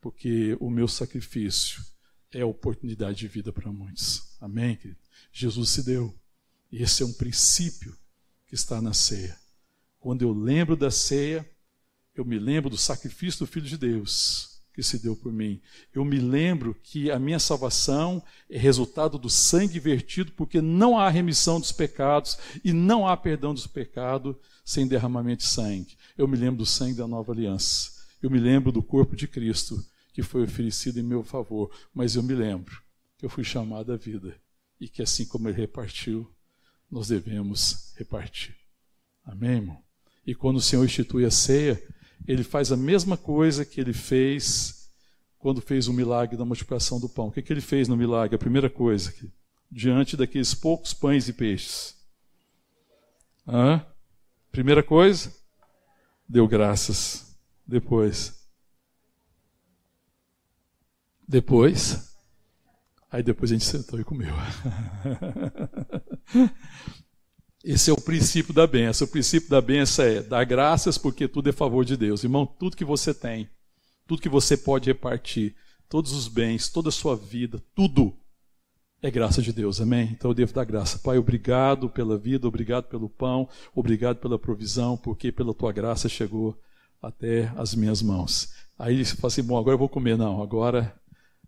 porque 0.00 0.56
o 0.58 0.70
meu 0.70 0.88
sacrifício 0.88 1.84
é 2.36 2.44
oportunidade 2.44 3.18
de 3.18 3.28
vida 3.28 3.52
para 3.52 3.72
muitos. 3.72 4.36
Amém, 4.40 4.76
querido? 4.76 5.00
Jesus 5.32 5.70
se 5.70 5.82
deu. 5.82 6.14
E 6.70 6.82
esse 6.82 7.02
é 7.02 7.06
um 7.06 7.12
princípio 7.12 7.96
que 8.46 8.54
está 8.54 8.80
na 8.80 8.92
ceia. 8.92 9.36
Quando 9.98 10.22
eu 10.22 10.32
lembro 10.32 10.76
da 10.76 10.90
ceia, 10.90 11.48
eu 12.14 12.24
me 12.24 12.38
lembro 12.38 12.68
do 12.68 12.76
sacrifício 12.76 13.40
do 13.40 13.46
Filho 13.46 13.66
de 13.66 13.78
Deus 13.78 14.56
que 14.74 14.82
se 14.82 14.98
deu 14.98 15.16
por 15.16 15.32
mim. 15.32 15.58
Eu 15.94 16.04
me 16.04 16.18
lembro 16.18 16.76
que 16.82 17.10
a 17.10 17.18
minha 17.18 17.38
salvação 17.38 18.22
é 18.50 18.58
resultado 18.58 19.16
do 19.18 19.30
sangue 19.30 19.80
vertido, 19.80 20.32
porque 20.32 20.60
não 20.60 20.98
há 20.98 21.08
remissão 21.08 21.58
dos 21.58 21.72
pecados 21.72 22.36
e 22.62 22.74
não 22.74 23.08
há 23.08 23.16
perdão 23.16 23.54
dos 23.54 23.66
pecados 23.66 24.36
sem 24.62 24.86
derramamento 24.86 25.44
de 25.44 25.48
sangue. 25.48 25.96
Eu 26.18 26.28
me 26.28 26.36
lembro 26.36 26.58
do 26.58 26.66
sangue 26.66 26.98
da 26.98 27.08
nova 27.08 27.32
aliança. 27.32 27.90
Eu 28.22 28.28
me 28.28 28.38
lembro 28.38 28.70
do 28.70 28.82
corpo 28.82 29.16
de 29.16 29.26
Cristo 29.26 29.82
que 30.16 30.22
foi 30.22 30.44
oferecido 30.44 30.98
em 30.98 31.02
meu 31.02 31.22
favor, 31.22 31.70
mas 31.92 32.16
eu 32.16 32.22
me 32.22 32.34
lembro 32.34 32.82
que 33.18 33.26
eu 33.26 33.28
fui 33.28 33.44
chamado 33.44 33.92
à 33.92 33.98
vida 33.98 34.34
e 34.80 34.88
que 34.88 35.02
assim 35.02 35.26
como 35.26 35.46
ele 35.46 35.58
repartiu, 35.58 36.26
nós 36.90 37.08
devemos 37.08 37.92
repartir. 37.98 38.56
Amém, 39.22 39.56
irmão? 39.56 39.84
E 40.26 40.34
quando 40.34 40.56
o 40.56 40.60
Senhor 40.62 40.82
institui 40.82 41.26
a 41.26 41.30
ceia, 41.30 41.86
ele 42.26 42.42
faz 42.42 42.72
a 42.72 42.78
mesma 42.78 43.18
coisa 43.18 43.62
que 43.62 43.78
ele 43.78 43.92
fez 43.92 44.90
quando 45.36 45.60
fez 45.60 45.86
o 45.86 45.92
milagre 45.92 46.34
da 46.34 46.46
multiplicação 46.46 46.98
do 46.98 47.10
pão. 47.10 47.28
O 47.28 47.30
que, 47.30 47.42
que 47.42 47.52
ele 47.52 47.60
fez 47.60 47.86
no 47.86 47.94
milagre? 47.94 48.36
A 48.36 48.38
primeira 48.38 48.70
coisa, 48.70 49.12
diante 49.70 50.16
daqueles 50.16 50.54
poucos 50.54 50.94
pães 50.94 51.28
e 51.28 51.34
peixes, 51.34 51.94
Hã? 53.46 53.84
Primeira 54.50 54.82
coisa, 54.82 55.30
deu 56.26 56.48
graças. 56.48 57.36
Depois. 57.66 58.35
Depois. 61.28 62.14
Aí 63.10 63.22
depois 63.22 63.50
a 63.50 63.54
gente 63.54 63.64
sentou 63.64 63.98
e 64.00 64.04
comeu. 64.04 64.34
Esse 67.64 67.90
é 67.90 67.92
o 67.92 68.00
princípio 68.00 68.54
da 68.54 68.66
benção. 68.66 69.06
O 69.06 69.10
princípio 69.10 69.50
da 69.50 69.60
benção 69.60 70.04
é 70.04 70.22
dar 70.22 70.44
graças 70.44 70.96
porque 70.96 71.26
tudo 71.26 71.48
é 71.48 71.52
favor 71.52 71.84
de 71.84 71.96
Deus. 71.96 72.22
Irmão, 72.22 72.46
tudo 72.46 72.76
que 72.76 72.84
você 72.84 73.12
tem, 73.12 73.48
tudo 74.06 74.22
que 74.22 74.28
você 74.28 74.56
pode 74.56 74.88
repartir, 74.88 75.56
todos 75.88 76.12
os 76.12 76.28
bens, 76.28 76.68
toda 76.68 76.90
a 76.90 76.92
sua 76.92 77.16
vida, 77.16 77.60
tudo 77.74 78.16
é 79.02 79.10
graça 79.10 79.42
de 79.42 79.52
Deus, 79.52 79.80
amém? 79.80 80.10
Então 80.12 80.30
eu 80.30 80.34
devo 80.34 80.52
dar 80.52 80.64
graça. 80.64 80.98
Pai, 80.98 81.18
obrigado 81.18 81.88
pela 81.90 82.16
vida, 82.16 82.46
obrigado 82.46 82.84
pelo 82.84 83.08
pão, 83.08 83.48
obrigado 83.74 84.18
pela 84.18 84.38
provisão, 84.38 84.96
porque 84.96 85.30
pela 85.30 85.54
tua 85.54 85.72
graça 85.72 86.08
chegou 86.08 86.58
até 87.02 87.52
as 87.56 87.74
minhas 87.74 88.00
mãos. 88.00 88.52
Aí 88.78 89.04
você 89.04 89.16
fala 89.16 89.28
assim: 89.28 89.42
bom, 89.42 89.58
agora 89.58 89.74
eu 89.74 89.78
vou 89.78 89.88
comer. 89.88 90.16
Não, 90.16 90.42
agora 90.42 90.94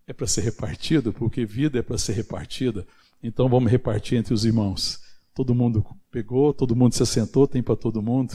é 0.08 0.12
para 0.14 0.26
ser 0.26 0.40
repartido, 0.40 1.12
porque 1.12 1.44
vida 1.44 1.78
é 1.78 1.82
para 1.82 1.98
ser 1.98 2.14
repartida. 2.14 2.86
Então 3.22 3.46
vamos 3.46 3.70
repartir 3.70 4.16
entre 4.16 4.32
os 4.32 4.42
irmãos. 4.46 5.02
Todo 5.34 5.54
mundo 5.54 5.84
pegou, 6.10 6.54
todo 6.54 6.74
mundo 6.74 6.94
se 6.94 7.02
assentou, 7.02 7.46
tem 7.46 7.62
para 7.62 7.76
todo 7.76 8.00
mundo. 8.00 8.34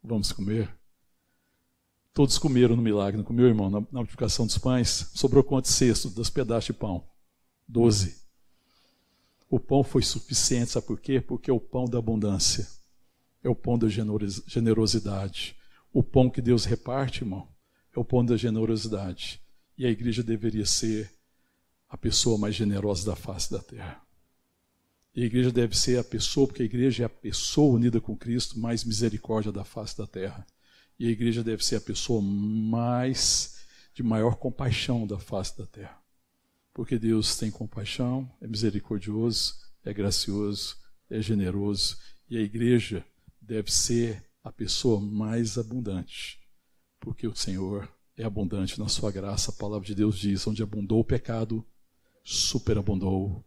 Vamos 0.00 0.30
comer. 0.30 0.72
Todos 2.14 2.38
comeram 2.38 2.76
no 2.76 2.82
milagre, 2.82 3.16
não 3.16 3.24
comeu, 3.24 3.46
irmão? 3.46 3.68
Na, 3.68 3.80
multiplicação 3.80 4.46
dos 4.46 4.58
pães, 4.58 5.10
sobrou 5.12 5.42
quantos 5.42 5.72
cestos 5.72 6.14
dos 6.14 6.30
pedaços 6.30 6.66
de 6.66 6.72
pão? 6.72 7.04
Doze. 7.66 8.22
O 9.50 9.58
pão 9.58 9.82
foi 9.82 10.02
suficiente, 10.02 10.70
sabe 10.70 10.86
por 10.86 11.00
quê? 11.00 11.20
Porque 11.20 11.50
é 11.50 11.52
o 11.52 11.60
pão 11.60 11.86
da 11.86 11.98
abundância, 11.98 12.68
é 13.42 13.48
o 13.48 13.56
pão 13.56 13.76
da 13.76 13.88
generosidade. 13.88 15.56
O 15.92 16.02
pão 16.02 16.30
que 16.30 16.40
Deus 16.40 16.64
reparte, 16.64 17.24
irmão, 17.24 17.48
é 17.94 17.98
o 17.98 18.04
pão 18.04 18.24
da 18.24 18.36
generosidade. 18.36 19.42
E 19.78 19.86
a 19.86 19.90
igreja 19.90 20.22
deveria 20.22 20.66
ser 20.66 21.10
a 21.88 21.96
pessoa 21.96 22.36
mais 22.36 22.54
generosa 22.54 23.06
da 23.06 23.16
face 23.16 23.50
da 23.50 23.60
terra. 23.60 24.02
E 25.14 25.22
a 25.22 25.24
igreja 25.24 25.50
deve 25.50 25.78
ser 25.78 25.98
a 25.98 26.04
pessoa, 26.04 26.46
porque 26.46 26.62
a 26.62 26.66
igreja 26.66 27.04
é 27.04 27.06
a 27.06 27.08
pessoa 27.08 27.76
unida 27.76 28.00
com 28.00 28.16
Cristo, 28.16 28.58
mais 28.58 28.84
misericórdia 28.84 29.50
da 29.50 29.64
face 29.64 29.96
da 29.96 30.06
terra. 30.06 30.46
E 30.98 31.06
a 31.06 31.10
igreja 31.10 31.42
deve 31.42 31.64
ser 31.64 31.76
a 31.76 31.80
pessoa 31.80 32.20
mais 32.20 33.60
de 33.94 34.02
maior 34.02 34.36
compaixão 34.36 35.06
da 35.06 35.18
face 35.18 35.56
da 35.56 35.66
terra. 35.66 35.98
Porque 36.74 36.98
Deus 36.98 37.36
tem 37.36 37.50
compaixão, 37.50 38.30
é 38.40 38.46
misericordioso, 38.46 39.54
é 39.84 39.92
gracioso, 39.92 40.76
é 41.08 41.22
generoso, 41.22 41.98
e 42.28 42.36
a 42.36 42.40
igreja 42.40 43.04
deve 43.40 43.72
ser 43.72 44.22
a 44.44 44.52
pessoa 44.52 45.00
mais 45.00 45.56
abundante, 45.56 46.38
porque 47.00 47.26
o 47.26 47.34
Senhor 47.34 47.88
é 48.18 48.24
abundante 48.24 48.78
na 48.78 48.88
sua 48.88 49.12
graça. 49.12 49.50
A 49.50 49.54
palavra 49.54 49.86
de 49.86 49.94
Deus 49.94 50.18
diz: 50.18 50.46
onde 50.46 50.62
abundou 50.62 51.00
o 51.00 51.04
pecado, 51.04 51.64
superabundou 52.22 53.44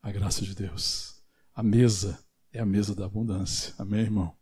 a 0.00 0.10
graça 0.10 0.42
de 0.42 0.54
Deus. 0.54 1.20
A 1.54 1.62
mesa 1.62 2.18
é 2.52 2.60
a 2.60 2.66
mesa 2.66 2.94
da 2.94 3.04
abundância. 3.04 3.74
Amém, 3.76 4.02
irmão? 4.02 4.34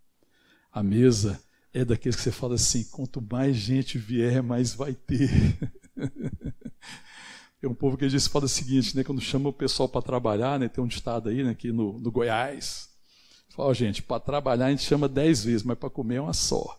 A 0.71 0.83
mesa 0.83 1.43
é 1.73 1.85
daqueles 1.85 2.17
que 2.17 2.23
você 2.23 2.31
fala 2.31 2.55
assim: 2.55 2.85
quanto 2.85 3.21
mais 3.23 3.57
gente 3.57 3.99
vier, 3.99 4.43
mais 4.43 4.75
vai 4.75 4.95
ter. 4.95 5.31
Tem 7.61 7.69
um 7.69 7.75
povo 7.75 7.97
que 7.97 8.09
diz, 8.09 8.27
fala 8.27 8.47
o 8.47 8.49
seguinte, 8.49 8.97
né, 8.97 9.05
quando 9.05 9.21
chama 9.21 9.51
o 9.51 9.53
pessoal 9.53 9.87
para 9.87 10.01
trabalhar, 10.01 10.59
né, 10.59 10.67
tem 10.67 10.83
um 10.83 10.87
ditado 10.87 11.29
aí 11.29 11.45
né, 11.45 11.51
aqui 11.51 11.71
no, 11.71 12.01
no 12.01 12.11
Goiás. 12.11 12.89
Fala, 13.51 13.75
gente, 13.75 14.03
para 14.03 14.19
trabalhar 14.19 14.67
a 14.67 14.71
gente 14.71 14.83
chama 14.83 15.07
dez 15.07 15.45
vezes, 15.45 15.63
mas 15.63 15.77
para 15.77 15.91
comer 15.91 16.15
é 16.17 16.21
uma 16.23 16.33
só. 16.33 16.75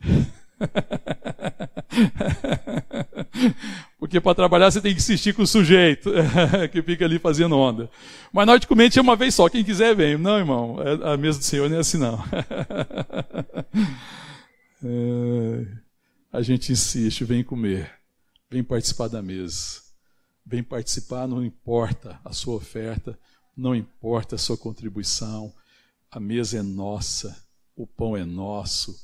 Porque 3.98 4.20
para 4.20 4.34
trabalhar 4.34 4.70
você 4.70 4.80
tem 4.80 4.94
que 4.94 5.00
insistir 5.00 5.34
com 5.34 5.42
o 5.42 5.46
sujeito 5.46 6.10
que 6.72 6.82
fica 6.82 7.04
ali 7.04 7.18
fazendo 7.18 7.56
onda. 7.56 7.90
Mas 8.32 8.46
nós 8.46 8.64
comer 8.64 8.96
é 8.96 9.00
uma 9.00 9.16
vez 9.16 9.34
só, 9.34 9.48
quem 9.48 9.64
quiser 9.64 9.94
vem. 9.94 10.16
Não, 10.16 10.38
irmão, 10.38 10.78
é 10.80 11.12
a 11.12 11.16
mesa 11.16 11.38
do 11.38 11.44
Senhor 11.44 11.68
não 11.68 11.76
é 11.76 11.80
assim 11.80 11.98
não. 11.98 12.18
É, 14.84 15.66
a 16.30 16.42
gente 16.42 16.70
insiste, 16.70 17.24
vem 17.24 17.42
comer, 17.42 17.90
vem 18.50 18.62
participar 18.62 19.08
da 19.08 19.22
mesa. 19.22 19.80
Vem 20.44 20.62
participar, 20.62 21.26
não 21.26 21.44
importa 21.44 22.20
a 22.22 22.32
sua 22.32 22.54
oferta, 22.54 23.18
não 23.56 23.74
importa 23.74 24.36
a 24.36 24.38
sua 24.38 24.56
contribuição. 24.56 25.52
A 26.10 26.20
mesa 26.20 26.58
é 26.58 26.62
nossa, 26.62 27.42
o 27.74 27.86
pão 27.86 28.16
é 28.16 28.24
nosso, 28.24 28.94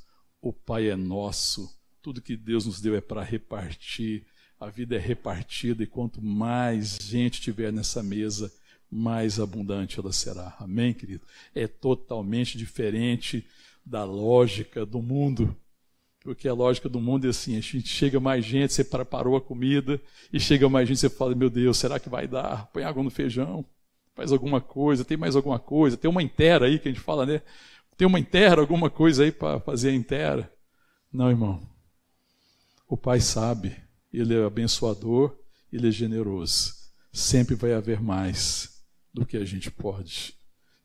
o 0.42 0.52
Pai 0.52 0.90
é 0.90 0.96
nosso, 0.96 1.72
tudo 2.02 2.20
que 2.20 2.36
Deus 2.36 2.66
nos 2.66 2.80
deu 2.80 2.96
é 2.96 3.00
para 3.00 3.22
repartir, 3.22 4.26
a 4.58 4.68
vida 4.68 4.96
é 4.96 4.98
repartida 4.98 5.84
e 5.84 5.86
quanto 5.86 6.20
mais 6.20 6.98
gente 7.00 7.40
tiver 7.40 7.72
nessa 7.72 8.02
mesa, 8.02 8.52
mais 8.90 9.40
abundante 9.40 9.98
ela 9.98 10.12
será. 10.12 10.54
Amém, 10.58 10.92
querido? 10.92 11.24
É 11.54 11.66
totalmente 11.66 12.58
diferente 12.58 13.46
da 13.86 14.04
lógica 14.04 14.84
do 14.84 15.00
mundo. 15.00 15.56
Porque 16.20 16.46
a 16.46 16.54
lógica 16.54 16.88
do 16.88 17.00
mundo 17.00 17.26
é 17.26 17.30
assim: 17.30 17.56
a 17.56 17.60
gente 17.60 17.88
chega 17.88 18.20
mais 18.20 18.44
gente, 18.44 18.72
você 18.72 18.84
preparou 18.84 19.36
a 19.36 19.40
comida, 19.40 20.00
e 20.32 20.38
chega 20.38 20.68
mais 20.68 20.86
gente, 20.86 21.00
você 21.00 21.10
fala: 21.10 21.34
Meu 21.34 21.50
Deus, 21.50 21.78
será 21.78 21.98
que 21.98 22.08
vai 22.08 22.28
dar? 22.28 22.66
Põe 22.66 22.84
água 22.84 23.02
no 23.02 23.10
feijão, 23.10 23.64
faz 24.14 24.30
alguma 24.30 24.60
coisa, 24.60 25.04
tem 25.04 25.16
mais 25.16 25.34
alguma 25.34 25.58
coisa, 25.58 25.96
tem 25.96 26.08
uma 26.08 26.22
inteira 26.22 26.66
aí 26.66 26.78
que 26.78 26.88
a 26.88 26.92
gente 26.92 27.02
fala, 27.02 27.26
né? 27.26 27.42
Tem 27.96 28.06
uma 28.06 28.18
inteira, 28.18 28.60
alguma 28.60 28.90
coisa 28.90 29.22
aí 29.22 29.32
para 29.32 29.60
fazer 29.60 29.90
a 29.90 29.94
inteira? 29.94 30.52
Não, 31.12 31.30
irmão. 31.30 31.68
O 32.88 32.96
Pai 32.96 33.20
sabe, 33.20 33.76
Ele 34.12 34.34
é 34.34 34.44
abençoador, 34.44 35.36
Ele 35.72 35.88
é 35.88 35.90
generoso. 35.90 36.74
Sempre 37.12 37.54
vai 37.54 37.74
haver 37.74 38.00
mais 38.00 38.82
do 39.12 39.26
que 39.26 39.36
a 39.36 39.44
gente 39.44 39.70
pode. 39.70 40.34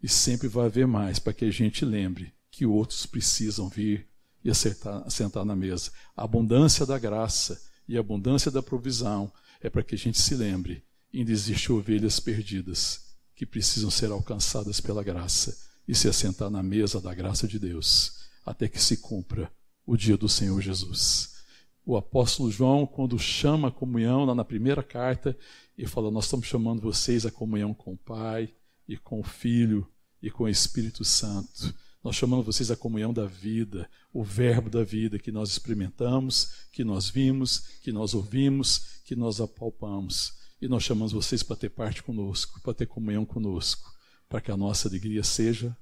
E 0.04 0.10
sempre 0.10 0.48
vai 0.48 0.66
haver 0.66 0.86
mais 0.86 1.18
para 1.18 1.34
que 1.34 1.46
a 1.46 1.52
gente 1.52 1.86
lembre 1.86 2.34
que 2.52 2.66
outros 2.66 3.06
precisam 3.06 3.70
vir 3.70 4.08
e 4.44 4.50
acertar, 4.50 5.10
sentar 5.10 5.46
na 5.46 5.56
mesa. 5.56 5.92
A 6.16 6.24
abundância 6.24 6.86
da 6.86 7.00
graça 7.00 7.60
e 7.88 7.96
a 7.98 8.00
abundância 8.00 8.52
da 8.52 8.62
provisão 8.62 9.32
é 9.62 9.70
para 9.70 9.84
que 9.84 9.96
a 9.96 9.98
gente 9.98 10.20
se 10.20 10.36
lembre: 10.36 10.84
ainda 11.14 11.32
existem 11.32 11.76
ovelhas 11.76 12.20
perdidas 12.20 13.16
que 13.36 13.46
precisam 13.46 13.90
ser 13.90 14.12
alcançadas 14.12 14.82
pela 14.82 15.04
graça 15.04 15.67
e 15.88 15.96
se 15.96 16.08
assentar 16.08 16.50
na 16.50 16.62
mesa 16.62 17.00
da 17.00 17.14
graça 17.14 17.48
de 17.48 17.58
Deus, 17.58 18.28
até 18.46 18.68
que 18.68 18.82
se 18.82 18.98
cumpra 18.98 19.52
o 19.86 19.96
dia 19.96 20.18
do 20.18 20.28
Senhor 20.28 20.62
Jesus. 20.62 21.38
O 21.86 21.96
apóstolo 21.96 22.52
João, 22.52 22.86
quando 22.86 23.18
chama 23.18 23.70
a 23.70 23.72
comunhão, 23.72 24.26
lá 24.26 24.36
na 24.36 24.44
primeira 24.44 24.84
carta, 24.84 25.38
ele 25.78 25.88
fala: 25.88 26.12
Nós 26.12 26.26
estamos 26.26 26.46
chamando 26.46 26.82
vocês 26.82 27.26
a 27.26 27.32
comunhão 27.32 27.74
com 27.74 27.94
o 27.94 27.98
Pai, 27.98 28.54
e 28.86 28.98
com 28.98 29.22
o 29.22 29.24
Filho, 29.24 29.88
e 30.22 30.30
com 30.30 30.44
o 30.44 30.50
Espírito 30.50 31.06
Santo. 31.06 31.74
Nós 32.04 32.16
chamamos 32.16 32.46
vocês 32.46 32.70
a 32.70 32.76
comunhão 32.76 33.14
da 33.14 33.26
vida, 33.26 33.90
o 34.14 34.24
verbo 34.24 34.70
da 34.70 34.84
vida 34.84 35.18
que 35.18 35.32
nós 35.32 35.50
experimentamos, 35.50 36.68
que 36.72 36.84
nós 36.84 37.10
vimos, 37.10 37.80
que 37.82 37.92
nós 37.92 38.14
ouvimos, 38.14 39.02
que 39.06 39.16
nós 39.16 39.40
apalpamos. 39.40 40.34
E 40.62 40.68
nós 40.68 40.84
chamamos 40.84 41.14
vocês 41.14 41.44
para 41.44 41.56
ter 41.56 41.70
parte 41.70 42.04
conosco, 42.04 42.62
para 42.62 42.74
ter 42.74 42.86
comunhão 42.86 43.26
conosco 43.26 43.97
para 44.28 44.42
que 44.42 44.52
a 44.52 44.58
nossa 44.58 44.88
alegria 44.88 45.24
seja 45.24 45.76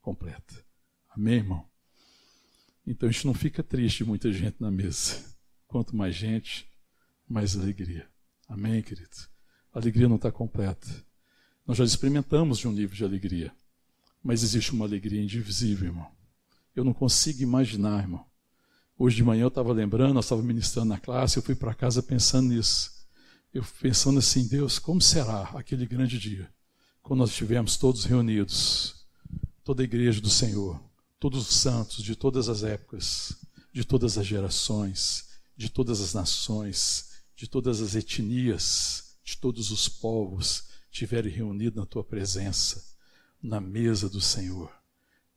completa. 0.00 0.54
Amém, 1.10 1.34
irmão? 1.34 1.66
Então 2.86 3.08
a 3.08 3.12
gente 3.12 3.26
não 3.26 3.34
fica 3.34 3.62
triste 3.62 4.04
muita 4.04 4.32
gente 4.32 4.56
na 4.60 4.70
mesa. 4.70 5.22
Quanto 5.66 5.94
mais 5.94 6.14
gente, 6.14 6.66
mais 7.28 7.56
alegria. 7.56 8.08
Amém, 8.48 8.82
querido? 8.82 9.16
A 9.72 9.78
alegria 9.78 10.08
não 10.08 10.16
está 10.16 10.32
completa. 10.32 10.88
Nós 11.66 11.76
já 11.76 11.84
experimentamos 11.84 12.58
de 12.58 12.66
um 12.66 12.72
nível 12.72 12.96
de 12.96 13.04
alegria, 13.04 13.52
mas 14.22 14.42
existe 14.42 14.72
uma 14.72 14.84
alegria 14.84 15.22
indivisível, 15.22 15.88
irmão. 15.88 16.10
Eu 16.74 16.82
não 16.82 16.92
consigo 16.92 17.42
imaginar, 17.42 18.00
irmão. 18.00 18.26
Hoje 18.98 19.16
de 19.16 19.24
manhã 19.24 19.42
eu 19.42 19.48
estava 19.48 19.72
lembrando, 19.72 20.14
nós 20.14 20.24
estávamos 20.24 20.48
ministrando 20.48 20.88
na 20.88 20.98
classe, 20.98 21.36
eu 21.36 21.42
fui 21.42 21.54
para 21.54 21.74
casa 21.74 22.02
pensando 22.02 22.48
nisso. 22.48 22.90
Eu 23.52 23.64
pensando 23.80 24.18
assim, 24.18 24.46
Deus, 24.46 24.78
como 24.78 25.00
será 25.00 25.42
aquele 25.54 25.86
grande 25.86 26.18
dia? 26.18 26.52
Quando 27.02 27.20
nós 27.20 27.30
estivermos 27.30 27.76
todos 27.76 28.04
reunidos, 28.04 29.06
toda 29.64 29.82
a 29.82 29.84
igreja 29.84 30.20
do 30.20 30.30
Senhor, 30.30 30.80
todos 31.18 31.48
os 31.48 31.56
santos 31.56 32.02
de 32.02 32.14
todas 32.14 32.48
as 32.48 32.62
épocas, 32.62 33.36
de 33.72 33.84
todas 33.84 34.16
as 34.18 34.26
gerações, 34.26 35.28
de 35.56 35.68
todas 35.68 36.00
as 36.00 36.14
nações, 36.14 37.22
de 37.34 37.48
todas 37.48 37.80
as 37.80 37.94
etnias, 37.94 39.16
de 39.24 39.36
todos 39.36 39.70
os 39.70 39.88
povos, 39.88 40.68
estiverem 40.90 41.32
reunidos 41.32 41.78
na 41.78 41.86
tua 41.86 42.02
presença, 42.04 42.96
na 43.42 43.60
mesa 43.60 44.08
do 44.08 44.20
Senhor. 44.20 44.70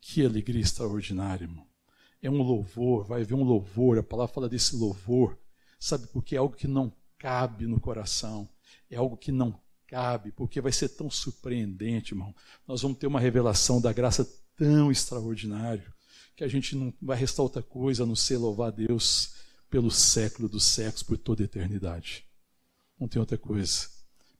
Que 0.01 0.25
alegria 0.25 0.61
extraordinária, 0.61 1.45
irmão. 1.45 1.67
É 2.21 2.29
um 2.29 2.41
louvor, 2.41 3.05
vai 3.05 3.21
haver 3.21 3.35
um 3.35 3.43
louvor, 3.43 3.97
a 3.97 4.03
palavra 4.03 4.33
fala 4.33 4.49
desse 4.49 4.75
louvor, 4.75 5.37
sabe, 5.79 6.07
porque 6.07 6.35
é 6.35 6.39
algo 6.39 6.55
que 6.55 6.67
não 6.67 6.93
cabe 7.17 7.67
no 7.67 7.79
coração, 7.79 8.49
é 8.89 8.95
algo 8.95 9.17
que 9.17 9.31
não 9.31 9.59
cabe, 9.93 10.31
porque 10.31 10.59
vai 10.59 10.71
ser 10.71 10.89
tão 10.89 11.07
surpreendente, 11.07 12.15
irmão. 12.15 12.33
Nós 12.67 12.81
vamos 12.81 12.97
ter 12.97 13.05
uma 13.05 13.19
revelação 13.19 13.79
da 13.79 13.93
graça 13.93 14.27
tão 14.57 14.91
extraordinário 14.91 15.93
que 16.35 16.43
a 16.43 16.47
gente 16.47 16.75
não 16.75 16.91
vai 16.99 17.15
restar 17.15 17.43
outra 17.43 17.61
coisa 17.61 18.01
a 18.01 18.05
não 18.07 18.15
ser 18.15 18.37
louvar 18.37 18.69
a 18.69 18.75
Deus 18.75 19.35
pelo 19.69 19.91
século 19.91 20.49
dos 20.49 20.63
séculos, 20.63 21.03
por 21.03 21.15
toda 21.15 21.43
a 21.43 21.45
eternidade. 21.45 22.25
Não 22.99 23.07
tem 23.07 23.19
outra 23.19 23.37
coisa. 23.37 23.87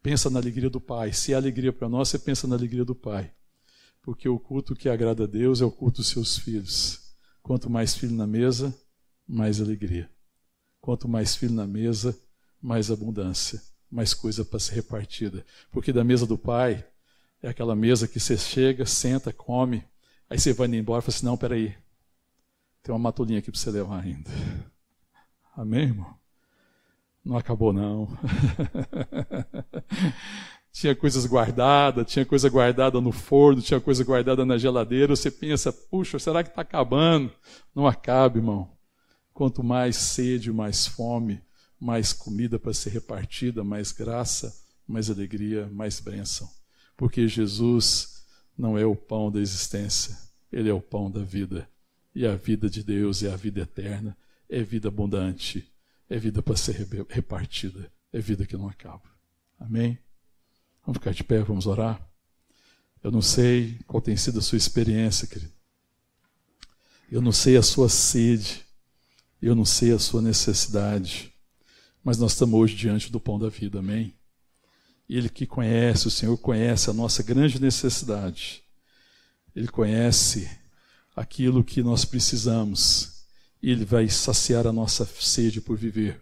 Pensa 0.02 0.28
na 0.28 0.40
alegria 0.40 0.72
do 0.72 0.82
Pai. 0.82 1.14
Se 1.14 1.34
é 1.34 1.36
alegria 1.36 1.72
para 1.72 1.88
nós, 1.88 2.10
você 2.10 2.18
pensa 2.18 2.48
na 2.48 2.56
alegria 2.56 2.84
do 2.84 2.96
Pai. 2.96 3.32
Porque 4.02 4.28
o 4.28 4.40
culto 4.40 4.76
que 4.76 4.90
agrada 4.90 5.26
a 5.26 5.28
Deus 5.28 5.62
é 5.62 5.66
o 5.66 5.72
culto 5.72 5.98
dos 5.98 6.10
seus 6.10 6.36
filhos. 6.36 7.14
Quanto 7.44 7.70
mais 7.70 7.94
filho 7.94 8.16
na 8.16 8.26
mesa, 8.26 8.76
mais 9.28 9.62
alegria. 9.62 10.10
Quanto 10.82 11.08
mais 11.08 11.36
filho 11.36 11.54
na 11.54 11.68
mesa, 11.68 12.18
mais 12.60 12.90
abundância, 12.90 13.62
mais 13.94 14.14
coisa 14.14 14.44
para 14.44 14.60
ser 14.60 14.76
repartida. 14.76 15.46
Porque 15.72 15.94
da 15.94 16.04
mesa 16.04 16.26
do 16.26 16.38
Pai 16.38 16.84
é 17.42 17.48
aquela 17.50 17.76
mesa 17.76 18.08
que 18.08 18.20
você 18.20 18.36
chega, 18.36 18.86
senta, 18.86 19.32
come, 19.32 19.84
aí 20.30 20.40
você 20.40 20.52
vai 20.52 20.68
embora 20.68 21.00
e 21.00 21.04
fala 21.04 21.16
assim: 21.16 21.26
não, 21.26 21.38
peraí, 21.38 21.76
tem 22.82 22.94
uma 22.94 23.00
matulinha 23.00 23.40
aqui 23.40 23.52
para 23.52 23.60
você 23.60 23.70
levar 23.70 24.02
ainda. 24.02 24.32
Amém, 25.56 25.84
irmão? 25.84 26.16
Não 27.24 27.38
acabou, 27.38 27.72
não. 27.72 28.10
tinha 30.74 30.96
coisas 30.96 31.26
guardadas, 31.28 32.12
tinha 32.12 32.26
coisa 32.26 32.50
guardada 32.50 33.00
no 33.00 33.12
forno, 33.12 33.62
tinha 33.62 33.80
coisa 33.80 34.04
guardada 34.04 34.44
na 34.44 34.58
geladeira. 34.58 35.16
Você 35.16 35.30
pensa, 35.30 35.72
puxa, 35.72 36.18
será 36.18 36.44
que 36.44 36.50
está 36.50 36.64
acabando? 36.64 37.32
Não 37.76 37.86
acaba, 37.86 38.40
irmão. 38.40 38.72
Quanto 39.34 39.64
mais 39.64 39.96
sede, 39.96 40.52
mais 40.52 40.88
fome, 40.88 41.42
mais 41.84 42.14
comida 42.14 42.58
para 42.58 42.74
ser 42.74 42.92
repartida, 42.92 43.62
mais 43.62 43.92
graça, 43.92 44.58
mais 44.88 45.10
alegria, 45.10 45.68
mais 45.68 46.00
bênção. 46.00 46.50
Porque 46.96 47.28
Jesus 47.28 48.24
não 48.58 48.78
é 48.78 48.86
o 48.86 48.96
pão 48.96 49.30
da 49.30 49.42
existência, 49.42 50.18
ele 50.50 50.70
é 50.70 50.74
o 50.74 50.80
pão 50.80 51.12
da 51.12 51.22
vida. 51.22 51.70
E 52.16 52.26
a 52.26 52.38
vida 52.38 52.70
de 52.70 52.82
Deus 52.84 53.22
é 53.22 53.34
a 53.34 53.36
vida 53.36 53.60
eterna, 53.60 54.16
é 54.48 54.64
vida 54.64 54.88
abundante, 54.88 55.70
é 56.10 56.18
vida 56.18 56.42
para 56.42 56.56
ser 56.56 56.88
repartida, 57.10 57.92
é 58.14 58.20
vida 58.20 58.46
que 58.46 58.56
não 58.56 58.70
acaba. 58.70 59.04
Amém? 59.60 60.00
Vamos 60.86 61.00
ficar 61.00 61.12
de 61.12 61.24
pé, 61.24 61.42
vamos 61.44 61.66
orar. 61.66 62.02
Eu 63.04 63.12
não 63.12 63.22
sei 63.22 63.78
qual 63.86 64.02
tem 64.02 64.16
sido 64.16 64.40
a 64.40 64.42
sua 64.42 64.58
experiência, 64.58 65.28
querido. 65.28 65.52
Eu 67.12 67.22
não 67.22 67.34
sei 67.34 67.58
a 67.58 67.62
sua 67.62 67.90
sede, 67.90 68.64
eu 69.42 69.54
não 69.54 69.66
sei 69.66 69.92
a 69.92 70.00
sua 70.00 70.22
necessidade, 70.22 71.33
mas 72.04 72.18
nós 72.18 72.34
estamos 72.34 72.60
hoje 72.60 72.76
diante 72.76 73.12
do 73.12 73.20
pão 73.20 73.40
da 73.40 73.50
vida, 73.50 73.80
amém? 73.80 74.14
Ele 75.10 75.30
que 75.30 75.46
conhece, 75.46 76.08
o 76.08 76.12
Senhor 76.12 76.38
conhece 76.38 76.90
a 76.90 76.94
nossa 76.94 77.24
grande 77.24 77.62
necessidade. 77.62 78.64
Ele 79.56 79.68
conhece 79.68 80.50
aquilo 81.16 81.64
que 81.64 81.82
nós 81.82 82.04
precisamos 82.04 83.26
e 83.62 83.70
Ele 83.70 83.86
vai 83.86 84.10
saciar 84.10 84.68
a 84.68 84.74
nossa 84.74 85.06
sede 85.06 85.62
por 85.62 85.78
viver. 85.78 86.22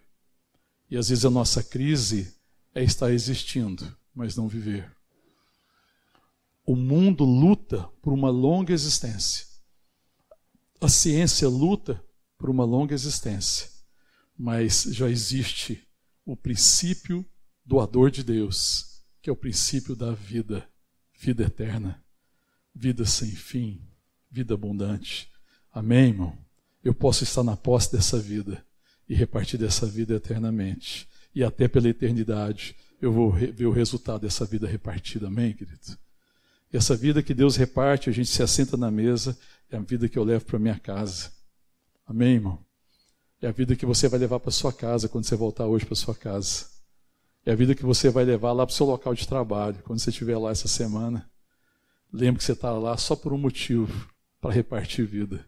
E 0.90 0.96
às 0.96 1.08
vezes 1.08 1.24
a 1.24 1.30
nossa 1.30 1.62
crise 1.62 2.34
é 2.74 2.84
estar 2.84 3.10
existindo, 3.10 3.96
mas 4.14 4.36
não 4.36 4.46
viver. 4.46 4.94
O 6.64 6.76
mundo 6.76 7.24
luta 7.24 7.88
por 8.00 8.12
uma 8.12 8.30
longa 8.30 8.72
existência. 8.72 9.46
A 10.80 10.88
ciência 10.88 11.48
luta 11.48 12.02
por 12.38 12.50
uma 12.50 12.64
longa 12.64 12.94
existência. 12.94 13.71
Mas 14.36 14.84
já 14.90 15.08
existe 15.08 15.86
o 16.24 16.36
princípio 16.36 17.24
doador 17.64 18.10
de 18.10 18.22
Deus, 18.22 19.02
que 19.20 19.30
é 19.30 19.32
o 19.32 19.36
princípio 19.36 19.94
da 19.94 20.12
vida, 20.12 20.68
vida 21.18 21.44
eterna, 21.44 22.02
vida 22.74 23.04
sem 23.04 23.30
fim, 23.30 23.86
vida 24.30 24.54
abundante. 24.54 25.30
Amém, 25.70 26.08
irmão? 26.08 26.38
Eu 26.82 26.94
posso 26.94 27.22
estar 27.22 27.42
na 27.42 27.56
posse 27.56 27.92
dessa 27.92 28.18
vida 28.18 28.64
e 29.08 29.14
repartir 29.14 29.58
dessa 29.58 29.86
vida 29.86 30.14
eternamente. 30.14 31.08
E 31.34 31.44
até 31.44 31.68
pela 31.68 31.88
eternidade 31.88 32.76
eu 33.00 33.12
vou 33.12 33.32
ver 33.32 33.66
o 33.66 33.72
resultado 33.72 34.22
dessa 34.22 34.44
vida 34.44 34.66
repartida. 34.66 35.26
Amém, 35.26 35.52
querido? 35.52 35.98
Essa 36.72 36.96
vida 36.96 37.22
que 37.22 37.34
Deus 37.34 37.56
reparte, 37.56 38.08
a 38.08 38.12
gente 38.12 38.30
se 38.30 38.42
assenta 38.42 38.76
na 38.76 38.90
mesa, 38.90 39.38
é 39.70 39.76
a 39.76 39.80
vida 39.80 40.08
que 40.08 40.18
eu 40.18 40.24
levo 40.24 40.44
para 40.44 40.58
minha 40.58 40.78
casa. 40.78 41.30
Amém, 42.06 42.34
irmão? 42.34 42.64
É 43.42 43.48
a 43.48 43.50
vida 43.50 43.74
que 43.74 43.84
você 43.84 44.08
vai 44.08 44.20
levar 44.20 44.38
para 44.38 44.52
sua 44.52 44.72
casa 44.72 45.08
quando 45.08 45.24
você 45.24 45.34
voltar 45.34 45.66
hoje 45.66 45.84
para 45.84 45.96
sua 45.96 46.14
casa. 46.14 46.66
É 47.44 47.50
a 47.50 47.56
vida 47.56 47.74
que 47.74 47.84
você 47.84 48.08
vai 48.08 48.24
levar 48.24 48.52
lá 48.52 48.64
para 48.64 48.72
o 48.72 48.76
seu 48.76 48.86
local 48.86 49.12
de 49.16 49.26
trabalho, 49.26 49.82
quando 49.82 49.98
você 49.98 50.10
estiver 50.10 50.38
lá 50.38 50.52
essa 50.52 50.68
semana. 50.68 51.28
Lembre 52.12 52.38
que 52.38 52.44
você 52.44 52.52
está 52.52 52.70
lá 52.70 52.96
só 52.96 53.16
por 53.16 53.32
um 53.32 53.38
motivo 53.38 54.08
para 54.40 54.52
repartir 54.52 55.04
vida. 55.04 55.44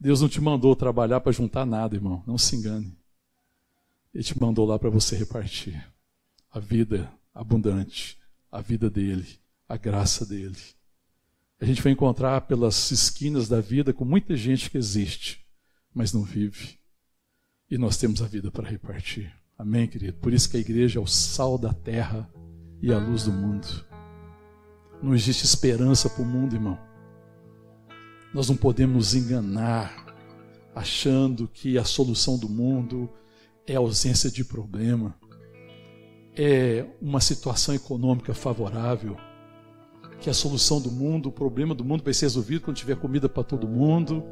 Deus 0.00 0.22
não 0.22 0.30
te 0.30 0.40
mandou 0.40 0.74
trabalhar 0.74 1.20
para 1.20 1.30
juntar 1.30 1.66
nada, 1.66 1.94
irmão. 1.94 2.24
Não 2.26 2.38
se 2.38 2.56
engane. 2.56 2.96
Ele 4.14 4.24
te 4.24 4.40
mandou 4.40 4.64
lá 4.64 4.78
para 4.78 4.88
você 4.88 5.14
repartir 5.14 5.86
a 6.50 6.58
vida 6.58 7.12
abundante, 7.34 8.18
a 8.50 8.62
vida 8.62 8.88
dele, 8.88 9.26
a 9.68 9.76
graça 9.76 10.24
dele. 10.24 10.56
A 11.60 11.66
gente 11.66 11.82
vai 11.82 11.92
encontrar 11.92 12.40
pelas 12.42 12.90
esquinas 12.90 13.46
da 13.46 13.60
vida 13.60 13.92
com 13.92 14.06
muita 14.06 14.34
gente 14.34 14.70
que 14.70 14.78
existe, 14.78 15.44
mas 15.92 16.14
não 16.14 16.22
vive. 16.22 16.78
E 17.68 17.76
nós 17.76 17.96
temos 17.96 18.22
a 18.22 18.26
vida 18.26 18.50
para 18.50 18.68
repartir. 18.68 19.32
Amém, 19.58 19.88
querido? 19.88 20.18
Por 20.18 20.32
isso 20.32 20.48
que 20.48 20.56
a 20.56 20.60
igreja 20.60 21.00
é 21.00 21.02
o 21.02 21.06
sal 21.06 21.58
da 21.58 21.72
terra 21.72 22.30
e 22.80 22.92
a 22.92 22.98
luz 22.98 23.24
do 23.24 23.32
mundo. 23.32 23.66
Não 25.02 25.14
existe 25.14 25.44
esperança 25.44 26.08
para 26.08 26.22
o 26.22 26.26
mundo, 26.26 26.54
irmão. 26.54 26.78
Nós 28.32 28.48
não 28.48 28.56
podemos 28.56 28.96
nos 28.96 29.14
enganar 29.14 30.06
achando 30.74 31.48
que 31.48 31.76
a 31.76 31.84
solução 31.84 32.38
do 32.38 32.48
mundo 32.48 33.10
é 33.66 33.74
a 33.74 33.78
ausência 33.78 34.30
de 34.30 34.44
problema, 34.44 35.18
é 36.36 36.86
uma 37.00 37.20
situação 37.20 37.74
econômica 37.74 38.32
favorável, 38.34 39.16
que 40.20 40.30
a 40.30 40.34
solução 40.34 40.80
do 40.80 40.90
mundo, 40.90 41.30
o 41.30 41.32
problema 41.32 41.74
do 41.74 41.84
mundo 41.84 42.04
vai 42.04 42.12
ser 42.12 42.26
resolvido 42.26 42.60
quando 42.60 42.76
tiver 42.76 42.96
comida 42.96 43.28
para 43.28 43.42
todo 43.42 43.66
mundo, 43.66 44.22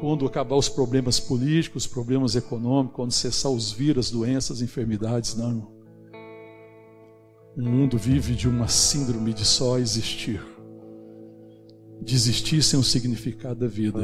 quando 0.00 0.26
acabar 0.26 0.56
os 0.56 0.68
problemas 0.68 1.18
políticos, 1.20 1.84
os 1.84 1.90
problemas 1.90 2.36
econômicos, 2.36 2.96
quando 2.96 3.12
cessar 3.12 3.50
os 3.50 3.72
vírus, 3.72 4.10
doenças, 4.10 4.60
enfermidades, 4.60 5.34
não. 5.34 5.72
O 7.56 7.62
mundo 7.62 7.96
vive 7.96 8.34
de 8.34 8.48
uma 8.48 8.68
síndrome 8.68 9.32
de 9.32 9.44
só 9.44 9.78
existir 9.78 10.40
desistir 12.04 12.62
sem 12.62 12.78
o 12.78 12.82
significado 12.82 13.60
da 13.60 13.66
vida. 13.66 14.00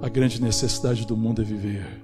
A 0.00 0.08
grande 0.08 0.42
necessidade 0.42 1.06
do 1.06 1.16
mundo 1.16 1.42
é 1.42 1.44
viver. 1.44 2.02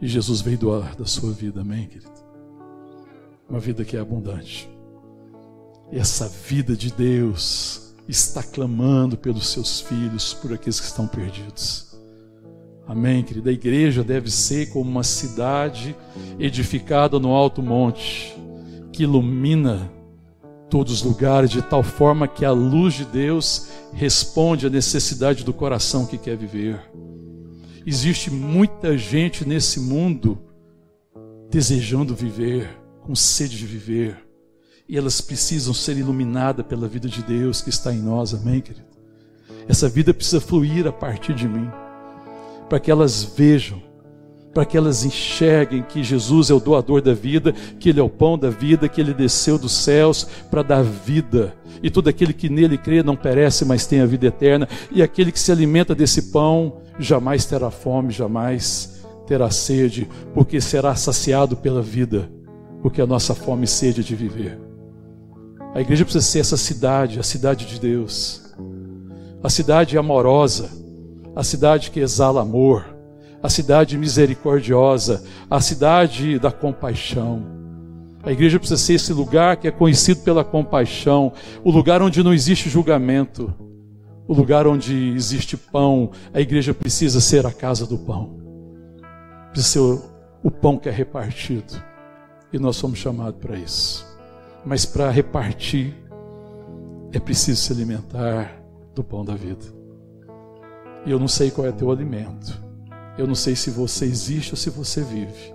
E 0.00 0.06
Jesus 0.06 0.40
veio 0.40 0.58
doar 0.58 0.96
da 0.96 1.06
sua 1.06 1.32
vida, 1.32 1.60
amém, 1.60 1.86
querido? 1.86 2.12
Uma 3.48 3.60
vida 3.60 3.84
que 3.84 3.96
é 3.96 4.00
abundante. 4.00 4.68
E 5.92 5.98
essa 5.98 6.28
vida 6.28 6.76
de 6.76 6.92
Deus 6.92 7.83
está 8.08 8.42
clamando 8.42 9.16
pelos 9.16 9.48
seus 9.48 9.80
filhos, 9.80 10.34
por 10.34 10.52
aqueles 10.52 10.80
que 10.80 10.86
estão 10.86 11.06
perdidos. 11.06 11.98
Amém, 12.86 13.22
querida? 13.22 13.48
A 13.48 13.52
igreja 13.52 14.04
deve 14.04 14.30
ser 14.30 14.70
como 14.70 14.90
uma 14.90 15.02
cidade 15.02 15.96
edificada 16.38 17.18
no 17.18 17.32
alto 17.32 17.62
monte, 17.62 18.36
que 18.92 19.04
ilumina 19.04 19.90
todos 20.68 20.92
os 20.92 21.02
lugares, 21.02 21.50
de 21.50 21.62
tal 21.62 21.82
forma 21.82 22.28
que 22.28 22.44
a 22.44 22.50
luz 22.50 22.94
de 22.94 23.04
Deus 23.06 23.68
responde 23.92 24.66
à 24.66 24.70
necessidade 24.70 25.44
do 25.44 25.52
coração 25.52 26.04
que 26.04 26.18
quer 26.18 26.36
viver. 26.36 26.78
Existe 27.86 28.30
muita 28.30 28.96
gente 28.98 29.46
nesse 29.46 29.80
mundo 29.80 30.38
desejando 31.50 32.14
viver, 32.14 32.68
com 33.02 33.14
sede 33.14 33.56
de 33.56 33.66
viver, 33.66 34.23
e 34.88 34.96
elas 34.98 35.20
precisam 35.20 35.72
ser 35.72 35.96
iluminadas 35.96 36.66
pela 36.66 36.86
vida 36.86 37.08
de 37.08 37.22
Deus 37.22 37.60
que 37.60 37.70
está 37.70 37.92
em 37.92 38.00
nós, 38.00 38.34
amém, 38.34 38.60
querido? 38.60 38.86
Essa 39.68 39.88
vida 39.88 40.12
precisa 40.12 40.40
fluir 40.40 40.86
a 40.86 40.92
partir 40.92 41.34
de 41.34 41.48
mim, 41.48 41.70
para 42.68 42.78
que 42.78 42.90
elas 42.90 43.22
vejam 43.22 43.82
para 44.54 44.64
que 44.64 44.78
elas 44.78 45.04
enxerguem 45.04 45.82
que 45.82 46.02
Jesus 46.02 46.48
é 46.48 46.54
o 46.54 46.60
doador 46.60 47.02
da 47.02 47.12
vida, 47.12 47.52
que 47.80 47.88
Ele 47.88 47.98
é 47.98 48.02
o 48.02 48.08
pão 48.08 48.38
da 48.38 48.48
vida, 48.48 48.88
que 48.88 49.00
Ele 49.00 49.12
desceu 49.12 49.58
dos 49.58 49.72
céus 49.72 50.26
para 50.48 50.62
dar 50.62 50.82
vida. 50.82 51.52
E 51.82 51.90
todo 51.90 52.08
aquele 52.08 52.32
que 52.32 52.48
nele 52.48 52.78
crê 52.78 53.02
não 53.02 53.16
perece, 53.16 53.64
mas 53.64 53.84
tem 53.84 54.00
a 54.00 54.06
vida 54.06 54.26
eterna. 54.26 54.68
E 54.92 55.02
aquele 55.02 55.32
que 55.32 55.40
se 55.40 55.50
alimenta 55.50 55.94
desse 55.94 56.30
pão 56.30 56.76
jamais 56.98 57.44
terá 57.44 57.70
fome, 57.70 58.12
jamais 58.12 59.04
terá 59.26 59.50
sede, 59.50 60.08
porque 60.32 60.60
será 60.60 60.94
saciado 60.94 61.56
pela 61.56 61.82
vida, 61.82 62.30
porque 62.80 63.02
a 63.02 63.06
nossa 63.06 63.34
fome 63.34 63.64
e 63.64 63.68
sede 63.68 64.04
de 64.04 64.14
viver. 64.14 64.63
A 65.74 65.80
igreja 65.80 66.04
precisa 66.04 66.24
ser 66.24 66.38
essa 66.38 66.56
cidade, 66.56 67.18
a 67.18 67.22
cidade 67.22 67.66
de 67.66 67.80
Deus, 67.80 68.54
a 69.42 69.50
cidade 69.50 69.98
amorosa, 69.98 70.70
a 71.34 71.42
cidade 71.42 71.90
que 71.90 72.00
exala 72.00 72.40
amor 72.40 72.94
a 73.44 73.50
cidade 73.50 73.98
misericordiosa, 73.98 75.22
a 75.50 75.60
cidade 75.60 76.38
da 76.38 76.50
compaixão, 76.50 77.52
A 78.22 78.32
igreja 78.32 78.58
precisa 78.58 78.80
ser 78.80 78.94
esse 78.94 79.12
lugar 79.12 79.58
que 79.58 79.68
é 79.68 79.70
conhecido 79.70 80.22
pela 80.22 80.42
compaixão, 80.42 81.30
o 81.62 81.70
lugar 81.70 82.00
onde 82.00 82.22
não 82.22 82.32
existe 82.32 82.70
julgamento, 82.70 83.52
o 84.26 84.32
lugar 84.32 84.66
onde 84.66 85.10
existe 85.10 85.58
pão. 85.58 86.10
A 86.32 86.40
igreja 86.40 86.72
precisa 86.72 87.20
ser 87.20 87.44
a 87.44 87.52
casa 87.52 87.86
do 87.86 87.98
pão, 87.98 88.40
precisa 89.50 89.72
ser 89.74 90.02
o, 90.42 90.50
pão 90.50 90.78
que 90.78 90.88
é 90.88 90.92
repartido. 90.92 91.74
E 92.50 92.58
nós 92.58 92.76
somos 92.76 92.98
chamados 92.98 93.38
para 93.38 93.58
isso. 93.58 94.06
Mas 94.64 94.86
para 94.86 95.10
repartir, 95.10 95.94
é 97.12 97.18
preciso 97.18 97.60
se 97.60 97.72
alimentar 97.72 98.60
do 98.94 99.04
pão 99.04 99.24
da 99.24 99.34
vida. 99.34 99.64
E 101.04 101.10
eu 101.10 101.18
não 101.18 101.28
sei 101.28 101.50
qual 101.50 101.66
é 101.66 101.72
teu 101.72 101.90
alimento. 101.90 102.58
Eu 103.18 103.26
não 103.26 103.34
sei 103.34 103.54
se 103.54 103.70
você 103.70 104.04
existe 104.06 104.52
ou 104.52 104.56
se 104.56 104.70
você 104.70 105.02
vive. 105.02 105.54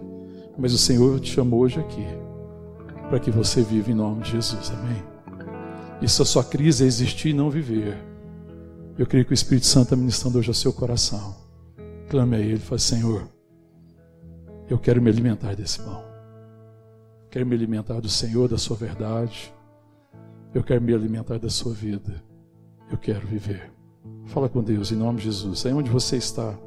Mas 0.57 0.74
o 0.74 0.78
Senhor 0.78 1.20
te 1.20 1.34
chamou 1.34 1.62
hoje 1.62 1.80
aqui 1.80 2.05
para 3.10 3.20
que 3.20 3.32
você 3.32 3.62
viva 3.62 3.91
em 3.91 3.95
nome 3.95 4.22
de 4.22 4.32
Jesus. 4.32 4.72
Amém. 4.72 5.03
E 6.01 6.07
se 6.07 6.22
a 6.22 6.26
sua 6.26 6.43
crise 6.43 6.84
é 6.84 6.88
existir 6.88 7.30
e 7.30 7.34
não 7.34 7.49
viver, 7.49 7.97
eu 8.97 9.07
creio 9.07 9.26
que 9.26 9.32
o 9.32 9.34
Espírito 9.34 9.66
Santo 9.66 9.86
está 9.86 9.95
ministrando 9.95 10.38
hoje 10.38 10.49
ao 10.49 10.53
seu 10.53 10.72
coração. 10.72 11.36
Clame 12.10 12.36
a 12.36 12.39
Ele, 12.39 12.60
fale, 12.60 12.80
Senhor, 12.80 13.28
eu 14.70 14.78
quero 14.78 15.01
me 15.01 15.10
alimentar 15.10 15.55
desse 15.55 15.80
pão. 15.80 16.09
Quero 17.30 17.46
me 17.46 17.56
alimentar 17.56 18.00
do 18.00 18.10
Senhor, 18.10 18.48
da 18.48 18.58
sua 18.58 18.76
verdade. 18.76 19.54
Eu 20.54 20.64
quero 20.64 20.82
me 20.82 20.94
alimentar 20.94 21.38
da 21.38 21.50
sua 21.50 21.74
vida. 21.74 22.24
Eu 22.92 22.98
quero 22.98 23.28
viver. 23.28 23.72
Fala 24.26 24.50
com 24.50 24.64
Deus 24.64 24.92
em 24.92 24.96
nome 24.96 25.20
de 25.20 25.26
Jesus. 25.26 25.66
Aí 25.66 25.74
onde 25.74 25.90
você 25.90 26.18
está, 26.18 26.58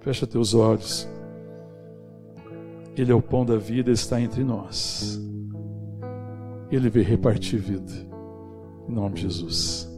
fecha 0.00 0.26
teus 0.26 0.52
olhos. 0.52 1.08
Ele 2.96 3.10
é 3.10 3.14
o 3.14 3.22
pão 3.22 3.44
da 3.44 3.56
vida, 3.56 3.90
está 3.90 4.20
entre 4.20 4.44
nós. 4.44 5.20
Ele 6.70 6.90
veio 6.90 7.06
repartir 7.06 7.58
vida. 7.58 7.92
Em 8.88 8.92
nome 8.92 9.14
de 9.14 9.22
Jesus. 9.22 9.93